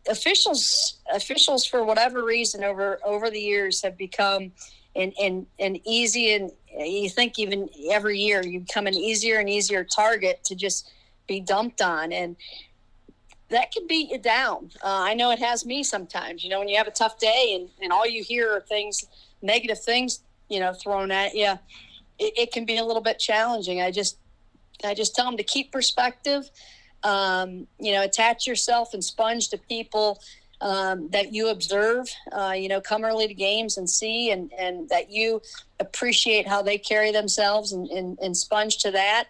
officials 0.09 0.99
officials 1.13 1.65
for 1.65 1.83
whatever 1.83 2.23
reason 2.23 2.63
over 2.63 2.99
over 3.05 3.29
the 3.29 3.39
years 3.39 3.81
have 3.81 3.97
become 3.97 4.51
and 4.95 5.13
and 5.21 5.45
an 5.59 5.79
easy 5.85 6.33
and 6.33 6.51
you 6.79 7.09
think 7.09 7.37
even 7.37 7.69
every 7.91 8.17
year 8.17 8.43
you 8.45 8.61
become 8.61 8.87
an 8.87 8.95
easier 8.95 9.39
and 9.39 9.49
easier 9.49 9.83
target 9.83 10.43
to 10.43 10.55
just 10.55 10.91
be 11.27 11.39
dumped 11.39 11.81
on. 11.81 12.11
And 12.11 12.35
that 13.49 13.71
can 13.71 13.85
beat 13.85 14.09
you 14.09 14.17
down. 14.17 14.71
Uh, 14.83 15.03
i 15.09 15.13
know 15.13 15.31
it 15.31 15.39
has 15.39 15.65
me 15.65 15.83
sometimes 15.83 16.43
you 16.43 16.49
know 16.49 16.59
when 16.59 16.69
you 16.69 16.77
have 16.77 16.87
a 16.87 16.91
tough 16.91 17.19
day 17.19 17.53
and, 17.55 17.69
and 17.81 17.91
all 17.91 18.07
you 18.07 18.23
hear 18.23 18.55
are 18.55 18.61
things 18.61 19.05
negative 19.41 19.79
things 19.79 20.21
you 20.49 20.59
know 20.59 20.73
thrown 20.73 21.11
at 21.11 21.35
you 21.35 21.57
it, 22.21 22.33
it 22.37 22.51
can 22.51 22.65
be 22.65 22.77
a 22.77 22.85
little 22.85 23.01
bit 23.01 23.19
challenging. 23.19 23.81
I 23.81 23.91
just 23.91 24.17
i 24.83 24.93
just 24.93 25.15
tell 25.15 25.25
them 25.25 25.37
to 25.37 25.43
keep 25.43 25.71
perspective 25.71 26.49
um, 27.03 27.67
you 27.79 27.91
know, 27.91 28.03
attach 28.03 28.47
yourself 28.47 28.93
and 28.93 29.03
sponge 29.03 29.49
to 29.49 29.57
people 29.57 30.19
um, 30.61 31.09
that 31.09 31.33
you 31.33 31.49
observe. 31.49 32.07
Uh, 32.31 32.53
you 32.55 32.69
know, 32.69 32.79
come 32.79 33.03
early 33.03 33.27
to 33.27 33.33
games 33.33 33.77
and 33.77 33.89
see, 33.89 34.31
and 34.31 34.51
and 34.57 34.87
that 34.89 35.11
you 35.11 35.41
appreciate 35.79 36.47
how 36.47 36.61
they 36.61 36.77
carry 36.77 37.11
themselves, 37.11 37.71
and, 37.71 37.87
and, 37.89 38.19
and 38.19 38.37
sponge 38.37 38.77
to 38.77 38.91
that. 38.91 39.27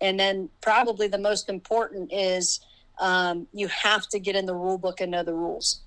And 0.00 0.18
then 0.18 0.48
probably 0.60 1.06
the 1.06 1.18
most 1.18 1.48
important 1.48 2.12
is 2.12 2.60
um, 3.00 3.46
you 3.54 3.68
have 3.68 4.08
to 4.08 4.18
get 4.18 4.34
in 4.34 4.46
the 4.46 4.54
rule 4.54 4.78
book 4.78 5.00
and 5.00 5.12
know 5.12 5.22
the 5.22 5.34
rules. 5.34 5.80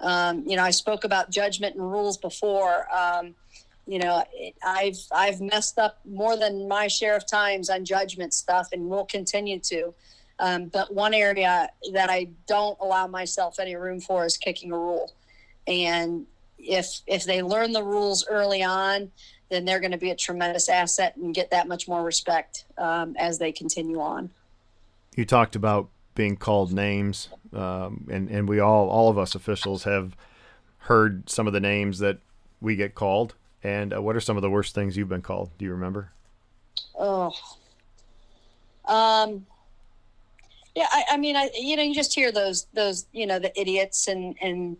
Um, 0.00 0.44
you 0.46 0.56
know, 0.56 0.62
I 0.62 0.70
spoke 0.70 1.04
about 1.04 1.30
judgment 1.30 1.76
and 1.76 1.90
rules 1.90 2.18
before. 2.18 2.86
Um, 2.94 3.34
you 3.86 3.98
know, 3.98 4.22
I've 4.64 4.98
I've 5.12 5.40
messed 5.40 5.78
up 5.78 5.98
more 6.04 6.36
than 6.36 6.68
my 6.68 6.88
share 6.88 7.16
of 7.16 7.26
times 7.26 7.70
on 7.70 7.84
judgment 7.84 8.34
stuff, 8.34 8.68
and 8.72 8.88
will 8.88 9.06
continue 9.06 9.58
to. 9.60 9.94
Um, 10.42 10.66
but 10.66 10.92
one 10.92 11.14
area 11.14 11.68
that 11.92 12.10
I 12.10 12.28
don't 12.48 12.76
allow 12.80 13.06
myself 13.06 13.60
any 13.60 13.76
room 13.76 14.00
for 14.00 14.26
is 14.26 14.36
kicking 14.36 14.72
a 14.72 14.76
rule. 14.76 15.12
And 15.68 16.26
if 16.58 17.00
if 17.06 17.24
they 17.24 17.42
learn 17.42 17.70
the 17.70 17.84
rules 17.84 18.26
early 18.28 18.64
on, 18.64 19.12
then 19.50 19.64
they're 19.64 19.78
going 19.78 19.92
to 19.92 19.98
be 19.98 20.10
a 20.10 20.16
tremendous 20.16 20.68
asset 20.68 21.14
and 21.16 21.32
get 21.32 21.52
that 21.52 21.68
much 21.68 21.86
more 21.86 22.02
respect 22.02 22.64
um, 22.76 23.14
as 23.20 23.38
they 23.38 23.52
continue 23.52 24.00
on. 24.00 24.30
You 25.14 25.24
talked 25.24 25.54
about 25.54 25.90
being 26.16 26.36
called 26.36 26.72
names, 26.72 27.28
um, 27.52 28.08
and 28.10 28.28
and 28.28 28.48
we 28.48 28.58
all 28.58 28.88
all 28.88 29.08
of 29.08 29.18
us 29.18 29.36
officials 29.36 29.84
have 29.84 30.16
heard 30.78 31.30
some 31.30 31.46
of 31.46 31.52
the 31.52 31.60
names 31.60 32.00
that 32.00 32.18
we 32.60 32.74
get 32.74 32.96
called. 32.96 33.34
And 33.62 33.94
uh, 33.94 34.02
what 34.02 34.16
are 34.16 34.20
some 34.20 34.36
of 34.36 34.42
the 34.42 34.50
worst 34.50 34.74
things 34.74 34.96
you've 34.96 35.08
been 35.08 35.22
called? 35.22 35.50
Do 35.56 35.64
you 35.64 35.70
remember? 35.70 36.10
Oh, 36.98 37.32
um, 38.86 39.46
yeah, 40.74 40.86
I, 40.90 41.04
I, 41.10 41.16
mean, 41.16 41.36
I 41.36 41.50
you 41.54 41.76
know, 41.76 41.82
you 41.82 41.94
just 41.94 42.14
hear 42.14 42.32
those 42.32 42.66
those 42.72 43.06
you 43.12 43.26
know 43.26 43.38
the 43.38 43.58
idiots 43.60 44.08
and 44.08 44.36
and 44.40 44.76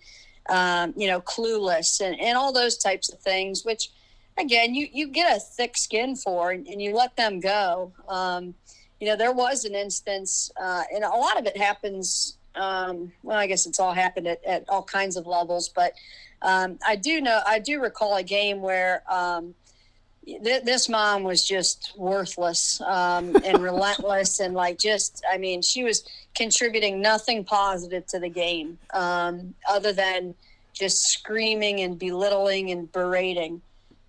um, 0.48 0.94
you 0.96 1.06
know 1.06 1.20
clueless 1.20 2.00
and, 2.00 2.18
and 2.20 2.36
all 2.36 2.52
those 2.52 2.78
types 2.78 3.12
of 3.12 3.18
things, 3.20 3.64
which 3.64 3.90
again 4.38 4.74
you 4.74 4.88
you 4.92 5.08
get 5.08 5.36
a 5.36 5.40
thick 5.40 5.76
skin 5.76 6.16
for 6.16 6.50
and, 6.50 6.66
and 6.66 6.80
you 6.80 6.94
let 6.94 7.16
them 7.16 7.40
go. 7.40 7.92
Um, 8.08 8.54
you 9.00 9.08
know, 9.08 9.16
there 9.16 9.32
was 9.32 9.64
an 9.64 9.74
instance, 9.74 10.50
uh, 10.60 10.84
and 10.94 11.02
a 11.02 11.08
lot 11.08 11.38
of 11.38 11.44
it 11.44 11.56
happens. 11.56 12.38
Um, 12.54 13.12
well, 13.22 13.38
I 13.38 13.46
guess 13.46 13.66
it's 13.66 13.80
all 13.80 13.92
happened 13.92 14.28
at, 14.28 14.44
at 14.44 14.68
all 14.68 14.82
kinds 14.82 15.16
of 15.16 15.26
levels, 15.26 15.68
but 15.68 15.92
um, 16.42 16.78
I 16.86 16.96
do 16.96 17.20
know 17.20 17.40
I 17.46 17.58
do 17.58 17.80
recall 17.80 18.16
a 18.16 18.22
game 18.22 18.62
where 18.62 19.02
um, 19.10 19.54
th- 20.24 20.64
this 20.64 20.88
mom 20.88 21.22
was 21.22 21.46
just 21.46 21.92
worthless 21.96 22.80
um, 22.82 23.36
and 23.44 23.58
relentless 23.58 24.40
and 24.40 24.54
like 24.54 24.78
just 24.78 25.24
i 25.32 25.38
mean 25.38 25.62
she 25.62 25.84
was 25.84 26.04
contributing 26.34 27.00
nothing 27.00 27.44
positive 27.44 28.06
to 28.06 28.18
the 28.18 28.28
game 28.28 28.78
um, 28.94 29.54
other 29.68 29.92
than 29.92 30.34
just 30.72 31.04
screaming 31.04 31.80
and 31.80 31.98
belittling 31.98 32.70
and 32.70 32.90
berating. 32.92 33.60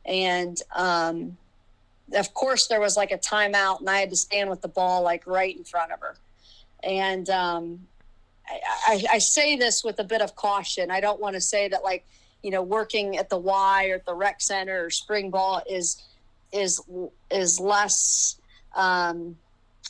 And 0.06 0.60
um, 0.76 1.38
of 2.14 2.34
course 2.34 2.68
there 2.68 2.80
was 2.80 2.96
like 2.98 3.12
a 3.12 3.18
timeout 3.18 3.80
and 3.80 3.90
i 3.90 3.98
had 3.98 4.10
to 4.10 4.16
stand 4.16 4.50
with 4.50 4.62
the 4.62 4.68
ball 4.68 5.02
like 5.02 5.26
right 5.26 5.56
in 5.56 5.64
front 5.64 5.92
of 5.92 6.00
her. 6.00 6.16
And 6.84 7.30
um, 7.30 7.88
I, 8.48 8.60
I, 8.88 9.04
I 9.14 9.18
say 9.20 9.56
this 9.56 9.84
with 9.84 10.00
a 10.00 10.04
bit 10.04 10.22
of 10.22 10.36
caution. 10.36 10.92
I 10.92 11.00
don't 11.00 11.20
want 11.20 11.36
to 11.36 11.42
say 11.42 11.70
that 11.70 11.84
like 11.84 12.06
you 12.44 12.52
know, 12.52 12.62
working 12.62 13.18
at 13.18 13.30
the 13.30 13.38
Y 13.38 13.90
or 13.90 13.96
at 13.96 14.06
the 14.06 14.14
rec 14.14 14.42
center 14.42 14.86
or 14.86 14.90
spring 14.90 15.32
ball 15.32 15.64
is 15.68 16.04
is 16.52 16.82
is 17.32 17.60
less 17.60 18.38
um, 18.76 19.36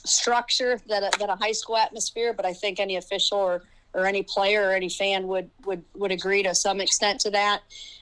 structure 0.06 0.80
than 0.88 1.04
a, 1.04 1.10
than 1.20 1.30
a 1.30 1.36
high 1.36 1.52
school 1.52 1.78
atmosphere. 1.78 2.32
But 2.34 2.46
I 2.46 2.54
think 2.54 2.80
any 2.80 2.96
official 2.96 3.40
or, 3.40 3.64
or 3.94 4.06
any 4.06 4.24
player 4.24 4.70
or 4.70 4.72
any 4.72 4.90
fan 4.90 5.28
would 5.28 5.50
would 5.66 5.84
would 5.96 6.12
agree 6.12 6.44
to 6.44 6.56
some 6.56 6.80
extent 6.80 7.20
to 7.22 7.32
that. 7.32 7.62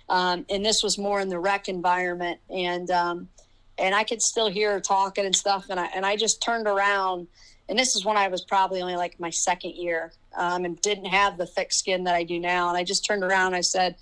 Um, 0.09 0.45
and 0.49 0.65
this 0.65 0.83
was 0.83 0.97
more 0.97 1.21
in 1.21 1.29
the 1.29 1.39
rec 1.39 1.69
environment, 1.69 2.39
and 2.49 2.91
um, 2.91 3.29
and 3.77 3.95
I 3.95 4.03
could 4.03 4.21
still 4.21 4.49
hear 4.49 4.73
her 4.73 4.81
talking 4.81 5.25
and 5.25 5.35
stuff. 5.35 5.67
And 5.69 5.79
I 5.79 5.85
and 5.95 6.05
I 6.05 6.17
just 6.17 6.41
turned 6.41 6.67
around, 6.67 7.27
and 7.69 7.79
this 7.79 7.95
is 7.95 8.03
when 8.03 8.17
I 8.17 8.27
was 8.27 8.41
probably 8.41 8.81
only 8.81 8.97
like 8.97 9.17
my 9.19 9.29
second 9.29 9.75
year, 9.75 10.11
um, 10.35 10.65
and 10.65 10.79
didn't 10.81 11.05
have 11.05 11.37
the 11.37 11.45
thick 11.45 11.71
skin 11.71 12.03
that 12.03 12.15
I 12.15 12.23
do 12.23 12.39
now. 12.39 12.67
And 12.67 12.77
I 12.77 12.83
just 12.83 13.05
turned 13.05 13.23
around. 13.23 13.53
I 13.53 13.61
said, 13.61 13.95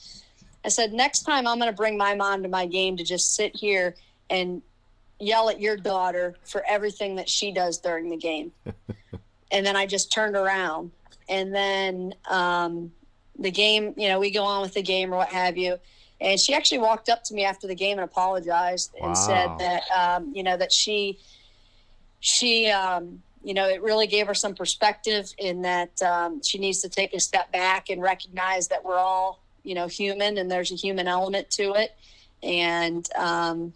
I 0.65 0.69
said, 0.69 0.93
next 0.93 1.21
time 1.21 1.47
I'm 1.47 1.57
going 1.57 1.71
to 1.71 1.75
bring 1.75 1.97
my 1.97 2.15
mom 2.15 2.43
to 2.43 2.49
my 2.49 2.65
game 2.65 2.97
to 2.97 3.03
just 3.03 3.35
sit 3.35 3.55
here 3.55 3.95
and 4.29 4.61
yell 5.19 5.49
at 5.49 5.59
your 5.59 5.77
daughter 5.77 6.35
for 6.43 6.63
everything 6.67 7.15
that 7.15 7.29
she 7.29 7.51
does 7.51 7.77
during 7.77 8.09
the 8.09 8.17
game. 8.17 8.51
and 9.51 9.65
then 9.65 9.75
I 9.75 9.85
just 9.85 10.11
turned 10.11 10.35
around. 10.35 10.91
And 11.27 11.53
then 11.53 12.15
um, 12.29 12.91
the 13.37 13.51
game, 13.51 13.93
you 13.97 14.09
know, 14.09 14.19
we 14.19 14.31
go 14.31 14.43
on 14.43 14.61
with 14.61 14.73
the 14.73 14.81
game 14.81 15.13
or 15.13 15.17
what 15.17 15.29
have 15.29 15.57
you. 15.57 15.77
And 16.21 16.39
she 16.39 16.53
actually 16.53 16.79
walked 16.79 17.07
up 17.07 17.23
to 17.25 17.33
me 17.33 17.45
after 17.45 17.67
the 17.67 17.75
game 17.75 17.97
and 17.97 18.03
apologized 18.03 18.91
wow. 18.99 19.07
and 19.07 19.17
said 19.17 19.49
that, 19.59 19.83
um, 19.95 20.33
you 20.35 20.43
know, 20.43 20.57
that 20.57 20.71
she, 20.71 21.17
she, 22.19 22.67
um, 22.67 23.21
you 23.43 23.53
know, 23.53 23.69
it 23.69 23.81
really 23.81 24.07
gave 24.07 24.27
her 24.27 24.33
some 24.33 24.53
perspective 24.53 25.33
in 25.37 25.61
that 25.61 26.01
um, 26.01 26.41
she 26.43 26.57
needs 26.57 26.81
to 26.81 26.89
take 26.89 27.13
a 27.13 27.19
step 27.19 27.51
back 27.53 27.89
and 27.89 28.01
recognize 28.01 28.67
that 28.67 28.83
we're 28.83 28.97
all, 28.97 29.41
you 29.69 29.75
know, 29.75 29.85
human 29.85 30.39
and 30.39 30.49
there's 30.49 30.71
a 30.71 30.75
human 30.75 31.07
element 31.07 31.51
to 31.51 31.73
it. 31.75 31.95
And, 32.41 33.07
um, 33.15 33.71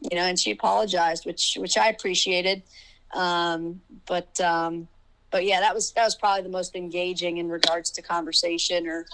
you 0.00 0.16
know, 0.16 0.24
and 0.24 0.36
she 0.36 0.50
apologized, 0.50 1.24
which 1.24 1.56
which 1.60 1.78
I 1.78 1.88
appreciated. 1.88 2.64
Um, 3.14 3.80
but 4.06 4.38
um, 4.40 4.88
but 5.30 5.44
yeah, 5.44 5.60
that 5.60 5.72
was 5.72 5.92
that 5.92 6.04
was 6.04 6.16
probably 6.16 6.42
the 6.42 6.48
most 6.48 6.74
engaging 6.74 7.36
in 7.38 7.48
regards 7.48 7.90
to 7.92 8.02
conversation 8.02 8.88
or 8.88 9.06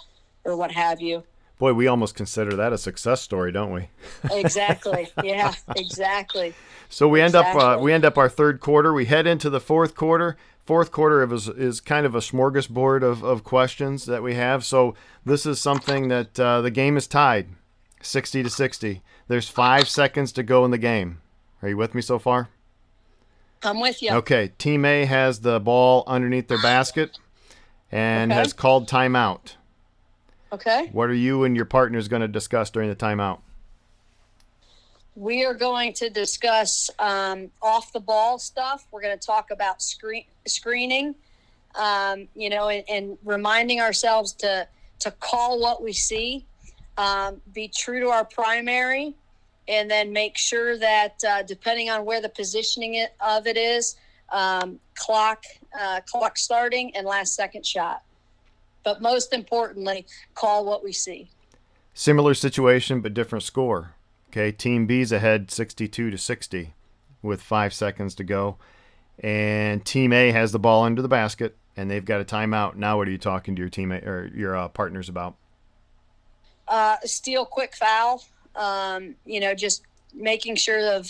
or 0.45 0.57
what 0.57 0.73
have 0.73 1.03
you. 1.03 1.23
Boy, 1.59 1.75
we 1.75 1.87
almost 1.87 2.15
consider 2.15 2.57
that 2.57 2.73
a 2.73 2.79
success 2.79 3.21
story, 3.21 3.53
don't 3.53 3.71
we? 3.71 3.89
exactly. 4.33 5.09
Yeah, 5.23 5.55
exactly. 5.77 6.55
So 6.89 7.09
we 7.09 7.21
end 7.21 7.35
exactly. 7.35 7.63
up 7.63 7.79
uh, 7.79 7.81
we 7.81 7.93
end 7.93 8.07
up 8.07 8.17
our 8.17 8.31
third 8.31 8.61
quarter. 8.61 8.95
We 8.95 9.05
head 9.05 9.27
into 9.27 9.51
the 9.51 9.61
fourth 9.61 9.95
quarter. 9.95 10.39
Fourth 10.65 10.93
quarter 10.93 11.25
is 11.33 11.49
is 11.49 11.81
kind 11.81 12.07
of 12.07 12.15
a 12.15 12.21
smorgasbord 12.21 13.03
of, 13.03 13.25
of 13.25 13.43
questions 13.43 14.07
that 14.07 14.23
we 14.23 14.35
have. 14.35 14.65
So 14.65 14.95
this 15.25 15.45
is 15.45 15.61
something 15.61 16.09
that 16.09 16.39
uh, 16.39 16.61
the 16.61 16.71
game 16.71 16.97
is 16.97 17.09
tied, 17.09 17.49
sixty 18.01 18.43
to 18.43 18.51
sixty. 18.51 19.03
There's 19.27 19.49
five 19.49 19.89
seconds 19.89 20.31
to 20.33 20.43
go 20.43 20.65
in 20.65 20.71
the 20.71 20.79
game. 20.79 21.21
Are 21.63 21.69
you 21.69 21.77
with 21.77 21.95
me 21.95 22.01
so 22.01 22.19
far? 22.19 22.49
I'm 23.65 23.81
with 23.81 24.03
you. 24.03 24.11
Okay. 24.13 24.53
Team 24.59 24.85
A 24.85 25.05
has 25.05 25.41
the 25.41 25.61
ball 25.61 26.05
underneath 26.07 26.49
their 26.49 26.61
basket 26.61 27.19
and 27.91 28.33
okay. 28.33 28.39
has 28.39 28.53
called 28.53 28.89
timeout. 28.89 29.55
Okay. 30.53 30.89
What 30.93 31.09
are 31.09 31.15
you 31.15 31.45
and 31.45 31.57
your 31.57 31.65
partners 31.65 32.09
going 32.09 32.23
to 32.23 32.29
discuss 32.29 32.71
during 32.71 32.89
the 32.89 32.97
timeout? 32.97 33.41
We 35.15 35.45
are 35.45 35.55
going 35.55 35.93
to 35.95 36.11
discuss 36.11 36.91
um, 36.99 37.51
off 37.61 37.93
the 37.93 38.01
ball 38.01 38.39
stuff. 38.39 38.87
We're 38.91 39.03
going 39.03 39.19
to 39.19 39.27
talk 39.27 39.51
about 39.51 39.83
screen 39.83 40.25
screening, 40.47 41.15
um, 41.75 42.29
you 42.35 42.51
know, 42.51 42.69
and, 42.69 42.85
and 42.89 43.19
reminding 43.25 43.81
ourselves 43.81 44.33
to 44.35 44.67
to 45.01 45.11
call 45.11 45.61
what 45.61 45.83
we 45.83 45.93
see 45.93 46.47
um, 46.99 47.41
be 47.53 47.69
true 47.69 48.01
to 48.01 48.09
our 48.09 48.25
primary, 48.25 49.15
and 49.69 49.91
then 49.91 50.13
make 50.13 50.37
sure 50.37 50.77
that 50.79 51.23
uh, 51.29 51.43
depending 51.43 51.91
on 51.91 52.05
where 52.05 52.21
the 52.21 52.29
positioning 52.29 52.95
it, 52.95 53.15
of 53.21 53.47
it 53.47 53.57
is, 53.57 53.97
um, 54.33 54.79
clock 54.95 55.45
uh, 55.79 56.01
clock 56.07 56.37
starting 56.37 56.95
and 56.97 57.07
last 57.07 57.35
second 57.35 57.65
shot. 57.65 58.03
But 58.85 59.01
most 59.01 59.33
importantly, 59.33 60.07
call 60.35 60.65
what 60.65 60.83
we 60.83 60.93
see. 60.93 61.31
Similar 61.95 62.35
situation, 62.35 63.01
but 63.01 63.15
different 63.15 63.45
score. 63.45 63.95
Okay, 64.31 64.51
Team 64.51 64.87
B's 64.87 65.13
ahead 65.13 65.51
62 65.51 66.11
to 66.11 66.19
60 66.19 66.75
with 67.21 67.43
five 67.43 67.73
seconds 67.73 68.15
to 68.17 68.25
go. 68.25 68.57
And 69.19 69.85
Team 69.85 70.13
A 70.13 70.33
has 70.33 70.53
the 70.53 70.59
ball 70.59 70.85
under 70.85 71.03
the 71.03 71.09
basket 71.09 71.57
and 71.77 71.91
they've 71.91 72.05
got 72.05 72.21
a 72.21 72.25
timeout. 72.25 72.77
Now, 72.77 72.99
what 72.99 73.09
are 73.09 73.11
you 73.11 73.19
talking 73.19 73.57
to 73.57 73.61
your 73.61 73.71
teammate 73.71 74.07
or 74.07 74.31
your 74.35 74.57
uh, 74.57 74.69
partners 74.69 75.09
about? 75.09 75.37
uh, 76.73 76.97
steal 77.05 77.45
quick 77.45 77.77
foul. 77.77 78.25
Um, 78.57 79.15
you 79.25 79.41
know, 79.41 79.55
just 79.55 79.83
making 80.15 80.57
sure 80.57 80.93
of 80.93 81.09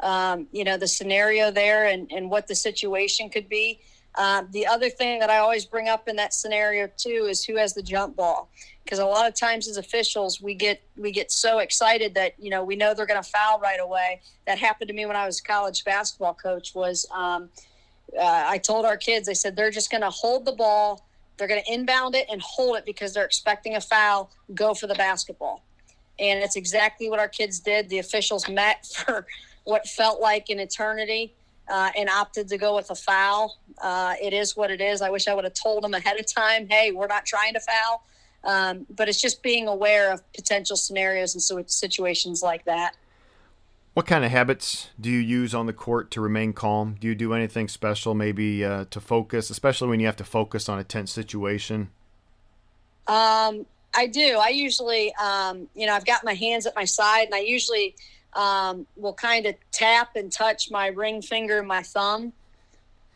um, 0.00 0.46
you 0.52 0.64
know 0.64 0.76
the 0.76 0.88
scenario 0.88 1.50
there 1.50 1.86
and, 1.86 2.10
and 2.10 2.30
what 2.30 2.46
the 2.46 2.54
situation 2.54 3.28
could 3.28 3.48
be. 3.48 3.80
Uh, 4.16 4.42
the 4.50 4.66
other 4.66 4.90
thing 4.90 5.20
that 5.20 5.30
I 5.30 5.38
always 5.38 5.64
bring 5.64 5.88
up 5.88 6.08
in 6.08 6.16
that 6.16 6.34
scenario 6.34 6.88
too 6.96 7.26
is 7.28 7.44
who 7.44 7.56
has 7.56 7.74
the 7.74 7.82
jump 7.82 8.16
ball, 8.16 8.48
because 8.84 8.98
a 8.98 9.06
lot 9.06 9.28
of 9.28 9.34
times 9.34 9.68
as 9.68 9.76
officials 9.76 10.40
we 10.40 10.54
get 10.54 10.82
we 10.96 11.12
get 11.12 11.30
so 11.30 11.60
excited 11.60 12.14
that 12.14 12.34
you 12.38 12.50
know 12.50 12.64
we 12.64 12.74
know 12.76 12.92
they're 12.92 13.06
going 13.06 13.22
to 13.22 13.28
foul 13.28 13.60
right 13.60 13.80
away. 13.80 14.20
That 14.46 14.58
happened 14.58 14.88
to 14.88 14.94
me 14.94 15.06
when 15.06 15.16
I 15.16 15.26
was 15.26 15.38
a 15.40 15.42
college 15.42 15.84
basketball 15.84 16.34
coach. 16.34 16.74
Was 16.74 17.06
um, 17.14 17.48
uh, 18.18 18.44
I 18.46 18.58
told 18.58 18.84
our 18.84 18.96
kids 18.96 19.28
I 19.28 19.32
said 19.32 19.54
they're 19.54 19.70
just 19.70 19.90
going 19.90 20.02
to 20.02 20.10
hold 20.10 20.44
the 20.44 20.52
ball 20.52 21.04
they're 21.40 21.48
going 21.48 21.62
to 21.64 21.72
inbound 21.72 22.14
it 22.14 22.26
and 22.30 22.40
hold 22.42 22.76
it 22.76 22.84
because 22.84 23.14
they're 23.14 23.24
expecting 23.24 23.74
a 23.74 23.80
foul, 23.80 24.30
go 24.54 24.74
for 24.74 24.86
the 24.86 24.94
basketball. 24.94 25.64
And 26.18 26.38
it's 26.40 26.54
exactly 26.54 27.08
what 27.08 27.18
our 27.18 27.28
kids 27.28 27.60
did. 27.60 27.88
The 27.88 27.98
officials 27.98 28.46
met 28.46 28.86
for 29.06 29.26
what 29.64 29.88
felt 29.88 30.20
like 30.20 30.50
an 30.50 30.60
eternity 30.60 31.32
uh, 31.70 31.90
and 31.96 32.08
opted 32.08 32.48
to 32.48 32.58
go 32.58 32.76
with 32.76 32.90
a 32.90 32.94
foul. 32.94 33.58
Uh, 33.80 34.14
it 34.20 34.32
is 34.32 34.56
what 34.56 34.70
it 34.70 34.80
is. 34.80 35.00
I 35.00 35.10
wish 35.10 35.28
I 35.28 35.34
would 35.34 35.44
have 35.44 35.54
told 35.54 35.84
them 35.84 35.94
ahead 35.94 36.18
of 36.18 36.26
time, 36.26 36.66
hey, 36.68 36.92
we're 36.92 37.06
not 37.06 37.24
trying 37.24 37.54
to 37.54 37.60
foul. 37.60 38.04
Um, 38.42 38.86
but 38.94 39.08
it's 39.08 39.20
just 39.20 39.42
being 39.42 39.68
aware 39.68 40.12
of 40.12 40.20
potential 40.32 40.76
scenarios 40.76 41.34
and 41.34 41.42
so 41.42 41.62
situations 41.66 42.42
like 42.42 42.64
that. 42.64 42.96
What 43.92 44.06
kind 44.06 44.24
of 44.24 44.30
habits 44.30 44.88
do 45.00 45.10
you 45.10 45.18
use 45.18 45.54
on 45.54 45.66
the 45.66 45.72
court 45.72 46.10
to 46.12 46.20
remain 46.20 46.52
calm? 46.52 46.96
Do 46.98 47.06
you 47.06 47.14
do 47.14 47.34
anything 47.34 47.68
special, 47.68 48.14
maybe 48.14 48.64
uh, 48.64 48.86
to 48.90 49.00
focus, 49.00 49.50
especially 49.50 49.88
when 49.88 50.00
you 50.00 50.06
have 50.06 50.16
to 50.16 50.24
focus 50.24 50.68
on 50.68 50.78
a 50.78 50.84
tense 50.84 51.10
situation? 51.10 51.90
Um, 53.06 53.66
I 53.94 54.06
do. 54.06 54.38
I 54.38 54.50
usually, 54.50 55.12
um, 55.16 55.68
you 55.74 55.86
know, 55.86 55.94
I've 55.94 56.06
got 56.06 56.24
my 56.24 56.34
hands 56.34 56.66
at 56.66 56.74
my 56.76 56.84
side, 56.84 57.26
and 57.26 57.34
I 57.34 57.40
usually 57.40 57.96
um, 58.34 58.86
will 58.96 59.14
kind 59.14 59.46
of 59.46 59.54
tap 59.72 60.16
and 60.16 60.30
touch 60.30 60.70
my 60.70 60.88
ring 60.88 61.22
finger 61.22 61.58
and 61.58 61.68
my 61.68 61.82
thumb, 61.82 62.32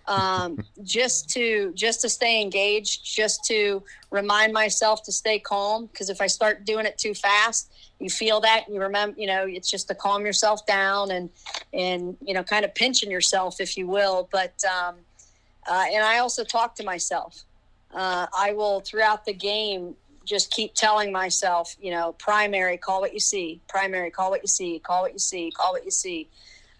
um, 0.06 0.58
just 0.82 1.30
to 1.30 1.72
just 1.74 2.00
to 2.02 2.08
stay 2.08 2.40
engaged, 2.42 3.04
just 3.04 3.44
to 3.46 3.82
remind 4.10 4.52
myself 4.52 5.02
to 5.04 5.12
stay 5.12 5.38
calm. 5.38 5.86
Because 5.86 6.10
if 6.10 6.20
I 6.20 6.26
start 6.26 6.64
doing 6.64 6.86
it 6.86 6.98
too 6.98 7.14
fast, 7.14 7.70
you 8.00 8.10
feel 8.10 8.40
that 8.40 8.64
and 8.66 8.74
you 8.74 8.80
remember 8.80 9.18
you 9.18 9.26
know 9.26 9.46
it's 9.46 9.70
just 9.70 9.88
to 9.88 9.94
calm 9.94 10.24
yourself 10.24 10.64
down 10.66 11.10
and 11.10 11.30
and 11.72 12.16
you 12.20 12.34
know 12.34 12.42
kind 12.42 12.64
of 12.64 12.74
pinching 12.74 13.10
yourself 13.10 13.60
if 13.60 13.76
you 13.76 13.86
will 13.86 14.28
but 14.30 14.54
um, 14.64 14.96
uh, 15.68 15.84
and 15.92 16.04
i 16.04 16.18
also 16.18 16.44
talk 16.44 16.74
to 16.74 16.84
myself 16.84 17.44
uh, 17.94 18.26
i 18.36 18.52
will 18.52 18.80
throughout 18.80 19.24
the 19.24 19.32
game 19.32 19.94
just 20.24 20.50
keep 20.50 20.74
telling 20.74 21.12
myself 21.12 21.76
you 21.80 21.90
know 21.90 22.12
primary 22.12 22.76
call 22.76 23.00
what 23.00 23.12
you 23.12 23.20
see 23.20 23.60
primary 23.68 24.10
call 24.10 24.30
what 24.30 24.42
you 24.42 24.48
see 24.48 24.78
call 24.78 25.02
what 25.02 25.12
you 25.12 25.18
see 25.18 25.50
call 25.50 25.72
what 25.72 25.84
you 25.84 25.90
see. 25.90 26.28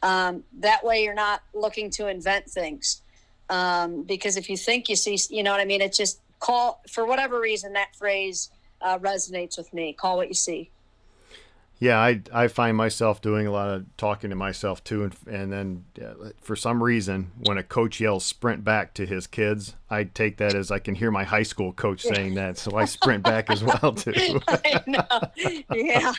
Um, 0.03 0.45
that 0.61 0.85
way 0.85 1.03
you're 1.03 1.15
not 1.15 1.43
looking 1.55 1.89
to 1.93 2.09
invent 2.09 2.47
things. 2.47 3.01
Um, 3.49 4.03
because 4.03 4.37
if 4.37 4.51
you 4.51 4.57
think 4.57 4.89
you 4.89 4.97
see 4.97 5.19
you 5.31 5.43
know 5.43 5.51
what 5.51 5.61
i 5.61 5.65
mean? 5.65 5.81
It's 5.81 5.99
just 5.99 6.21
call 6.41 6.83
for 6.91 7.07
whatever 7.07 7.41
reason 7.41 7.73
that 7.75 7.95
phrase 7.97 8.51
uh, 8.81 8.99
resonates 8.99 9.57
with 9.57 9.73
me 9.73 9.93
call 9.93 10.17
what 10.17 10.29
you 10.29 10.35
see 10.35 10.71
yeah, 11.79 11.99
I 11.99 12.23
I 12.33 12.49
find 12.49 12.77
myself 12.77 13.21
doing 13.21 13.47
a 13.47 13.51
lot 13.51 13.69
of 13.69 13.97
talking 13.97 14.31
to 14.31 14.37
myself 14.37 14.83
too, 14.85 15.05
and 15.05 15.15
and 15.27 15.53
then 15.53 15.85
uh, 16.01 16.31
for 16.41 16.55
some 16.55 16.83
reason, 16.83 17.33
when 17.41 17.59
a 17.59 17.63
coach 17.63 18.01
yells 18.01 18.25
"sprint 18.25 18.65
back" 18.65 18.95
to 18.95 19.07
his 19.07 19.27
kids, 19.27 19.75
I 19.91 20.05
take 20.05 20.37
that 20.37 20.55
as 20.55 20.71
I 20.71 20.79
can 20.79 20.95
hear 20.95 21.11
my 21.11 21.25
high 21.25 21.43
school 21.43 21.73
coach 21.73 22.03
saying 22.03 22.35
that, 22.35 22.59
so 22.59 22.77
I 22.77 22.85
sprint 22.85 23.25
back 23.25 23.51
as 23.51 23.65
well 23.65 23.93
too. 23.97 24.41
I 24.49 24.83
know. 24.87 25.65
Yeah, 25.75 26.13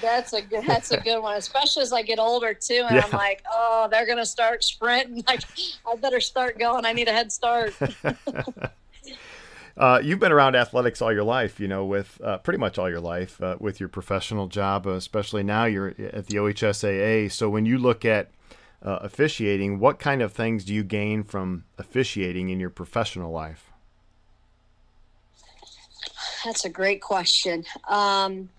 that's 0.00 0.32
a 0.32 0.42
good 0.42 0.64
that's 0.64 0.92
a 0.92 1.00
good 1.00 1.20
one, 1.20 1.36
especially 1.36 1.82
as 1.82 1.92
I 1.92 2.02
get 2.02 2.18
older 2.18 2.54
too, 2.54 2.84
and 2.86 2.96
yeah. 2.96 3.04
I'm 3.04 3.10
like, 3.10 3.42
oh, 3.52 3.88
they're 3.90 4.06
gonna 4.06 4.26
start 4.26 4.62
sprinting. 4.62 5.24
Like, 5.34 5.42
I 5.86 5.96
better 5.96 6.20
start 6.20 6.58
going. 6.58 6.84
I 6.84 6.92
need 6.92 7.08
a 7.08 7.12
head 7.12 7.32
start. 7.32 7.74
Uh, 9.76 10.00
you've 10.02 10.20
been 10.20 10.30
around 10.30 10.54
athletics 10.54 11.02
all 11.02 11.12
your 11.12 11.24
life, 11.24 11.58
you 11.58 11.66
know, 11.66 11.84
with 11.84 12.20
uh, 12.22 12.38
pretty 12.38 12.58
much 12.58 12.78
all 12.78 12.88
your 12.88 13.00
life 13.00 13.42
uh, 13.42 13.56
with 13.58 13.80
your 13.80 13.88
professional 13.88 14.46
job, 14.46 14.86
especially 14.86 15.42
now 15.42 15.64
you're 15.64 15.88
at 15.88 16.26
the 16.28 16.36
OHSAA. 16.36 17.30
So 17.30 17.50
when 17.50 17.66
you 17.66 17.78
look 17.78 18.04
at 18.04 18.30
uh, 18.84 18.98
officiating, 19.00 19.80
what 19.80 19.98
kind 19.98 20.22
of 20.22 20.32
things 20.32 20.64
do 20.64 20.72
you 20.72 20.84
gain 20.84 21.24
from 21.24 21.64
officiating 21.76 22.50
in 22.50 22.60
your 22.60 22.70
professional 22.70 23.32
life? 23.32 23.72
That's 26.44 26.64
a 26.64 26.68
great 26.68 27.00
question. 27.00 27.64
Um, 27.88 28.50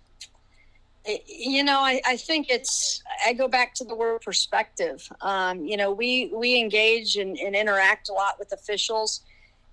you 1.27 1.63
know, 1.63 1.79
I, 1.79 2.01
I, 2.05 2.17
think 2.17 2.47
it's, 2.49 3.03
I 3.25 3.33
go 3.33 3.47
back 3.47 3.75
to 3.75 3.85
the 3.85 3.95
word 3.95 4.21
perspective. 4.21 5.07
Um, 5.21 5.63
you 5.63 5.77
know, 5.77 5.91
we, 5.91 6.31
we 6.33 6.59
engage 6.59 7.15
and, 7.15 7.37
and 7.37 7.55
interact 7.55 8.09
a 8.09 8.13
lot 8.13 8.39
with 8.39 8.51
officials 8.51 9.21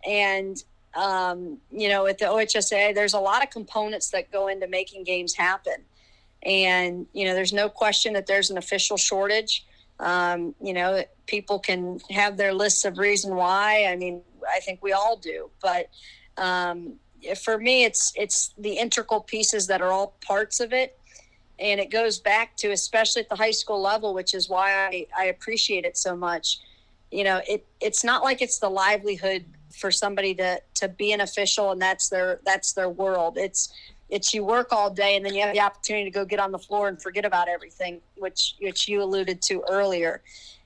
and 0.07 0.63
um, 0.95 1.59
you 1.71 1.89
know, 1.89 2.07
at 2.07 2.19
the 2.19 2.27
OHSAA, 2.27 2.95
there's 2.95 3.15
a 3.15 3.21
lot 3.21 3.43
of 3.43 3.51
components 3.51 4.11
that 4.11 4.31
go 4.31 4.49
into 4.49 4.67
making 4.69 5.05
games 5.05 5.35
happen. 5.35 5.85
And, 6.43 7.07
you 7.13 7.25
know, 7.25 7.35
there's 7.35 7.53
no 7.53 7.69
question 7.69 8.13
that 8.15 8.27
there's 8.27 8.51
an 8.51 8.59
official 8.59 8.97
shortage. 8.97 9.65
Um, 10.01 10.55
you 10.61 10.73
know, 10.73 11.05
people 11.27 11.59
can 11.61 12.01
have 12.11 12.37
their 12.37 12.53
lists 12.53 12.85
of 12.85 12.99
reason 12.99 13.37
why. 13.37 13.87
I 13.87 13.97
mean, 13.97 14.23
I 14.53 14.59
think 14.61 14.83
we 14.83 14.93
all 14.93 15.17
do. 15.17 15.51
But 15.63 15.89
um, 16.37 16.95
for 17.43 17.59
me, 17.59 17.85
it's 17.85 18.13
it's 18.17 18.53
the 18.59 18.73
integral 18.73 19.21
pieces 19.21 19.69
that 19.69 19.81
are 19.81 19.93
all 19.93 20.15
parts 20.21 20.59
of 20.59 20.73
it. 20.73 20.99
and 21.63 21.81
it 21.81 21.91
goes 21.91 22.19
back 22.19 22.57
to 22.57 22.73
especially 22.73 23.23
at 23.23 23.29
the 23.29 23.37
high 23.37 23.53
school 23.53 23.81
level, 23.81 24.13
which 24.13 24.35
is 24.35 24.49
why 24.49 24.73
I, 24.73 25.07
I 25.17 25.25
appreciate 25.27 25.85
it 25.85 25.97
so 25.97 26.17
much. 26.17 26.59
You 27.11 27.25
know, 27.25 27.41
it 27.49 27.65
it's 27.81 28.03
not 28.05 28.23
like 28.25 28.43
it's 28.43 28.59
the 28.59 28.69
livelihood 28.69 29.45
for 29.75 29.91
somebody 29.91 30.35
to 30.35 30.61
to 30.75 30.89
be 30.89 31.13
an 31.13 31.21
official 31.21 31.71
and 31.71 31.81
that's 31.81 32.09
their 32.09 32.41
that's 32.45 32.73
their 32.73 32.89
world. 32.89 33.39
It's 33.39 33.73
it's 34.13 34.35
you 34.35 34.45
work 34.45 34.73
all 34.73 34.91
day 34.91 35.17
and 35.17 35.25
then 35.25 35.35
you 35.35 35.41
have 35.41 35.55
the 35.55 35.61
opportunity 35.61 36.05
to 36.05 36.11
go 36.11 36.27
get 36.27 36.39
on 36.39 36.53
the 36.53 36.59
floor 36.59 36.89
and 36.89 37.01
forget 37.01 37.25
about 37.25 37.49
everything, 37.49 38.01
which 38.17 38.55
which 38.61 38.87
you 38.87 39.03
alluded 39.03 39.41
to 39.43 39.65
earlier. 39.71 40.23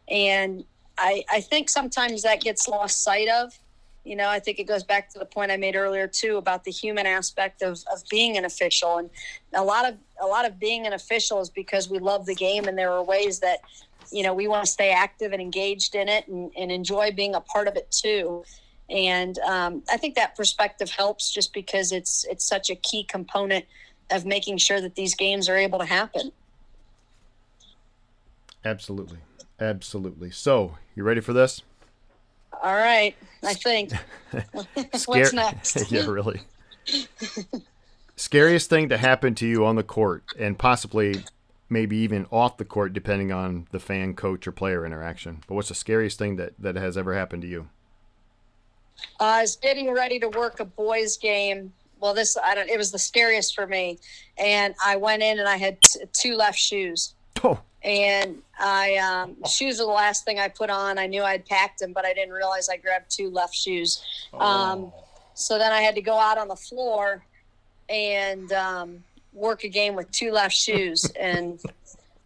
And 0.08 0.64
I 0.98 1.24
I 1.30 1.40
think 1.40 1.68
sometimes 1.68 2.22
that 2.22 2.40
gets 2.40 2.66
lost 2.66 3.02
sight 3.02 3.28
of. 3.28 3.56
You 4.04 4.14
know, 4.14 4.28
I 4.28 4.38
think 4.38 4.58
it 4.60 4.64
goes 4.64 4.84
back 4.84 5.10
to 5.12 5.18
the 5.18 5.24
point 5.24 5.50
I 5.50 5.56
made 5.56 5.74
earlier 5.74 6.06
too 6.06 6.36
about 6.36 6.62
the 6.62 6.70
human 6.70 7.06
aspect 7.06 7.62
of, 7.62 7.82
of 7.92 8.02
being 8.08 8.36
an 8.36 8.44
official. 8.44 8.98
And 8.98 9.10
a 9.52 9.64
lot 9.64 9.88
of 9.88 9.96
a 10.20 10.26
lot 10.26 10.44
of 10.44 10.58
being 10.58 10.86
an 10.86 10.92
official 10.92 11.40
is 11.40 11.50
because 11.50 11.88
we 11.88 11.98
love 11.98 12.26
the 12.26 12.34
game 12.34 12.64
and 12.64 12.76
there 12.76 12.92
are 12.92 13.02
ways 13.02 13.38
that, 13.40 13.60
you 14.12 14.24
know, 14.24 14.34
we 14.34 14.48
want 14.48 14.64
to 14.64 14.70
stay 14.70 14.90
active 14.90 15.32
and 15.32 15.40
engaged 15.40 15.94
in 15.94 16.08
it 16.08 16.26
and, 16.26 16.50
and 16.56 16.72
enjoy 16.72 17.12
being 17.12 17.36
a 17.36 17.40
part 17.40 17.68
of 17.68 17.76
it 17.76 17.90
too 17.92 18.44
and 18.88 19.38
um, 19.40 19.82
I 19.90 19.96
think 19.96 20.14
that 20.14 20.36
perspective 20.36 20.90
helps 20.90 21.30
just 21.30 21.52
because 21.52 21.92
it's 21.92 22.24
it's 22.24 22.46
such 22.46 22.70
a 22.70 22.76
key 22.76 23.04
component 23.04 23.64
of 24.10 24.24
making 24.24 24.58
sure 24.58 24.80
that 24.80 24.94
these 24.94 25.14
games 25.14 25.48
are 25.48 25.56
able 25.56 25.78
to 25.80 25.84
happen. 25.84 26.30
Absolutely, 28.64 29.18
absolutely. 29.60 30.30
So, 30.30 30.76
you 30.94 31.02
ready 31.02 31.20
for 31.20 31.32
this? 31.32 31.62
All 32.62 32.74
right, 32.74 33.14
I 33.44 33.54
think. 33.54 33.92
What's 35.06 35.32
next? 35.32 35.90
yeah, 35.90 36.06
really. 36.06 36.40
Scariest 38.16 38.70
thing 38.70 38.88
to 38.88 38.96
happen 38.96 39.34
to 39.36 39.46
you 39.46 39.66
on 39.66 39.76
the 39.76 39.82
court, 39.82 40.24
and 40.38 40.58
possibly 40.58 41.24
maybe 41.68 41.96
even 41.96 42.26
off 42.30 42.56
the 42.56 42.64
court, 42.64 42.92
depending 42.92 43.32
on 43.32 43.66
the 43.72 43.80
fan, 43.80 44.14
coach, 44.14 44.46
or 44.46 44.52
player 44.52 44.86
interaction. 44.86 45.42
But 45.46 45.54
what's 45.54 45.68
the 45.68 45.74
scariest 45.74 46.18
thing 46.18 46.36
that 46.36 46.54
that 46.58 46.76
has 46.76 46.96
ever 46.96 47.14
happened 47.14 47.42
to 47.42 47.48
you? 47.48 47.68
I 49.20 49.42
was 49.42 49.56
getting 49.56 49.92
ready 49.92 50.18
to 50.20 50.28
work 50.28 50.60
a 50.60 50.64
boys' 50.64 51.16
game. 51.16 51.72
Well, 52.00 52.14
this 52.14 52.36
I 52.36 52.54
don't. 52.54 52.68
It 52.68 52.78
was 52.78 52.92
the 52.92 52.98
scariest 52.98 53.54
for 53.54 53.66
me, 53.66 53.98
and 54.38 54.74
I 54.84 54.96
went 54.96 55.22
in 55.22 55.38
and 55.38 55.48
I 55.48 55.56
had 55.56 55.80
t- 55.80 56.00
two 56.12 56.34
left 56.36 56.58
shoes. 56.58 57.14
Oh. 57.42 57.58
And 57.82 58.42
I 58.58 58.96
um, 58.96 59.36
shoes 59.44 59.80
are 59.80 59.86
the 59.86 59.92
last 59.92 60.24
thing 60.24 60.38
I 60.38 60.48
put 60.48 60.70
on. 60.70 60.98
I 60.98 61.06
knew 61.06 61.22
I'd 61.22 61.46
packed 61.46 61.78
them, 61.78 61.92
but 61.92 62.04
I 62.04 62.12
didn't 62.12 62.34
realize 62.34 62.68
I 62.68 62.76
grabbed 62.76 63.10
two 63.10 63.30
left 63.30 63.54
shoes. 63.54 64.04
Oh. 64.32 64.40
Um, 64.40 64.92
so 65.34 65.58
then 65.58 65.72
I 65.72 65.82
had 65.82 65.94
to 65.94 66.02
go 66.02 66.18
out 66.18 66.38
on 66.38 66.48
the 66.48 66.56
floor 66.56 67.24
and 67.88 68.50
um, 68.52 69.04
work 69.32 69.64
a 69.64 69.68
game 69.68 69.94
with 69.94 70.10
two 70.10 70.32
left 70.32 70.54
shoes, 70.54 71.10
and 71.20 71.60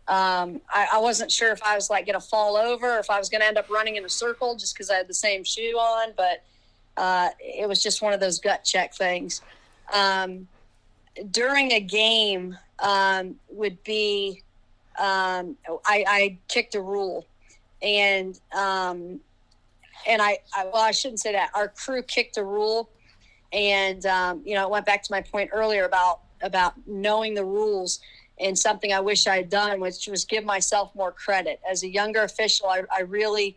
um, 0.09 0.61
I, 0.69 0.89
I, 0.95 0.99
wasn't 0.99 1.31
sure 1.31 1.53
if 1.53 1.63
I 1.63 1.77
was 1.77 1.89
like 1.89 2.05
going 2.05 2.19
to 2.19 2.27
fall 2.27 2.57
over, 2.57 2.97
or 2.97 2.99
if 2.99 3.11
I 3.11 3.19
was 3.19 3.29
going 3.29 3.43
to 3.43 3.47
end 3.47 3.59
up 3.59 3.71
running 3.71 3.95
in 3.95 4.05
a 4.05 4.09
circle 4.09 4.57
just 4.57 4.75
because 4.75 4.91
I 4.91 4.97
had 4.97 5.07
the 5.07 5.15
same 5.15 5.45
shoe 5.45 5.77
on. 5.79 6.13
But 6.17 6.43
uh, 7.01 7.31
it 7.41 7.67
was 7.67 7.83
just 7.83 8.03
one 8.03 8.13
of 8.13 8.21
those 8.21 8.39
gut 8.39 8.63
check 8.63 8.93
things. 8.93 9.41
Um, 9.91 10.47
during 11.31 11.73
a 11.73 11.81
game 11.81 12.59
um, 12.79 13.37
would 13.49 13.83
be 13.85 14.43
um, 14.99 15.57
I, 15.87 16.05
I, 16.07 16.39
kicked 16.49 16.75
a 16.75 16.81
rule, 16.81 17.27
and 17.81 18.39
um, 18.53 19.19
and 20.07 20.21
I, 20.21 20.41
I, 20.55 20.65
well 20.65 20.83
I 20.83 20.91
shouldn't 20.91 21.21
say 21.21 21.33
that 21.33 21.51
our 21.55 21.69
crew 21.69 22.03
kicked 22.03 22.37
a 22.37 22.45
rule, 22.45 22.91
and 23.51 24.05
um, 24.05 24.43
you 24.45 24.55
know 24.55 24.67
it 24.67 24.71
went 24.71 24.85
back 24.85 25.03
to 25.05 25.13
my 25.13 25.23
point 25.23 25.49
earlier 25.55 25.87
about 25.87 26.21
about 26.43 26.75
knowing 26.87 27.33
the 27.33 27.45
rules 27.45 28.01
and 28.39 28.59
something 28.59 28.93
I 28.93 29.01
wish 29.01 29.27
I 29.27 29.37
had 29.37 29.49
done, 29.49 29.81
which 29.81 30.07
was 30.07 30.27
give 30.27 30.45
myself 30.45 30.95
more 30.95 31.13
credit 31.13 31.61
as 31.69 31.83
a 31.83 31.89
younger 31.89 32.25
official. 32.25 32.69
I, 32.69 32.83
I 32.95 33.01
really 33.01 33.57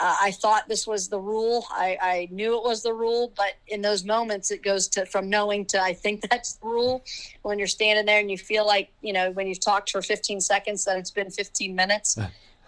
uh, 0.00 0.16
I 0.20 0.32
thought 0.32 0.68
this 0.68 0.86
was 0.86 1.08
the 1.08 1.20
rule. 1.20 1.66
I, 1.70 1.96
I, 2.02 2.28
knew 2.32 2.56
it 2.56 2.64
was 2.64 2.82
the 2.82 2.92
rule, 2.92 3.32
but 3.36 3.54
in 3.68 3.80
those 3.80 4.04
moments, 4.04 4.50
it 4.50 4.60
goes 4.60 4.88
to 4.88 5.06
from 5.06 5.30
knowing 5.30 5.66
to 5.66 5.80
I 5.80 5.92
think 5.92 6.22
that's 6.30 6.54
the 6.54 6.66
rule. 6.66 7.04
When 7.42 7.58
you're 7.58 7.68
standing 7.68 8.04
there 8.04 8.18
and 8.18 8.30
you 8.30 8.38
feel 8.38 8.66
like 8.66 8.90
you 9.02 9.12
know 9.12 9.30
when 9.30 9.46
you've 9.46 9.60
talked 9.60 9.90
for 9.90 10.02
15 10.02 10.40
seconds 10.40 10.84
that 10.84 10.98
it's 10.98 11.12
been 11.12 11.30
15 11.30 11.74
minutes, 11.76 12.18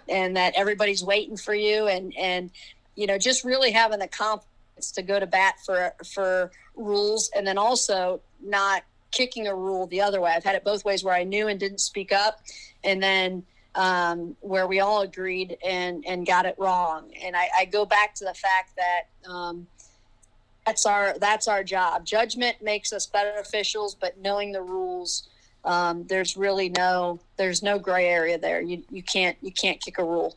and 0.08 0.36
that 0.36 0.54
everybody's 0.56 1.02
waiting 1.02 1.36
for 1.36 1.54
you, 1.54 1.88
and 1.88 2.16
and 2.16 2.50
you 2.94 3.08
know 3.08 3.18
just 3.18 3.44
really 3.44 3.72
having 3.72 3.98
the 3.98 4.08
confidence 4.08 4.92
to 4.92 5.02
go 5.02 5.18
to 5.18 5.26
bat 5.26 5.56
for 5.64 5.94
for 6.04 6.52
rules, 6.76 7.28
and 7.34 7.44
then 7.44 7.58
also 7.58 8.20
not 8.40 8.84
kicking 9.10 9.48
a 9.48 9.54
rule 9.54 9.88
the 9.88 10.00
other 10.00 10.20
way. 10.20 10.30
I've 10.30 10.44
had 10.44 10.54
it 10.54 10.62
both 10.62 10.84
ways 10.84 11.02
where 11.02 11.14
I 11.14 11.24
knew 11.24 11.48
and 11.48 11.58
didn't 11.58 11.80
speak 11.80 12.12
up, 12.12 12.40
and 12.84 13.02
then 13.02 13.42
um, 13.76 14.34
where 14.40 14.66
we 14.66 14.80
all 14.80 15.02
agreed 15.02 15.58
and 15.64 16.04
and 16.06 16.26
got 16.26 16.46
it 16.46 16.56
wrong. 16.58 17.12
And 17.22 17.36
I, 17.36 17.48
I 17.60 17.64
go 17.66 17.84
back 17.84 18.14
to 18.16 18.24
the 18.24 18.34
fact 18.34 18.72
that 18.76 19.30
um, 19.30 19.66
that's 20.64 20.86
our 20.86 21.16
that's 21.18 21.46
our 21.46 21.62
job. 21.62 22.04
Judgment 22.04 22.56
makes 22.62 22.92
us 22.92 23.06
better 23.06 23.38
officials, 23.38 23.94
but 23.94 24.18
knowing 24.18 24.50
the 24.50 24.62
rules, 24.62 25.28
um, 25.64 26.04
there's 26.06 26.36
really 26.36 26.70
no 26.70 27.20
there's 27.36 27.62
no 27.62 27.78
gray 27.78 28.08
area 28.08 28.38
there. 28.38 28.60
You 28.62 28.82
you 28.90 29.02
can't 29.02 29.36
you 29.42 29.52
can't 29.52 29.80
kick 29.80 29.98
a 29.98 30.04
rule, 30.04 30.36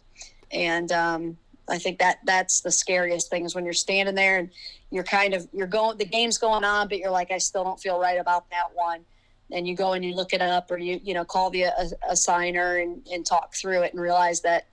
and 0.51 0.91
um, 0.91 1.37
I 1.69 1.77
think 1.77 1.99
that 1.99 2.19
that's 2.25 2.59
the 2.59 2.71
scariest 2.71 3.29
thing 3.29 3.45
is 3.45 3.55
when 3.55 3.63
you're 3.63 3.73
standing 3.73 4.15
there 4.15 4.37
and 4.37 4.49
you're 4.91 5.03
kind 5.03 5.33
of 5.33 5.47
you're 5.53 5.67
going 5.67 5.97
the 5.97 6.05
game's 6.05 6.37
going 6.37 6.65
on, 6.65 6.89
but 6.89 6.97
you're 6.97 7.11
like 7.11 7.31
I 7.31 7.37
still 7.37 7.63
don't 7.63 7.79
feel 7.79 7.99
right 7.99 8.19
about 8.19 8.49
that 8.49 8.71
one 8.73 9.05
and 9.51 9.67
you 9.67 9.75
go 9.75 9.93
and 9.93 10.03
you 10.03 10.13
look 10.13 10.33
it 10.33 10.41
up 10.41 10.69
or 10.71 10.77
you 10.77 10.99
you 11.03 11.13
know 11.13 11.25
call 11.25 11.49
the 11.49 11.65
uh, 11.65 11.71
assigner 12.11 12.81
and, 12.81 13.05
and 13.11 13.25
talk 13.25 13.53
through 13.55 13.81
it 13.81 13.93
and 13.93 14.01
realize 14.01 14.41
that 14.41 14.67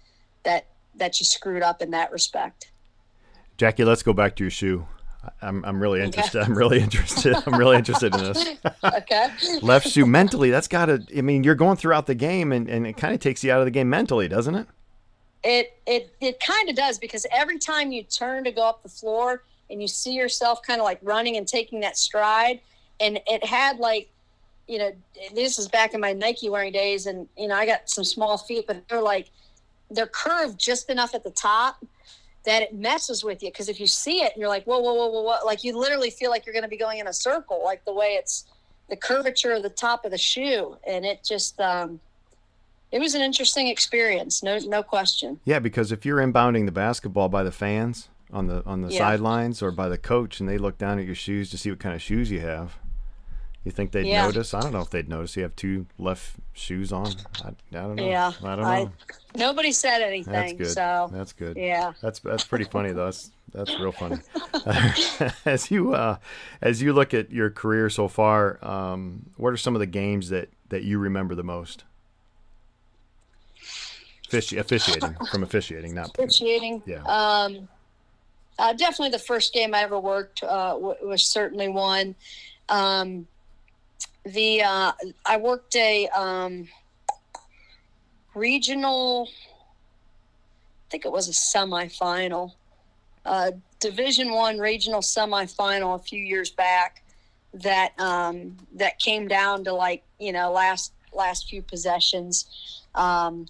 that 0.44 0.66
that 0.94 1.20
you 1.20 1.24
screwed 1.24 1.62
up 1.62 1.82
in 1.82 1.90
that 1.90 2.10
respect. 2.12 2.70
Jacki 3.58 3.86
let's 3.86 4.02
go 4.02 4.12
back 4.12 4.36
to 4.36 4.44
your 4.44 4.50
shoe. 4.50 4.86
I'm, 5.42 5.64
I'm 5.64 5.82
really 5.82 6.02
interested. 6.02 6.38
Okay. 6.38 6.46
i'm 6.46 6.56
really 6.56 6.80
interested. 6.80 7.36
I'm 7.46 7.58
really 7.58 7.76
interested 7.76 8.14
in 8.14 8.22
this. 8.22 8.56
Okay. 8.84 9.28
Left 9.60 9.88
shoe 9.88 10.06
mentally 10.06 10.50
that's 10.50 10.68
got 10.68 10.86
to 10.86 11.04
i 11.16 11.20
mean 11.20 11.42
you're 11.42 11.54
going 11.54 11.76
throughout 11.76 12.06
the 12.06 12.14
game 12.14 12.52
and, 12.52 12.68
and 12.68 12.86
it 12.86 12.96
kind 12.96 13.12
of 13.12 13.20
takes 13.20 13.42
you 13.42 13.50
out 13.52 13.60
of 13.60 13.64
the 13.64 13.70
game 13.70 13.90
mentally 13.90 14.28
doesn't 14.28 14.54
it? 14.54 14.66
It 15.42 15.78
it, 15.86 16.14
it 16.20 16.40
kind 16.40 16.68
of 16.68 16.76
does 16.76 16.98
because 16.98 17.26
every 17.32 17.58
time 17.58 17.92
you 17.92 18.02
turn 18.02 18.44
to 18.44 18.52
go 18.52 18.62
up 18.62 18.82
the 18.82 18.88
floor 18.88 19.42
and 19.68 19.82
you 19.82 19.88
see 19.88 20.12
yourself 20.12 20.62
kind 20.62 20.80
of 20.80 20.84
like 20.84 21.00
running 21.02 21.36
and 21.36 21.46
taking 21.46 21.80
that 21.80 21.96
stride 21.96 22.60
and 23.00 23.20
it 23.26 23.44
had 23.44 23.78
like 23.78 24.08
you 24.66 24.78
know, 24.78 24.92
this 25.34 25.58
is 25.58 25.68
back 25.68 25.94
in 25.94 26.00
my 26.00 26.12
Nike 26.12 26.48
wearing 26.48 26.72
days, 26.72 27.06
and 27.06 27.28
you 27.36 27.48
know, 27.48 27.54
I 27.54 27.66
got 27.66 27.88
some 27.88 28.04
small 28.04 28.36
feet, 28.38 28.66
but 28.66 28.86
they're 28.88 29.00
like 29.00 29.30
they're 29.90 30.06
curved 30.06 30.58
just 30.58 30.90
enough 30.90 31.14
at 31.14 31.22
the 31.22 31.30
top 31.30 31.84
that 32.44 32.62
it 32.62 32.74
messes 32.74 33.24
with 33.24 33.42
you. 33.42 33.50
Because 33.50 33.68
if 33.68 33.78
you 33.78 33.86
see 33.86 34.22
it 34.22 34.32
and 34.32 34.40
you're 34.40 34.48
like, 34.48 34.64
whoa, 34.64 34.78
whoa, 34.80 34.94
whoa, 34.94 35.08
whoa, 35.08 35.22
whoa, 35.22 35.36
like 35.44 35.64
you 35.64 35.78
literally 35.78 36.10
feel 36.10 36.30
like 36.30 36.46
you're 36.46 36.52
going 36.52 36.64
to 36.64 36.68
be 36.68 36.76
going 36.76 36.98
in 36.98 37.06
a 37.06 37.12
circle, 37.12 37.62
like 37.64 37.84
the 37.84 37.92
way 37.92 38.14
it's 38.18 38.46
the 38.88 38.96
curvature 38.96 39.52
of 39.52 39.62
the 39.62 39.70
top 39.70 40.04
of 40.04 40.10
the 40.10 40.18
shoe, 40.18 40.76
and 40.86 41.04
it 41.04 41.24
just. 41.24 41.60
um 41.60 42.00
it 42.92 43.00
was 43.00 43.16
an 43.16 43.20
interesting 43.20 43.66
experience, 43.66 44.44
no, 44.44 44.58
no 44.58 44.80
question. 44.82 45.40
Yeah, 45.44 45.58
because 45.58 45.90
if 45.90 46.06
you're 46.06 46.18
inbounding 46.18 46.66
the 46.66 46.72
basketball 46.72 47.28
by 47.28 47.42
the 47.42 47.50
fans 47.50 48.08
on 48.32 48.46
the 48.46 48.64
on 48.64 48.82
the 48.82 48.88
yeah. 48.88 48.98
sidelines 48.98 49.60
or 49.60 49.72
by 49.72 49.88
the 49.88 49.98
coach, 49.98 50.38
and 50.38 50.48
they 50.48 50.56
look 50.56 50.78
down 50.78 50.98
at 50.98 51.04
your 51.04 51.14
shoes 51.14 51.50
to 51.50 51.58
see 51.58 51.68
what 51.68 51.80
kind 51.80 51.96
of 51.96 52.00
shoes 52.00 52.30
you 52.30 52.40
have, 52.40 52.78
you 53.66 53.72
think 53.72 53.90
they'd 53.90 54.06
yeah. 54.06 54.24
notice? 54.24 54.54
I 54.54 54.60
don't 54.60 54.72
know 54.72 54.80
if 54.80 54.90
they'd 54.90 55.08
notice. 55.08 55.36
You 55.36 55.42
have 55.42 55.56
two 55.56 55.86
left 55.98 56.36
shoes 56.52 56.92
on. 56.92 57.08
I, 57.44 57.48
I 57.48 57.52
don't 57.72 57.96
know. 57.96 58.06
Yeah, 58.08 58.32
I 58.44 58.54
don't 58.54 58.60
know. 58.60 58.64
I, 58.64 58.88
nobody 59.34 59.72
said 59.72 60.02
anything. 60.02 60.32
That's 60.32 60.52
good. 60.52 60.70
So 60.70 61.10
that's 61.12 61.32
good. 61.32 61.56
Yeah, 61.56 61.92
that's 62.00 62.20
that's 62.20 62.44
pretty 62.44 62.66
funny 62.66 62.92
though. 62.92 63.06
That's 63.06 63.32
that's 63.52 63.78
real 63.80 63.90
funny. 63.90 64.18
as 65.44 65.68
you 65.70 65.94
uh, 65.94 66.18
as 66.62 66.80
you 66.80 66.92
look 66.92 67.12
at 67.12 67.32
your 67.32 67.50
career 67.50 67.90
so 67.90 68.06
far, 68.06 68.64
um, 68.64 69.26
what 69.36 69.52
are 69.52 69.56
some 69.56 69.74
of 69.74 69.80
the 69.80 69.86
games 69.86 70.28
that 70.28 70.48
that 70.68 70.84
you 70.84 71.00
remember 71.00 71.34
the 71.34 71.42
most? 71.42 71.82
Fish, 74.28 74.52
officiating 74.52 75.16
from 75.32 75.42
officiating, 75.42 75.92
not 75.92 76.16
officiating. 76.16 76.84
Yeah. 76.86 77.02
Um, 77.02 77.68
uh, 78.60 78.72
definitely 78.74 79.10
the 79.10 79.18
first 79.18 79.52
game 79.52 79.74
I 79.74 79.80
ever 79.82 79.98
worked 79.98 80.44
uh, 80.44 80.76
was 80.78 81.24
certainly 81.24 81.68
one. 81.68 82.14
Um, 82.68 83.26
the 84.26 84.62
uh, 84.62 84.92
I 85.24 85.36
worked 85.36 85.76
a 85.76 86.08
um, 86.08 86.68
regional. 88.34 89.28
I 89.28 90.88
think 90.90 91.04
it 91.04 91.12
was 91.12 91.28
a 91.28 91.32
semifinal, 91.32 92.52
uh, 93.24 93.52
Division 93.80 94.32
One 94.32 94.58
regional 94.58 95.00
semifinal 95.00 95.94
a 95.94 95.98
few 95.98 96.20
years 96.20 96.50
back. 96.50 97.02
That 97.54 97.98
um, 97.98 98.56
that 98.74 98.98
came 98.98 99.28
down 99.28 99.64
to 99.64 99.72
like 99.72 100.02
you 100.18 100.32
know 100.32 100.52
last 100.52 100.92
last 101.12 101.48
few 101.48 101.62
possessions, 101.62 102.82
um, 102.94 103.46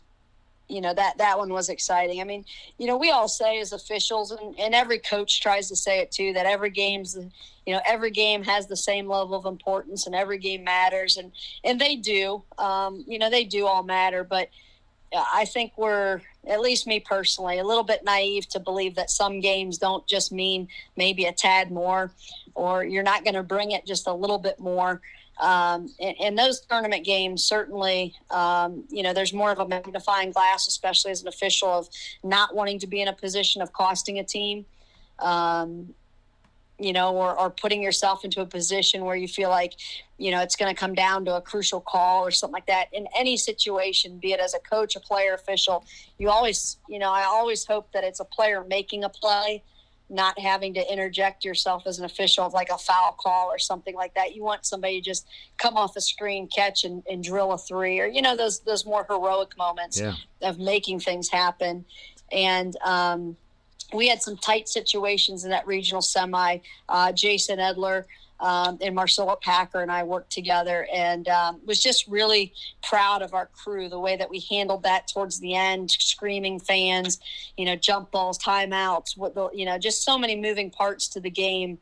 you 0.68 0.80
know 0.80 0.94
that 0.94 1.18
that 1.18 1.38
one 1.38 1.52
was 1.52 1.68
exciting. 1.68 2.20
I 2.20 2.24
mean, 2.24 2.44
you 2.78 2.86
know, 2.86 2.96
we 2.96 3.10
all 3.10 3.28
say 3.28 3.60
as 3.60 3.72
officials, 3.72 4.30
and, 4.30 4.58
and 4.58 4.74
every 4.74 4.98
coach 4.98 5.40
tries 5.40 5.68
to 5.68 5.76
say 5.76 6.00
it 6.00 6.10
too, 6.10 6.32
that 6.32 6.46
every 6.46 6.70
game's 6.70 7.16
you 7.66 7.72
know 7.74 7.80
every 7.86 8.10
game 8.10 8.42
has 8.44 8.66
the 8.66 8.76
same 8.76 9.08
level 9.08 9.34
of 9.34 9.46
importance, 9.46 10.06
and 10.06 10.14
every 10.14 10.38
game 10.38 10.64
matters, 10.64 11.16
and 11.16 11.32
and 11.64 11.80
they 11.80 11.96
do. 11.96 12.42
Um, 12.58 13.04
you 13.06 13.18
know, 13.18 13.30
they 13.30 13.44
do 13.44 13.66
all 13.66 13.82
matter, 13.82 14.24
but 14.24 14.48
I 15.14 15.44
think 15.44 15.72
we're 15.76 16.20
at 16.46 16.60
least 16.60 16.86
me 16.86 17.00
personally 17.00 17.58
a 17.58 17.64
little 17.64 17.84
bit 17.84 18.04
naive 18.04 18.48
to 18.48 18.60
believe 18.60 18.94
that 18.96 19.10
some 19.10 19.40
games 19.40 19.78
don't 19.78 20.06
just 20.06 20.32
mean 20.32 20.68
maybe 20.96 21.24
a 21.24 21.32
tad 21.32 21.70
more, 21.70 22.10
or 22.54 22.84
you're 22.84 23.02
not 23.02 23.24
going 23.24 23.34
to 23.34 23.42
bring 23.42 23.70
it 23.72 23.86
just 23.86 24.06
a 24.06 24.12
little 24.12 24.38
bit 24.38 24.58
more. 24.58 25.00
Um, 25.39 25.91
and, 26.01 26.16
and, 26.18 26.39
those 26.39 26.61
tournament 26.61 27.05
games 27.05 27.45
certainly, 27.45 28.14
um, 28.30 28.84
you 28.89 29.03
know, 29.03 29.12
there's 29.12 29.34
more 29.34 29.51
of 29.51 29.59
a 29.59 29.68
magnifying 29.68 30.30
glass, 30.30 30.66
especially 30.66 31.11
as 31.11 31.20
an 31.20 31.28
official, 31.28 31.68
of 31.68 31.89
not 32.22 32.55
wanting 32.55 32.78
to 32.78 32.87
be 32.87 33.03
in 33.03 33.09
a 33.09 33.12
position 33.12 33.61
of 33.61 33.70
costing 33.74 34.18
a 34.18 34.24
team, 34.24 34.64
um, 35.18 35.93
you 36.78 36.95
know, 36.95 37.14
or, 37.14 37.39
or 37.39 37.51
putting 37.51 37.82
yourself 37.82 38.24
into 38.24 38.41
a 38.41 38.47
position 38.47 39.05
where 39.05 39.16
you 39.16 39.28
feel 39.28 39.51
like, 39.51 39.74
you 40.16 40.30
know, 40.30 40.41
it's 40.41 40.57
going 40.57 40.74
to 40.74 40.78
come 40.78 40.95
down 40.95 41.26
to 41.26 41.37
a 41.37 41.41
crucial 41.43 41.82
call 41.82 42.24
or 42.26 42.30
something 42.30 42.55
like 42.55 42.66
that. 42.66 42.87
In 42.95 43.07
any 43.14 43.37
situation, 43.37 44.16
be 44.16 44.32
it 44.32 44.41
as 44.41 44.55
a 44.55 44.59
coach, 44.61 44.97
a 44.97 45.01
player, 45.01 45.34
official, 45.34 45.84
you 46.18 46.30
always, 46.30 46.78
you 46.89 46.99
know, 46.99 47.11
I 47.12 47.24
always 47.24 47.66
hope 47.66 47.93
that 47.93 48.05
it's 48.05 48.20
a 48.20 48.24
player 48.24 48.64
making 48.66 49.05
a 49.05 49.11
play 49.11 49.62
not 50.09 50.38
having 50.38 50.74
to 50.74 50.92
interject 50.92 51.44
yourself 51.44 51.86
as 51.86 51.98
an 51.98 52.04
official 52.04 52.44
of 52.44 52.52
like 52.52 52.68
a 52.70 52.78
foul 52.78 53.16
call 53.18 53.48
or 53.48 53.59
something 53.59 53.94
like 53.94 54.14
that. 54.14 54.34
You 54.34 54.42
want 54.42 54.64
somebody 54.64 55.00
to 55.00 55.04
just 55.04 55.26
come 55.59 55.76
off 55.76 55.94
the 55.94 56.00
screen, 56.00 56.48
catch 56.48 56.84
and, 56.84 57.02
and 57.11 57.22
drill 57.22 57.52
a 57.52 57.59
three, 57.59 58.00
or 58.00 58.07
you 58.07 58.22
know 58.22 58.36
those 58.36 58.61
those 58.61 58.86
more 58.86 59.04
heroic 59.09 59.57
moments 59.57 60.00
yeah. 60.00 60.14
of 60.42 60.59
making 60.59 61.00
things 61.00 61.28
happen. 61.28 61.84
And 62.30 62.76
um, 62.84 63.36
we 63.92 64.09
had 64.09 64.22
some 64.22 64.36
tight 64.36 64.68
situations 64.68 65.44
in 65.44 65.50
that 65.50 65.66
regional 65.66 66.02
semi. 66.02 66.59
Uh, 66.88 67.12
Jason 67.12 67.59
Edler 67.59 68.04
um, 68.41 68.78
and 68.80 68.95
Marcella 68.95 69.37
Packer 69.37 69.80
and 69.80 69.91
I 69.91 70.03
worked 70.03 70.30
together 70.30 70.87
and 70.93 71.28
um, 71.28 71.61
was 71.64 71.82
just 71.82 72.07
really 72.07 72.53
proud 72.82 73.22
of 73.22 73.34
our 73.34 73.47
crew, 73.47 73.89
the 73.89 73.99
way 73.99 74.16
that 74.16 74.28
we 74.28 74.41
handled 74.51 74.82
that 74.82 75.09
towards 75.09 75.41
the 75.41 75.55
end, 75.55 75.91
screaming 75.91 76.61
fans, 76.61 77.18
you 77.57 77.64
know, 77.64 77.76
jump 77.76 78.11
balls, 78.11 78.39
timeouts, 78.39 79.16
what 79.16 79.34
the, 79.34 79.49
you 79.55 79.64
know, 79.64 79.78
just 79.78 80.03
so 80.03 80.18
many 80.18 80.37
moving 80.37 80.70
parts 80.70 81.09
to 81.09 81.20
the 81.20 81.30
game. 81.30 81.78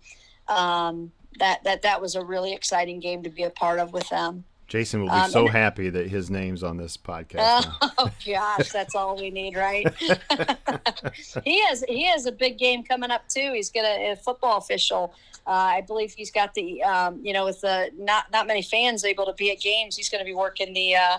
Um, 0.49 1.11
that, 1.39 1.65
that, 1.65 1.83
that 1.83 2.01
was 2.01 2.15
a 2.15 2.25
really 2.25 2.53
exciting 2.53 3.01
game 3.01 3.25
to 3.25 3.31
be 3.31 3.43
a 3.43 3.51
part 3.51 3.81
of 3.81 3.93
with 3.93 4.09
them. 4.09 4.45
Jason 4.67 5.03
will 5.03 5.09
be 5.09 5.15
um, 5.15 5.31
so 5.31 5.47
happy 5.47 5.91
that 5.91 6.09
his 6.09 6.31
name's 6.31 6.63
on 6.63 6.77
this 6.77 6.97
podcast. 6.97 7.67
Oh 7.99 8.11
gosh, 8.27 8.71
that's 8.71 8.95
all 8.95 9.17
we 9.17 9.31
need, 9.31 9.57
right? 9.57 9.87
he 11.45 11.63
has 11.67 11.85
he 11.87 12.07
has 12.07 12.27
a 12.27 12.33
big 12.33 12.59
game 12.59 12.83
coming 12.83 13.11
up 13.11 13.29
too. 13.29 13.53
He's 13.55 13.71
gonna 13.71 14.13
a 14.13 14.17
football 14.17 14.57
official 14.57 15.15
uh, 15.47 15.51
I 15.51 15.80
believe 15.82 16.12
he's 16.12 16.30
got 16.30 16.55
the, 16.55 16.82
um, 16.82 17.20
you 17.22 17.32
know, 17.32 17.45
with 17.45 17.61
the 17.61 17.90
not 17.97 18.30
not 18.32 18.47
many 18.47 18.62
fans 18.62 19.05
able 19.05 19.26
to 19.26 19.32
be 19.34 19.51
at 19.51 19.61
games, 19.61 19.97
he's 19.97 20.09
going 20.09 20.20
to 20.20 20.24
be 20.24 20.34
working 20.34 20.72
the 20.72 20.97
uh, 20.97 21.18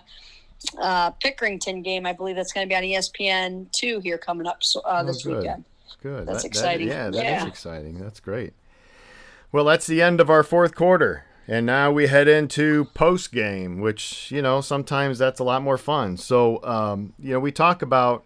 uh, 0.82 1.12
Pickerington 1.24 1.84
game. 1.84 2.06
I 2.06 2.14
believe 2.14 2.36
that's 2.36 2.54
going 2.54 2.68
to 2.68 2.70
be 2.70 2.76
on 2.76 2.84
ESPN 2.84 3.72
two 3.72 4.00
here 4.00 4.18
coming 4.18 4.48
up 4.48 4.62
uh, 4.76 4.80
oh, 4.86 5.06
this 5.06 5.24
good. 5.24 5.38
weekend. 5.38 5.66
Good. 6.02 6.28
That's 6.28 6.44
that, 6.44 6.48
exciting. 6.48 6.90
That, 6.90 6.96
yeah, 6.96 7.10
that 7.10 7.24
yeah. 7.24 7.42
is 7.42 7.48
exciting. 7.48 8.00
That's 8.00 8.20
great. 8.20 8.54
Well, 9.52 9.66
that's 9.66 9.88
the 9.88 10.02
end 10.02 10.20
of 10.20 10.30
our 10.30 10.44
fourth 10.44 10.76
quarter. 10.76 11.26
And 11.48 11.66
now 11.66 11.92
we 11.92 12.08
head 12.08 12.28
into 12.28 12.86
post 12.94 13.32
game, 13.32 13.80
which, 13.80 14.32
you 14.32 14.42
know, 14.42 14.62
sometimes 14.62 15.20
that's 15.20 15.40
a 15.40 15.44
lot 15.44 15.62
more 15.62 15.78
fun. 15.78 16.18
So, 16.18 16.64
um, 16.64 17.14
you 17.20 17.34
know, 17.34 17.40
we 17.40 17.52
talk 17.52 17.82
about 17.82 18.26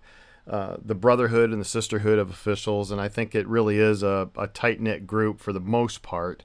uh, 0.50 0.78
the 0.84 0.96
brotherhood 0.96 1.52
and 1.52 1.62
the 1.62 1.66
sisterhood 1.66 2.18
of 2.18 2.32
officials, 2.32 2.90
and 2.90 3.00
I 3.00 3.08
think 3.08 3.36
it 3.36 3.48
really 3.48 3.78
is 3.78 4.02
a, 4.02 4.30
a 4.36 4.48
tight 4.48 4.82
knit 4.82 5.06
group 5.06 5.40
for 5.40 5.54
the 5.54 5.60
most 5.60 6.02
part. 6.02 6.44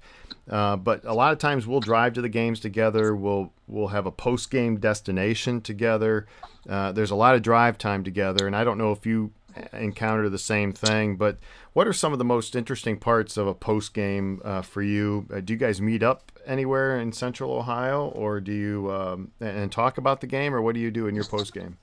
Uh, 0.48 0.76
but 0.76 1.04
a 1.04 1.14
lot 1.14 1.32
of 1.32 1.38
times 1.38 1.66
we'll 1.66 1.80
drive 1.80 2.12
to 2.12 2.20
the 2.20 2.28
games 2.28 2.60
together. 2.60 3.16
We'll 3.16 3.52
we'll 3.66 3.88
have 3.88 4.04
a 4.04 4.12
post 4.12 4.50
game 4.50 4.76
destination 4.78 5.62
together. 5.62 6.26
Uh, 6.68 6.92
there's 6.92 7.10
a 7.10 7.14
lot 7.14 7.34
of 7.34 7.42
drive 7.42 7.78
time 7.78 8.04
together, 8.04 8.46
and 8.46 8.54
I 8.54 8.62
don't 8.62 8.76
know 8.76 8.92
if 8.92 9.06
you 9.06 9.32
encounter 9.72 10.28
the 10.28 10.38
same 10.38 10.72
thing. 10.72 11.16
But 11.16 11.38
what 11.72 11.88
are 11.88 11.92
some 11.92 12.12
of 12.12 12.18
the 12.18 12.24
most 12.26 12.54
interesting 12.54 12.98
parts 12.98 13.38
of 13.38 13.46
a 13.46 13.54
post 13.54 13.94
game 13.94 14.42
uh, 14.44 14.60
for 14.60 14.82
you? 14.82 15.26
Uh, 15.32 15.40
do 15.40 15.54
you 15.54 15.58
guys 15.58 15.80
meet 15.80 16.02
up 16.02 16.30
anywhere 16.44 17.00
in 17.00 17.12
Central 17.12 17.52
Ohio, 17.52 18.08
or 18.08 18.40
do 18.40 18.52
you 18.52 18.92
um, 18.92 19.30
and 19.40 19.72
talk 19.72 19.96
about 19.96 20.20
the 20.20 20.26
game, 20.26 20.54
or 20.54 20.60
what 20.60 20.74
do 20.74 20.80
you 20.80 20.90
do 20.90 21.06
in 21.06 21.14
your 21.14 21.24
post 21.24 21.54
game? 21.54 21.78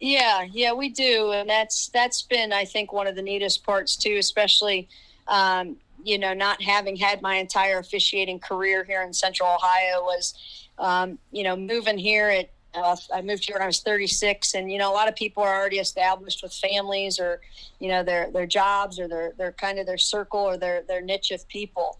Yeah, 0.00 0.42
yeah, 0.50 0.72
we 0.72 0.90
do, 0.90 1.32
and 1.32 1.48
that's 1.48 1.88
that's 1.88 2.22
been 2.22 2.52
I 2.52 2.64
think 2.64 2.92
one 2.92 3.06
of 3.06 3.16
the 3.16 3.22
neatest 3.22 3.64
parts 3.64 3.96
too, 3.96 4.16
especially 4.18 4.88
um, 5.26 5.76
you 6.04 6.18
know 6.18 6.34
not 6.34 6.62
having 6.62 6.96
had 6.96 7.22
my 7.22 7.36
entire 7.36 7.78
officiating 7.78 8.38
career 8.40 8.84
here 8.84 9.02
in 9.02 9.12
Central 9.12 9.48
Ohio 9.54 10.02
was 10.02 10.68
um, 10.78 11.18
you 11.32 11.44
know 11.44 11.56
moving 11.56 11.96
here 11.96 12.28
at 12.28 12.50
uh, 12.74 12.94
I 13.14 13.22
moved 13.22 13.46
here 13.46 13.54
when 13.54 13.62
I 13.62 13.66
was 13.66 13.80
36, 13.80 14.54
and 14.54 14.70
you 14.70 14.78
know 14.78 14.92
a 14.92 14.94
lot 14.94 15.08
of 15.08 15.16
people 15.16 15.42
are 15.42 15.54
already 15.54 15.78
established 15.78 16.42
with 16.42 16.52
families 16.52 17.18
or 17.18 17.40
you 17.78 17.88
know 17.88 18.02
their 18.02 18.30
their 18.30 18.46
jobs 18.46 18.98
or 19.00 19.08
their 19.08 19.32
their 19.38 19.52
kind 19.52 19.78
of 19.78 19.86
their 19.86 19.96
circle 19.98 20.40
or 20.40 20.58
their 20.58 20.82
their 20.82 21.00
niche 21.00 21.30
of 21.30 21.48
people, 21.48 21.98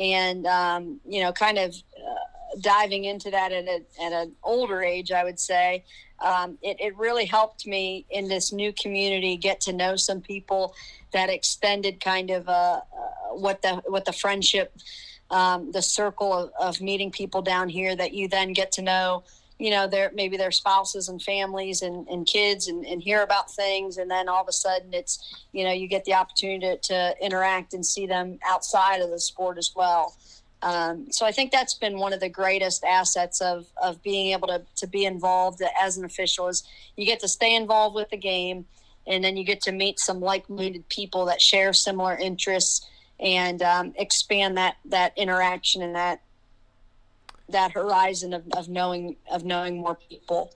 and 0.00 0.46
um, 0.46 1.00
you 1.08 1.22
know 1.22 1.32
kind 1.32 1.58
of. 1.58 1.74
Uh, 1.96 2.35
diving 2.60 3.04
into 3.04 3.30
that 3.30 3.52
at, 3.52 3.64
a, 3.64 3.82
at 4.02 4.12
an 4.12 4.32
older 4.42 4.82
age, 4.82 5.12
I 5.12 5.24
would 5.24 5.38
say, 5.38 5.84
um, 6.24 6.56
it, 6.62 6.80
it 6.80 6.96
really 6.96 7.26
helped 7.26 7.66
me 7.66 8.06
in 8.10 8.28
this 8.28 8.52
new 8.52 8.72
community 8.72 9.36
get 9.36 9.60
to 9.62 9.72
know 9.72 9.96
some 9.96 10.20
people 10.20 10.74
that 11.12 11.28
extended 11.28 12.00
kind 12.00 12.30
of 12.30 12.48
uh, 12.48 12.52
uh, 12.52 13.34
what 13.34 13.62
the 13.62 13.82
what 13.86 14.04
the 14.04 14.12
friendship, 14.12 14.74
um, 15.30 15.72
the 15.72 15.82
circle 15.82 16.32
of, 16.32 16.50
of 16.58 16.80
meeting 16.80 17.10
people 17.10 17.42
down 17.42 17.68
here 17.68 17.94
that 17.94 18.14
you 18.14 18.28
then 18.28 18.52
get 18.52 18.72
to 18.72 18.82
know 18.82 19.24
you 19.58 19.70
know 19.70 19.86
their 19.86 20.10
maybe 20.14 20.36
their 20.36 20.50
spouses 20.50 21.08
and 21.08 21.20
families 21.22 21.82
and, 21.82 22.06
and 22.08 22.26
kids 22.26 22.68
and, 22.68 22.86
and 22.86 23.02
hear 23.02 23.22
about 23.22 23.50
things. 23.50 23.98
And 23.98 24.10
then 24.10 24.28
all 24.28 24.42
of 24.42 24.48
a 24.48 24.52
sudden 24.52 24.94
it's 24.94 25.46
you 25.52 25.64
know 25.64 25.72
you 25.72 25.86
get 25.86 26.04
the 26.04 26.14
opportunity 26.14 26.60
to, 26.60 26.76
to 26.78 27.14
interact 27.20 27.74
and 27.74 27.84
see 27.84 28.06
them 28.06 28.38
outside 28.46 29.00
of 29.00 29.10
the 29.10 29.20
sport 29.20 29.58
as 29.58 29.72
well 29.76 30.16
um, 30.62 31.10
so 31.10 31.26
I 31.26 31.32
think 31.32 31.52
that's 31.52 31.74
been 31.74 31.98
one 31.98 32.12
of 32.12 32.20
the 32.20 32.28
greatest 32.28 32.82
assets 32.84 33.40
of, 33.40 33.66
of 33.82 34.02
being 34.02 34.32
able 34.32 34.48
to, 34.48 34.62
to 34.76 34.86
be 34.86 35.04
involved 35.04 35.62
as 35.80 35.98
an 35.98 36.04
official 36.04 36.48
is 36.48 36.64
you 36.96 37.04
get 37.04 37.20
to 37.20 37.28
stay 37.28 37.54
involved 37.54 37.94
with 37.94 38.08
the 38.10 38.16
game 38.16 38.64
and 39.06 39.22
then 39.22 39.36
you 39.36 39.44
get 39.44 39.60
to 39.62 39.72
meet 39.72 40.00
some 40.00 40.20
like-minded 40.20 40.88
people 40.88 41.26
that 41.26 41.40
share 41.40 41.72
similar 41.72 42.16
interests 42.16 42.88
and 43.20 43.62
um, 43.62 43.94
expand 43.96 44.56
that, 44.56 44.76
that 44.86 45.12
interaction 45.16 45.82
and 45.82 45.94
that, 45.94 46.22
that 47.48 47.72
horizon 47.72 48.32
of, 48.32 48.42
of 48.56 48.68
knowing, 48.68 49.16
of 49.30 49.44
knowing 49.44 49.76
more 49.78 49.96
people 50.08 50.52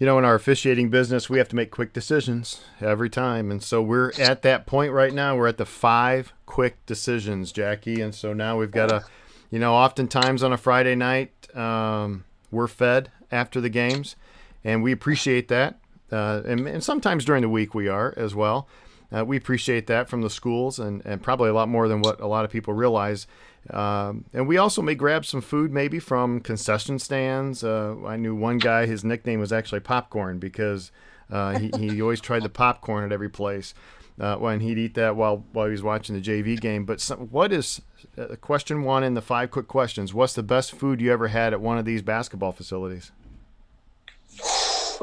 you 0.00 0.06
know, 0.06 0.18
in 0.18 0.24
our 0.24 0.34
officiating 0.34 0.88
business, 0.88 1.28
we 1.28 1.36
have 1.36 1.50
to 1.50 1.56
make 1.56 1.70
quick 1.70 1.92
decisions 1.92 2.62
every 2.80 3.10
time. 3.10 3.50
And 3.50 3.62
so 3.62 3.82
we're 3.82 4.12
at 4.18 4.40
that 4.42 4.66
point 4.66 4.92
right 4.92 5.12
now. 5.12 5.36
We're 5.36 5.46
at 5.46 5.58
the 5.58 5.66
five 5.66 6.32
quick 6.46 6.84
decisions, 6.86 7.52
Jacki. 7.52 8.02
And 8.02 8.14
so 8.14 8.32
now 8.32 8.58
we've 8.58 8.70
got 8.70 8.88
to, 8.88 9.04
you 9.50 9.58
know, 9.58 9.74
oftentimes 9.74 10.42
on 10.42 10.54
a 10.54 10.56
Friday 10.56 10.94
night, 10.94 11.54
um, 11.54 12.24
we're 12.50 12.66
fed 12.66 13.10
after 13.30 13.60
the 13.60 13.68
games, 13.68 14.16
and 14.64 14.82
we 14.82 14.90
appreciate 14.90 15.48
that. 15.48 15.78
Uh, 16.10 16.40
and, 16.46 16.66
and, 16.66 16.82
sometimes 16.82 17.24
during 17.24 17.42
the 17.42 17.48
week 17.48 17.72
we 17.74 17.86
are 17.86 18.14
as 18.16 18.34
well. 18.34 18.66
Uh, 19.14 19.24
we 19.24 19.36
appreciate 19.36 19.86
that 19.88 20.08
from 20.08 20.22
the 20.22 20.30
schools, 20.30 20.78
and, 20.78 21.04
and 21.04 21.22
probably 21.22 21.48
a 21.48 21.54
lot 21.54 21.68
more 21.68 21.88
than 21.88 22.00
what 22.00 22.20
a 22.20 22.26
lot 22.26 22.44
of 22.44 22.50
people 22.50 22.72
realize. 22.74 23.26
Um, 23.68 24.24
and 24.32 24.48
we 24.48 24.56
also 24.56 24.82
may 24.82 24.94
grab 24.94 25.26
some 25.26 25.40
food 25.40 25.72
maybe 25.72 25.98
from 25.98 26.40
concession 26.40 26.98
stands. 26.98 27.62
Uh, 27.62 27.96
I 28.06 28.16
knew 28.16 28.34
one 28.34 28.58
guy, 28.58 28.86
his 28.86 29.04
nickname 29.04 29.40
was 29.40 29.52
actually 29.52 29.80
Popcorn 29.80 30.38
because 30.38 30.92
uh, 31.30 31.58
he, 31.58 31.70
he 31.76 32.02
always 32.02 32.20
tried 32.20 32.42
the 32.42 32.48
popcorn 32.48 33.04
at 33.04 33.12
every 33.12 33.30
place. 33.30 33.74
Uh, 34.18 34.36
when 34.36 34.60
he'd 34.60 34.76
eat 34.76 34.92
that 34.92 35.16
while 35.16 35.46
while 35.52 35.64
he 35.64 35.72
was 35.72 35.82
watching 35.82 36.14
the 36.14 36.20
JV 36.20 36.60
game. 36.60 36.84
But 36.84 37.00
some, 37.00 37.20
what 37.28 37.54
is 37.54 37.80
uh, 38.18 38.36
question 38.36 38.82
one 38.82 39.02
in 39.02 39.14
the 39.14 39.22
five 39.22 39.50
quick 39.50 39.66
questions? 39.66 40.12
What's 40.12 40.34
the 40.34 40.42
best 40.42 40.72
food 40.72 41.00
you 41.00 41.10
ever 41.10 41.28
had 41.28 41.54
at 41.54 41.60
one 41.62 41.78
of 41.78 41.86
these 41.86 42.02
basketball 42.02 42.52
facilities? 42.52 43.12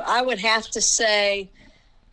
I 0.05 0.21
would 0.21 0.37
have 0.37 0.67
to 0.69 0.81
say 0.81 1.49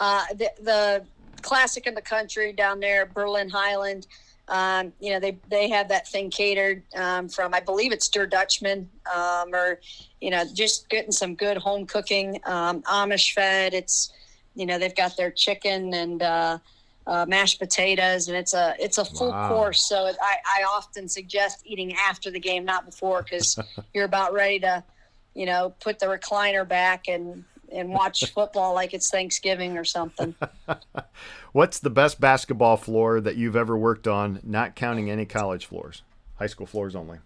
uh, 0.01 0.24
the, 0.34 0.51
the 0.62 1.05
classic 1.45 1.86
in 1.86 1.95
the 1.95 2.03
country 2.03 2.53
down 2.53 2.80
there, 2.80 3.07
Berlin 3.07 3.49
Hiland. 3.49 4.07
Um, 4.49 4.92
you 5.01 5.12
know, 5.12 5.20
they 5.20 5.38
they 5.49 5.68
have 5.70 5.88
that 5.88 6.09
thing 6.09 6.30
catered 6.30 6.82
um, 6.97 7.28
from 7.28 7.55
I 7.55 7.61
believe 7.61 7.92
it's 7.92 8.09
Der 8.09 8.26
Dutchman, 8.26 8.90
um, 9.14 9.55
or 9.55 9.80
you 10.20 10.30
know, 10.30 10.45
just 10.53 10.88
getting 10.88 11.12
some 11.12 11.34
good 11.34 11.57
home 11.57 11.86
cooking, 11.86 12.40
um, 12.45 12.82
Amish 12.82 13.32
fed. 13.32 13.72
It's 13.72 14.12
you 14.55 14.66
know 14.66 14.78
they've 14.78 14.95
got 14.95 15.16
their 15.16 15.30
chicken 15.30 15.95
and 15.95 16.22
uh, 16.22 16.59
uh, 17.07 17.26
mashed 17.26 17.59
potatoes, 17.59 18.28
and 18.28 18.36
it's 18.36 18.55
a 18.55 18.74
it's 18.78 18.99
a 18.99 19.05
full 19.05 19.30
wow. 19.30 19.49
course. 19.49 19.86
So 19.86 20.07
I, 20.07 20.36
I 20.47 20.64
often 20.64 21.09
suggest 21.09 21.62
eating 21.64 21.95
after 21.95 22.30
the 22.30 22.40
game, 22.40 22.64
not 22.64 22.84
before, 22.86 23.22
because 23.22 23.59
you're 23.95 24.05
about 24.05 24.32
ready 24.32 24.61
to, 24.61 24.84
you 25.34 25.47
know, 25.47 25.74
put 25.80 25.99
the 25.99 26.07
recliner 26.07 26.68
back 26.68 27.09
and 27.09 27.45
and 27.75 27.91
watch 27.91 28.25
football 28.35 28.75
like 28.75 28.95
it's 28.95 29.11
Thanksgiving 29.11 29.77
or 29.77 29.85
something. 29.85 30.35
What's 31.53 31.79
the 31.79 31.91
best 31.91 32.20
basketball 32.20 32.77
floor 32.77 33.20
that 33.20 33.37
you've 33.37 33.57
ever 33.57 33.77
worked 33.77 34.09
on, 34.09 34.41
not 34.43 34.75
counting 34.75 35.11
any 35.11 35.25
college 35.25 35.66
floors, 35.66 36.03
high 36.37 36.47
school 36.47 36.66
floors 36.66 36.95
only? 36.95 37.18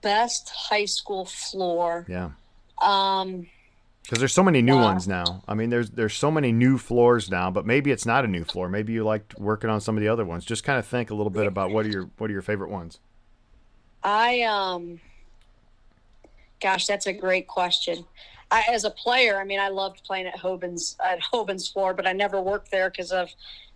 Best 0.00 0.50
high 0.50 0.86
school 0.86 1.24
floor. 1.24 2.06
Yeah. 2.08 2.30
Um, 2.80 3.46
because 4.02 4.18
there's 4.18 4.32
so 4.32 4.42
many 4.42 4.62
new 4.62 4.76
ones 4.76 5.06
now. 5.06 5.44
I 5.46 5.54
mean, 5.54 5.70
there's 5.70 5.90
there's 5.90 6.14
so 6.14 6.30
many 6.30 6.50
new 6.50 6.76
floors 6.76 7.30
now, 7.30 7.52
but 7.52 7.64
maybe 7.64 7.92
it's 7.92 8.04
not 8.04 8.24
a 8.24 8.28
new 8.28 8.44
floor. 8.44 8.68
Maybe 8.68 8.92
you 8.92 9.04
liked 9.04 9.38
working 9.38 9.70
on 9.70 9.80
some 9.80 9.96
of 9.96 10.02
the 10.02 10.08
other 10.08 10.24
ones. 10.24 10.44
Just 10.44 10.64
kind 10.64 10.78
of 10.78 10.86
think 10.86 11.10
a 11.10 11.14
little 11.14 11.30
bit 11.30 11.46
about 11.46 11.70
what 11.70 11.86
are 11.86 11.88
your 11.88 12.10
what 12.18 12.28
are 12.28 12.32
your 12.32 12.42
favorite 12.42 12.70
ones. 12.70 12.98
I 14.02 14.42
um, 14.42 15.00
gosh, 16.60 16.86
that's 16.86 17.06
a 17.06 17.12
great 17.12 17.46
question. 17.46 18.04
I, 18.52 18.64
as 18.70 18.84
a 18.84 18.90
player, 18.90 19.40
I 19.40 19.44
mean, 19.44 19.58
I 19.58 19.68
loved 19.68 20.04
playing 20.04 20.26
at 20.26 20.36
Hoban's 20.36 20.96
at 21.04 21.20
Hoban's 21.20 21.66
floor, 21.66 21.94
but 21.94 22.06
I 22.06 22.12
never 22.12 22.40
worked 22.40 22.70
there 22.70 22.90
because 22.90 23.10
of 23.10 23.30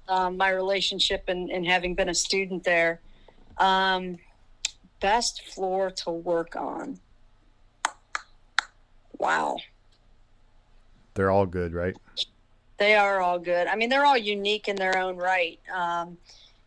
um, 0.07 0.37
my 0.37 0.51
relationship 0.51 1.25
and, 1.29 1.51
and 1.51 1.67
having 1.67 1.95
been 1.95 2.11
a 2.11 2.15
student 2.15 2.63
there. 2.63 3.01
Um, 3.57 4.19
best 5.01 5.43
floor 5.47 5.91
to 5.91 6.11
work 6.11 6.57
on. 6.57 7.01
Wow. 9.19 9.57
They're 11.15 11.31
all 11.31 11.47
good, 11.47 11.73
right? 11.73 11.97
They 12.77 12.95
are 12.95 13.21
all 13.23 13.39
good. 13.39 13.69
I 13.69 13.77
mean, 13.77 13.89
they're 13.89 14.05
all 14.05 14.19
unique 14.19 14.69
in 14.69 14.77
their 14.77 14.99
own 14.99 15.17
right. 15.17 15.59
Um, 15.75 16.19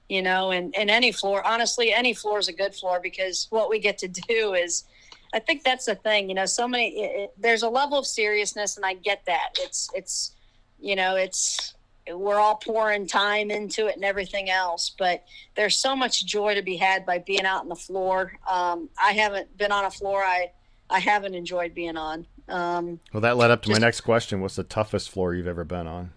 you 0.07 0.23
know, 0.23 0.49
and, 0.49 0.75
and 0.75 0.89
any 0.89 1.11
floor, 1.11 1.45
honestly, 1.45 1.93
any 1.93 2.15
floor 2.15 2.39
is 2.39 2.47
a 2.47 2.53
good 2.53 2.73
floor 2.73 2.99
because 2.99 3.45
what 3.51 3.69
we 3.69 3.77
get 3.77 3.99
to 3.99 4.07
do 4.07 4.55
is, 4.55 4.85
I 5.33 5.39
think 5.39 5.63
that's 5.63 5.85
the 5.85 5.95
thing, 5.95 6.29
you 6.29 6.35
know, 6.35 6.45
so 6.45 6.67
many, 6.67 6.99
it, 6.99 7.33
there's 7.37 7.63
a 7.63 7.69
level 7.69 7.99
of 7.99 8.07
seriousness 8.07 8.77
and 8.77 8.85
I 8.85 8.95
get 8.95 9.25
that. 9.25 9.49
It's, 9.59 9.89
it's, 9.93 10.35
you 10.79 10.95
know, 10.95 11.15
it's, 11.15 11.75
we're 12.11 12.39
all 12.39 12.55
pouring 12.55 13.05
time 13.05 13.51
into 13.51 13.85
it 13.85 13.95
and 13.95 14.03
everything 14.03 14.49
else, 14.49 14.95
but 14.97 15.23
there's 15.55 15.75
so 15.75 15.95
much 15.95 16.25
joy 16.25 16.55
to 16.55 16.63
be 16.63 16.75
had 16.75 17.05
by 17.05 17.19
being 17.19 17.45
out 17.45 17.61
on 17.61 17.69
the 17.69 17.75
floor. 17.75 18.33
Um, 18.49 18.89
I 18.99 19.11
haven't 19.11 19.55
been 19.57 19.71
on 19.71 19.85
a 19.85 19.91
floor 19.91 20.23
I, 20.23 20.51
I 20.89 20.99
haven't 20.99 21.35
enjoyed 21.35 21.75
being 21.75 21.97
on. 21.97 22.25
Um, 22.47 22.99
well, 23.13 23.21
that 23.21 23.37
led 23.37 23.51
up 23.51 23.61
to 23.61 23.67
just, 23.67 23.79
my 23.79 23.85
next 23.85 24.01
question. 24.01 24.41
What's 24.41 24.55
the 24.55 24.63
toughest 24.63 25.11
floor 25.11 25.35
you've 25.35 25.47
ever 25.47 25.63
been 25.63 25.85
on? 25.85 26.11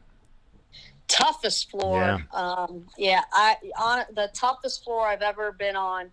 Toughest 1.08 1.70
floor. 1.70 2.00
Yeah. 2.00 2.18
Um, 2.32 2.86
yeah. 2.96 3.20
I 3.30 3.56
on 3.78 4.04
the 4.14 4.30
toughest 4.32 4.82
floor 4.82 5.06
I've 5.06 5.20
ever 5.20 5.52
been 5.52 5.76
on. 5.76 6.10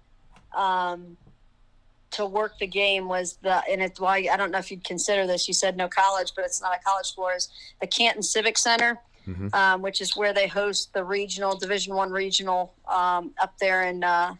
To 2.12 2.26
work 2.26 2.57
the 2.60 2.68
game 2.68 3.07
was 3.07 3.38
the 3.43 3.62
and 3.70 3.82
it's 3.82 3.99
why 3.99 4.28
I 4.32 4.36
don't 4.36 4.51
know 4.51 4.57
if 4.57 4.72
you'd 4.72 4.84
consider 4.84 5.28
this. 5.28 5.47
You 5.47 5.53
said 5.53 5.78
no 5.78 5.88
college, 5.88 6.34
but 6.36 6.43
it's 6.43 6.62
not 6.62 6.76
a 6.76 6.84
college 6.84 7.14
floor. 7.14 7.34
Is 7.36 7.49
the 7.82 7.88
Canton 7.88 8.24
Civic 8.24 8.57
Center, 8.57 8.99
mm-hmm. 9.28 9.47
um, 9.53 9.82
which 9.82 10.01
is 10.01 10.18
where 10.18 10.34
they 10.34 10.47
host 10.47 10.91
the 10.93 11.03
regional 11.03 11.55
Division 11.55 11.93
One 11.95 12.12
regional 12.12 12.74
um, 12.88 13.32
up 13.39 13.57
there 13.60 13.84
in 13.84 14.03
uh, 14.03 14.36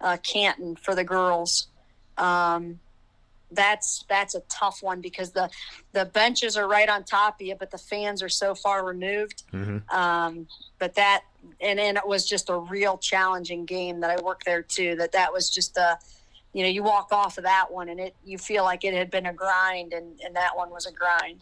uh, 0.00 0.18
Canton 0.22 0.76
for 0.76 0.94
the 0.94 1.04
girls. 1.04 1.68
Um, 2.18 2.80
that's 3.50 4.04
that's 4.08 4.34
a 4.34 4.40
tough 4.48 4.82
one 4.82 5.00
because 5.00 5.30
the 5.30 5.50
the 5.92 6.04
benches 6.04 6.56
are 6.56 6.68
right 6.68 6.88
on 6.88 7.04
top 7.04 7.40
of 7.40 7.46
you, 7.46 7.54
but 7.54 7.70
the 7.70 7.78
fans 7.78 8.22
are 8.22 8.28
so 8.28 8.54
far 8.54 8.84
removed. 8.84 9.44
Mm-hmm. 9.52 9.96
Um, 9.96 10.48
but 10.78 10.94
that 10.94 11.22
and 11.60 11.78
then 11.78 11.96
it 11.96 12.06
was 12.06 12.28
just 12.28 12.50
a 12.50 12.56
real 12.56 12.98
challenging 12.98 13.64
game 13.64 14.00
that 14.00 14.10
I 14.10 14.22
worked 14.22 14.44
there 14.44 14.62
too. 14.62 14.96
That 14.96 15.12
that 15.12 15.32
was 15.32 15.50
just 15.50 15.76
a 15.76 15.98
you 16.56 16.62
know 16.62 16.70
you 16.70 16.82
walk 16.82 17.12
off 17.12 17.36
of 17.36 17.44
that 17.44 17.70
one 17.70 17.90
and 17.90 18.00
it 18.00 18.14
you 18.24 18.38
feel 18.38 18.64
like 18.64 18.82
it 18.82 18.94
had 18.94 19.10
been 19.10 19.26
a 19.26 19.32
grind 19.32 19.92
and 19.92 20.18
and 20.24 20.34
that 20.34 20.56
one 20.56 20.70
was 20.70 20.86
a 20.86 20.90
grind. 20.90 21.40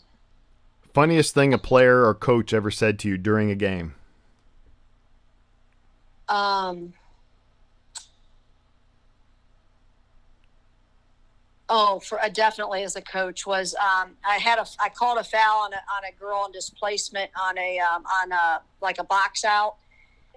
Funniest 0.93 1.35
thing 1.35 1.55
a 1.55 1.59
player 1.59 2.05
or 2.05 2.15
coach 2.15 2.53
ever 2.53 2.69
said 2.69 2.99
to 2.99 3.09
you 3.09 3.17
during 3.17 3.49
a 3.49 3.55
game. 3.55 3.95
Um 6.29 6.95
Oh, 11.69 12.01
for 12.01 12.21
uh, 12.21 12.29
definitely 12.29 12.83
as 12.83 12.97
a 12.97 13.01
coach 13.01 13.47
was 13.47 13.75
um, 13.77 14.17
I 14.27 14.37
had 14.37 14.59
a 14.59 14.67
I 14.81 14.89
called 14.89 15.19
a 15.19 15.25
foul 15.25 15.61
on 15.61 15.73
a, 15.73 15.77
on 15.77 16.05
a 16.09 16.13
girl 16.19 16.39
on 16.39 16.53
displacement 16.53 17.31
on 17.41 17.57
a 17.57 17.79
um, 17.79 18.05
on 18.05 18.33
a 18.33 18.61
like 18.83 18.99
a 18.99 19.05
box 19.05 19.45
out, 19.45 19.77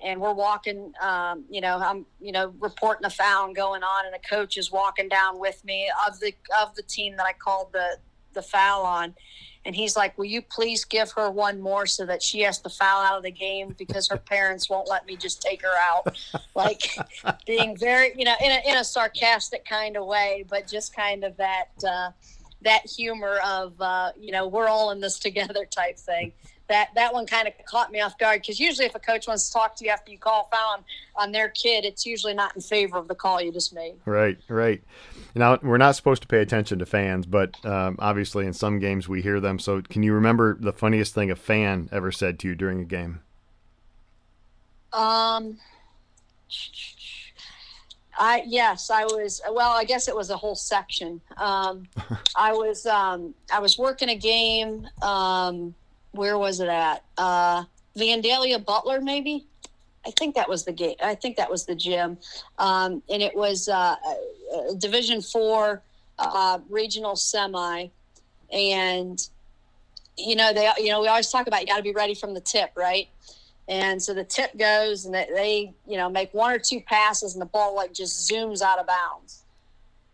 and 0.03 0.19
we're 0.19 0.33
walking. 0.33 0.93
Um, 1.01 1.45
you 1.49 1.61
know, 1.61 1.77
I'm 1.77 2.05
you 2.19 2.31
know 2.31 2.53
reporting 2.59 3.05
a 3.05 3.09
foul 3.09 3.53
going 3.53 3.83
on, 3.83 4.05
and 4.05 4.15
a 4.15 4.19
coach 4.19 4.57
is 4.57 4.71
walking 4.71 5.09
down 5.09 5.39
with 5.39 5.63
me 5.65 5.89
of 6.07 6.19
the 6.19 6.33
of 6.61 6.75
the 6.75 6.83
team 6.83 7.15
that 7.17 7.25
I 7.25 7.33
called 7.33 7.73
the 7.73 7.97
the 8.33 8.41
foul 8.41 8.83
on, 8.83 9.15
and 9.65 9.75
he's 9.75 9.95
like, 9.95 10.17
"Will 10.17 10.25
you 10.25 10.41
please 10.41 10.85
give 10.85 11.11
her 11.13 11.29
one 11.29 11.59
more 11.59 11.85
so 11.85 12.05
that 12.05 12.21
she 12.21 12.41
has 12.41 12.59
to 12.59 12.69
foul 12.69 13.03
out 13.03 13.17
of 13.17 13.23
the 13.23 13.31
game 13.31 13.75
because 13.77 14.07
her 14.09 14.17
parents 14.17 14.69
won't 14.69 14.89
let 14.89 15.05
me 15.05 15.15
just 15.15 15.41
take 15.41 15.61
her 15.61 15.75
out?" 15.89 16.17
like 16.55 16.95
being 17.45 17.75
very, 17.75 18.13
you 18.15 18.25
know, 18.25 18.35
in 18.43 18.51
a 18.51 18.69
in 18.69 18.77
a 18.77 18.83
sarcastic 18.83 19.65
kind 19.65 19.97
of 19.97 20.05
way, 20.05 20.45
but 20.49 20.67
just 20.67 20.95
kind 20.95 21.23
of 21.23 21.35
that 21.37 21.69
uh, 21.87 22.11
that 22.61 22.85
humor 22.85 23.39
of 23.45 23.79
uh, 23.81 24.11
you 24.19 24.31
know 24.31 24.47
we're 24.47 24.67
all 24.67 24.91
in 24.91 24.99
this 24.99 25.19
together 25.27 25.65
type 25.65 25.97
thing. 25.97 26.31
That 26.67 26.89
that 26.95 27.13
one 27.13 27.25
kind 27.25 27.47
of 27.47 27.53
caught 27.65 27.91
me 27.91 28.01
off 28.01 28.17
guard 28.17 28.41
because 28.41 28.59
usually 28.59 28.85
if 28.85 28.95
a 28.95 28.99
coach 28.99 29.27
wants 29.27 29.47
to 29.47 29.53
talk 29.53 29.75
to 29.77 29.85
you 29.85 29.91
after 29.91 30.11
you 30.11 30.17
call 30.17 30.49
foul 30.51 30.73
on, 30.73 30.83
on 31.15 31.31
their 31.31 31.49
kid, 31.49 31.85
it's 31.85 32.05
usually 32.05 32.33
not 32.33 32.55
in 32.55 32.61
favor 32.61 32.97
of 32.97 33.07
the 33.07 33.15
call 33.15 33.41
you 33.41 33.53
just 33.53 33.73
made. 33.73 33.95
Right, 34.05 34.37
right. 34.49 34.83
Now 35.33 35.59
we're 35.61 35.77
not 35.77 35.95
supposed 35.95 36.23
to 36.23 36.27
pay 36.27 36.39
attention 36.39 36.79
to 36.79 36.85
fans, 36.85 37.25
but 37.25 37.63
um, 37.65 37.95
obviously 37.99 38.45
in 38.45 38.53
some 38.53 38.79
games 38.79 39.07
we 39.07 39.21
hear 39.21 39.39
them. 39.39 39.59
So 39.59 39.81
can 39.81 40.03
you 40.03 40.13
remember 40.13 40.57
the 40.59 40.73
funniest 40.73 41.13
thing 41.13 41.31
a 41.31 41.35
fan 41.35 41.87
ever 41.91 42.11
said 42.11 42.37
to 42.39 42.49
you 42.49 42.55
during 42.55 42.81
a 42.81 42.85
game? 42.85 43.21
Um, 44.91 45.57
I 48.17 48.43
yes, 48.45 48.89
I 48.89 49.03
was. 49.05 49.41
Well, 49.49 49.71
I 49.71 49.83
guess 49.83 50.07
it 50.07 50.15
was 50.15 50.29
a 50.29 50.37
whole 50.37 50.55
section. 50.55 51.21
Um, 51.37 51.87
I 52.35 52.53
was 52.53 52.85
um, 52.85 53.33
I 53.53 53.59
was 53.59 53.77
working 53.77 54.09
a 54.09 54.15
game. 54.15 54.87
Um, 55.01 55.75
where 56.17 56.37
was 56.37 56.59
it 56.59 56.67
at? 56.67 57.03
Uh, 57.17 57.63
Vandalia 57.97 58.63
Butler, 58.63 59.01
maybe. 59.01 59.45
I 60.05 60.11
think 60.11 60.35
that 60.35 60.47
was 60.47 60.63
the 60.63 60.71
game. 60.71 60.95
I 61.03 61.15
think 61.15 61.37
that 61.37 61.49
was 61.49 61.65
the 61.65 61.75
gym, 61.75 62.17
um, 62.59 63.03
and 63.09 63.21
it 63.21 63.35
was 63.35 63.67
uh, 63.67 63.95
Division 64.77 65.21
Four 65.21 65.81
uh, 66.17 66.59
regional 66.69 67.15
semi, 67.15 67.87
and 68.51 69.27
you 70.17 70.35
know 70.35 70.53
they 70.53 70.69
you 70.77 70.89
know 70.89 71.01
we 71.01 71.07
always 71.07 71.29
talk 71.29 71.47
about 71.47 71.61
you 71.61 71.67
got 71.67 71.77
to 71.77 71.83
be 71.83 71.91
ready 71.91 72.13
from 72.13 72.33
the 72.33 72.39
tip, 72.39 72.71
right? 72.75 73.09
And 73.67 74.01
so 74.01 74.13
the 74.13 74.23
tip 74.23 74.57
goes, 74.57 75.03
and 75.05 75.13
they, 75.13 75.27
they 75.33 75.73
you 75.85 75.97
know 75.97 76.09
make 76.09 76.33
one 76.33 76.53
or 76.53 76.59
two 76.59 76.79
passes, 76.79 77.33
and 77.33 77.41
the 77.41 77.47
ball 77.47 77.75
like 77.75 77.93
just 77.93 78.31
zooms 78.31 78.61
out 78.61 78.79
of 78.79 78.87
bounds. 78.87 79.43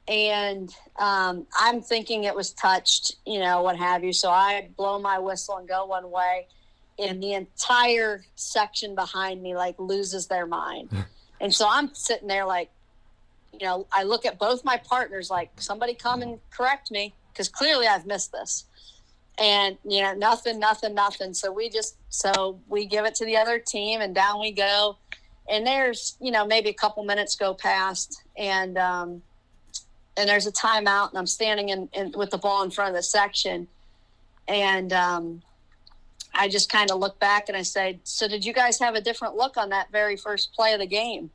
And 0.08 0.74
um, 0.98 1.48
I'm 1.58 1.82
thinking 1.82 2.26
it 2.26 2.36
was 2.36 2.52
touched, 2.52 3.16
you 3.26 3.40
know, 3.40 3.62
what 3.62 3.78
have 3.78 4.04
you. 4.04 4.12
So 4.12 4.30
I 4.30 4.70
blow 4.76 5.00
my 5.00 5.18
whistle 5.20 5.58
and 5.58 5.68
go 5.68 5.86
one 5.86 6.12
way 6.12 6.48
and 7.00 7.22
the 7.22 7.34
entire 7.34 8.24
section 8.36 8.96
behind 8.96 9.42
me 9.42 9.56
like 9.56 9.76
loses 9.80 10.28
their 10.28 10.46
mind. 10.46 10.90
and 11.42 11.54
so 11.54 11.68
I'm 11.70 11.94
sitting 11.94 12.28
there 12.28 12.46
like, 12.46 12.70
you 13.54 13.66
know, 13.66 13.88
I 13.92 14.04
look 14.04 14.26
at 14.26 14.40
both 14.40 14.66
my 14.66 14.78
partners 14.78 15.30
like 15.30 15.52
somebody 15.62 15.94
come 15.94 16.22
and 16.22 16.40
correct 16.52 16.92
me 16.92 17.14
because 17.32 17.50
clearly 17.50 17.88
I've 17.88 18.06
missed 18.06 18.32
this. 18.32 18.66
And 19.40 19.78
you 19.84 20.02
know, 20.02 20.14
nothing, 20.14 20.60
nothing, 20.60 20.94
nothing. 20.94 21.34
So 21.34 21.52
we 21.52 21.70
just 21.70 21.96
so 22.10 22.60
we 22.68 22.86
give 22.86 23.06
it 23.06 23.16
to 23.16 23.26
the 23.26 23.38
other 23.38 23.58
team 23.58 24.02
and 24.02 24.14
down 24.14 24.40
we 24.40 24.52
go. 24.52 24.98
And 25.50 25.66
there's, 25.66 26.18
you 26.22 26.32
know, 26.32 26.46
maybe 26.46 26.70
a 26.70 26.74
couple 26.74 27.04
minutes 27.04 27.36
go 27.36 27.54
past 27.54 28.24
and 28.38 28.78
um 28.78 29.24
and 30.18 30.30
there's 30.30 30.48
a 30.48 30.52
timeout 30.52 31.10
and 31.10 31.18
I'm 31.18 31.28
standing 31.28 31.70
in, 31.70 31.90
in 31.94 32.12
with 32.16 32.30
the 32.30 32.38
ball 32.38 32.64
in 32.64 32.72
front 32.72 32.90
of 32.90 32.96
the 32.96 33.04
section 33.04 33.68
and 34.48 34.94
um 34.94 35.42
I 36.36 36.48
just 36.48 36.72
kind 36.72 36.90
of 36.90 37.00
look 37.00 37.20
back 37.20 37.48
and 37.48 37.56
I 37.56 37.62
said, 37.62 38.00
"So 38.04 38.28
did 38.28 38.44
you 38.44 38.54
guys 38.54 38.80
have 38.80 38.96
a 38.96 39.02
different 39.02 39.36
look 39.36 39.56
on 39.56 39.70
that 39.70 39.92
very 39.92 40.18
first 40.18 40.52
play 40.54 40.74
of 40.74 40.80
the 40.80 40.88
game?" 40.88 41.30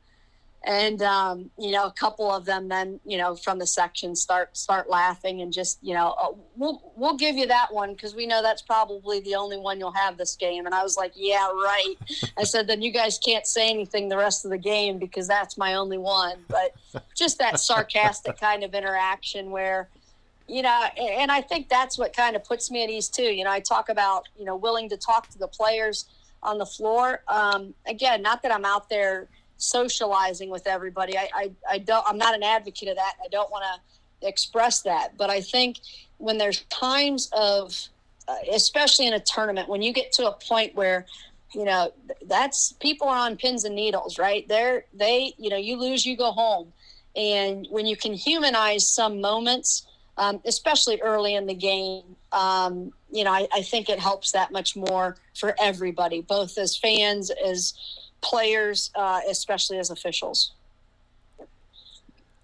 And 0.63 1.01
um, 1.01 1.49
you 1.57 1.71
know, 1.71 1.85
a 1.85 1.91
couple 1.91 2.29
of 2.29 2.43
them 2.45 2.67
then 2.67 2.99
you 3.05 3.17
know 3.17 3.35
from 3.35 3.59
the 3.59 3.67
section 3.67 4.15
start 4.15 4.57
start 4.57 4.89
laughing 4.89 5.41
and 5.41 5.53
just 5.53 5.79
you 5.81 5.93
know, 5.93 6.13
oh, 6.19 6.37
we'll 6.57 6.81
we'll 6.97 7.15
give 7.15 7.37
you 7.37 7.47
that 7.47 7.73
one 7.73 7.93
because 7.93 8.13
we 8.13 8.27
know 8.27 8.41
that's 8.41 8.61
probably 8.61 9.21
the 9.21 9.35
only 9.35 9.57
one 9.57 9.79
you'll 9.79 9.93
have 9.93 10.17
this 10.17 10.35
game. 10.35 10.65
And 10.65 10.75
I 10.75 10.83
was 10.83 10.97
like, 10.97 11.13
"Yeah, 11.15 11.47
right." 11.47 11.95
I 12.37 12.43
said, 12.43 12.67
"Then 12.67 12.81
you 12.81 12.91
guys 12.91 13.17
can't 13.17 13.47
say 13.47 13.69
anything 13.69 14.09
the 14.09 14.17
rest 14.17 14.43
of 14.43 14.51
the 14.51 14.57
game 14.57 14.97
because 14.97 15.27
that's 15.27 15.57
my 15.57 15.75
only 15.75 15.97
one." 15.97 16.43
But 16.49 16.75
just 17.15 17.37
that 17.39 17.59
sarcastic 17.59 18.37
kind 18.37 18.63
of 18.63 18.73
interaction 18.73 19.51
where 19.51 19.87
you 20.49 20.63
know, 20.63 20.83
and 20.97 21.31
I 21.31 21.41
think 21.41 21.69
that's 21.69 21.97
what 21.97 22.11
kind 22.11 22.35
of 22.35 22.43
puts 22.43 22.71
me 22.71 22.83
at 22.83 22.89
ease 22.89 23.07
too. 23.07 23.23
You 23.23 23.43
know, 23.43 23.51
I 23.51 23.59
talk 23.59 23.87
about, 23.87 24.27
you 24.37 24.45
know, 24.45 24.55
willing 24.55 24.89
to 24.89 24.97
talk 24.97 25.29
to 25.29 25.37
the 25.37 25.47
players 25.47 26.05
on 26.41 26.57
the 26.57 26.65
floor. 26.65 27.21
Um, 27.27 27.73
again, 27.85 28.21
not 28.21 28.41
that 28.41 28.51
I'm 28.51 28.65
out 28.65 28.89
there 28.89 29.27
socializing 29.59 30.49
with 30.49 30.65
everybody. 30.65 31.17
I, 31.17 31.29
I, 31.33 31.51
I 31.69 31.77
don't, 31.77 32.03
I'm 32.07 32.17
not 32.17 32.33
an 32.33 32.43
advocate 32.43 32.89
of 32.89 32.95
that. 32.95 33.13
I 33.23 33.27
don't 33.27 33.51
want 33.51 33.63
to 33.63 34.27
express 34.27 34.81
that, 34.81 35.17
but 35.17 35.29
I 35.29 35.41
think 35.41 35.77
when 36.17 36.37
there's 36.37 36.63
times 36.63 37.29
of 37.31 37.77
uh, 38.27 38.35
especially 38.51 39.07
in 39.07 39.13
a 39.13 39.19
tournament, 39.19 39.67
when 39.69 39.81
you 39.81 39.91
get 39.91 40.11
to 40.13 40.27
a 40.27 40.31
point 40.33 40.75
where 40.75 41.05
you 41.53 41.63
know 41.63 41.91
that's 42.27 42.73
people 42.73 43.07
are 43.07 43.17
on 43.17 43.35
pins 43.35 43.63
and 43.63 43.75
needles 43.75 44.19
right 44.19 44.47
they're 44.47 44.85
they 44.93 45.33
you 45.37 45.49
know 45.49 45.57
you 45.57 45.77
lose 45.77 46.05
you 46.05 46.15
go 46.15 46.31
home 46.31 46.71
and 47.15 47.67
when 47.69 47.85
you 47.85 47.97
can 47.97 48.13
humanize 48.13 48.87
some 48.87 49.19
moments 49.19 49.87
um, 50.17 50.41
especially 50.45 51.01
early 51.01 51.35
in 51.35 51.47
the 51.47 51.53
game 51.53 52.03
um, 52.31 52.93
you 53.11 53.23
know 53.23 53.31
I, 53.31 53.47
I, 53.53 53.61
think 53.63 53.89
it 53.89 53.99
helps 53.99 54.31
that 54.33 54.51
much 54.51 54.75
more 54.75 55.17
for 55.33 55.55
everybody 55.59 56.21
both 56.21 56.57
as 56.57 56.77
fans 56.77 57.31
as 57.31 57.73
players 58.21 58.91
uh, 58.95 59.21
especially 59.29 59.77
as 59.77 59.89
officials 59.89 60.51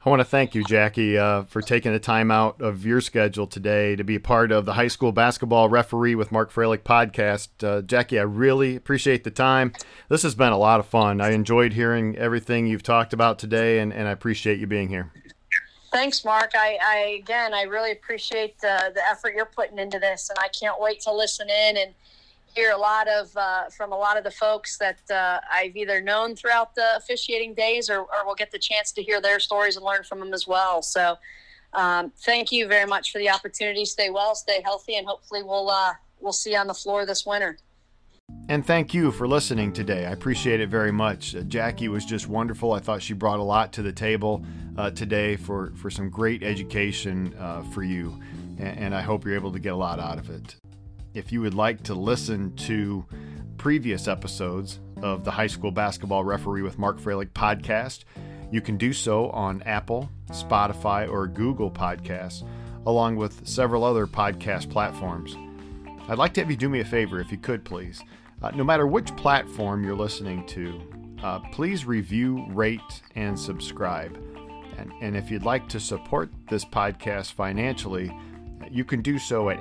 I 0.06 0.10
want 0.12 0.20
to 0.20 0.26
thank 0.26 0.54
you, 0.54 0.64
Jacki, 0.64 1.18
uh, 1.18 1.46
for 1.46 1.64
taking 1.64 1.92
the 1.92 1.98
time 1.98 2.30
out 2.30 2.62
of 2.62 2.86
your 2.86 3.02
schedule 3.02 3.48
today 3.48 3.96
to 3.96 4.04
be 4.04 4.14
a 4.14 4.20
part 4.20 4.52
of 4.52 4.66
the 4.66 4.74
high 4.74 4.88
school 4.88 5.12
basketball 5.12 5.68
referee 5.68 6.14
with 6.14 6.32
Mark 6.32 6.54
Froelich 6.54 6.84
podcast. 6.84 7.48
Uh, 7.64 7.82
Jacki, 7.82 8.20
I 8.20 8.22
really 8.22 8.76
appreciate 8.76 9.24
the 9.24 9.32
time. 9.32 9.74
This 10.08 10.22
has 10.22 10.36
been 10.36 10.52
a 10.54 10.60
lot 10.60 10.80
of 10.80 10.86
fun. 10.86 11.22
I 11.22 11.32
enjoyed 11.32 11.74
hearing 11.74 12.16
everything 12.18 12.68
you've 12.68 12.84
talked 12.84 13.14
about 13.14 13.40
today, 13.40 13.80
and, 13.80 13.92
and 13.92 14.08
I 14.08 14.12
appreciate 14.12 14.60
you 14.60 14.68
being 14.68 14.90
here. 14.90 15.12
Thanks, 15.92 16.24
Mark. 16.24 16.52
I, 16.54 16.78
I 16.86 16.98
again, 17.20 17.56
I 17.56 17.64
really 17.64 17.92
appreciate 17.92 18.60
the, 18.60 18.92
the 18.94 19.02
effort 19.10 19.34
you're 19.34 19.46
putting 19.46 19.80
into 19.80 19.98
this, 19.98 20.30
and 20.30 20.38
I 20.38 20.50
can't 20.50 20.80
wait 20.80 21.02
to 21.02 21.12
listen 21.12 21.50
in 21.50 21.78
and 21.78 21.96
hear 22.56 22.72
a 22.72 22.78
lot 22.78 23.08
of 23.08 23.36
uh, 23.36 23.70
from 23.70 23.92
a 23.92 23.98
lot 23.98 24.18
of 24.18 24.24
the 24.24 24.32
folks 24.32 24.78
that 24.78 25.00
uh, 25.12 25.40
I've 25.52 25.76
either 25.76 26.02
known 26.02 26.36
throughout 26.36 26.74
the 26.74 26.96
officiating 26.96 27.54
days, 27.54 27.90
or, 27.90 28.00
or 28.00 28.26
we'll 28.26 28.36
get 28.36 28.52
the 28.52 28.60
chance 28.60 28.92
to 28.94 29.04
hear 29.04 29.22
their 29.22 29.40
stories 29.40 29.76
and 29.76 29.86
learn 29.86 30.04
from 30.04 30.20
them 30.20 30.34
as 30.34 30.48
well. 30.48 30.82
So, 30.82 31.18
um, 31.74 32.12
thank 32.24 32.52
you 32.52 32.68
very 32.68 32.88
much 32.88 33.12
for 33.12 33.20
the 33.20 33.30
opportunity. 33.30 33.84
Stay 33.86 34.10
well, 34.10 34.36
stay 34.36 34.62
healthy, 34.64 34.96
and 34.96 35.06
hopefully 35.06 35.44
we'll 35.44 35.70
uh, 35.70 35.94
we'll 36.20 36.34
see 36.34 36.54
you 36.54 36.58
on 36.58 36.68
the 36.68 36.74
floor 36.74 37.06
this 37.06 37.26
winter. 37.26 37.58
And 38.50 38.66
thank 38.66 38.94
you 38.94 39.12
for 39.12 39.28
listening 39.28 39.72
today. 39.72 40.06
I 40.06 40.12
appreciate 40.12 40.60
it 40.60 40.70
very 40.70 40.92
much. 40.92 41.36
Uh, 41.36 41.42
Jacki 41.42 41.90
was 41.90 42.06
just 42.06 42.28
wonderful. 42.28 42.72
I 42.72 42.80
thought 42.80 43.02
she 43.02 43.14
brought 43.14 43.40
a 43.40 43.44
lot 43.44 43.74
to 43.74 43.84
the 43.84 43.92
table 43.92 44.44
uh, 44.78 44.90
today 44.92 45.36
for, 45.36 45.74
for 45.76 45.92
some 45.92 46.10
great 46.10 46.42
education 46.42 47.36
uh, 47.38 47.62
for 47.72 47.84
you, 47.84 48.20
and, 48.58 48.80
and 48.80 48.96
I 48.96 49.02
hope 49.02 49.26
you're 49.26 49.36
able 49.36 49.52
to 49.52 49.60
get 49.60 49.74
a 49.74 49.76
lot 49.76 50.00
out 50.00 50.18
of 50.18 50.30
it. 50.30 50.56
If 51.16 51.32
you 51.32 51.40
would 51.40 51.54
like 51.54 51.82
to 51.84 51.96
listen 51.96 52.54
to 52.58 53.06
previous 53.58 54.10
episodes 54.10 54.82
of 55.02 55.24
the 55.24 55.32
High 55.32 55.48
School 55.48 55.72
Basketball 55.72 56.26
Referee 56.26 56.62
with 56.62 56.78
Mark 56.78 57.00
Froelich 57.00 57.32
podcast, 57.32 58.04
you 58.52 58.60
can 58.60 58.76
do 58.76 58.92
so 58.92 59.30
on 59.30 59.62
Apple, 59.62 60.10
Spotify, 60.32 61.10
or 61.10 61.28
Google 61.28 61.72
Podcasts, 61.72 62.46
along 62.86 63.16
with 63.16 63.48
several 63.48 63.86
other 63.86 64.06
podcast 64.06 64.70
platforms. 64.70 65.38
I'd 66.10 66.18
like 66.18 66.34
to 66.34 66.42
have 66.42 66.52
you 66.52 66.58
do 66.58 66.68
me 66.68 66.82
a 66.82 66.86
favor, 66.86 67.22
if 67.22 67.32
you 67.32 67.38
could, 67.38 67.64
please. 67.64 68.04
Uh, 68.42 68.52
no 68.52 68.66
matter 68.66 68.86
which 68.86 69.16
platform 69.16 69.86
you're 69.86 69.96
listening 69.96 70.46
to, 70.48 70.82
uh, 71.24 71.40
please 71.54 71.86
review, 71.86 72.46
rate, 72.50 73.02
and 73.16 73.40
subscribe. 73.40 74.18
And, 74.78 74.92
and 75.00 75.16
if 75.16 75.32
you'd 75.32 75.46
like 75.46 75.70
to 75.70 75.80
support 75.80 76.30
this 76.50 76.66
podcast 76.66 77.32
financially, 77.32 78.14
you 78.70 78.84
can 78.84 79.02
do 79.02 79.18
so 79.18 79.50
at 79.50 79.60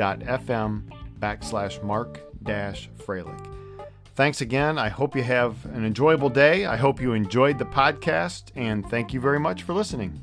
anchor.fm 0.00 0.82
backslash 1.18 1.82
mark 1.82 2.20
dash 2.42 2.88
Froelich. 2.96 3.46
Thanks 4.14 4.40
again. 4.40 4.78
I 4.78 4.88
hope 4.88 5.14
you 5.14 5.22
have 5.22 5.64
an 5.66 5.84
enjoyable 5.84 6.28
day. 6.28 6.66
I 6.66 6.76
hope 6.76 7.00
you 7.00 7.12
enjoyed 7.12 7.58
the 7.58 7.66
podcast, 7.66 8.50
and 8.56 8.88
thank 8.90 9.12
you 9.12 9.20
very 9.20 9.38
much 9.38 9.62
for 9.62 9.74
listening. 9.74 10.20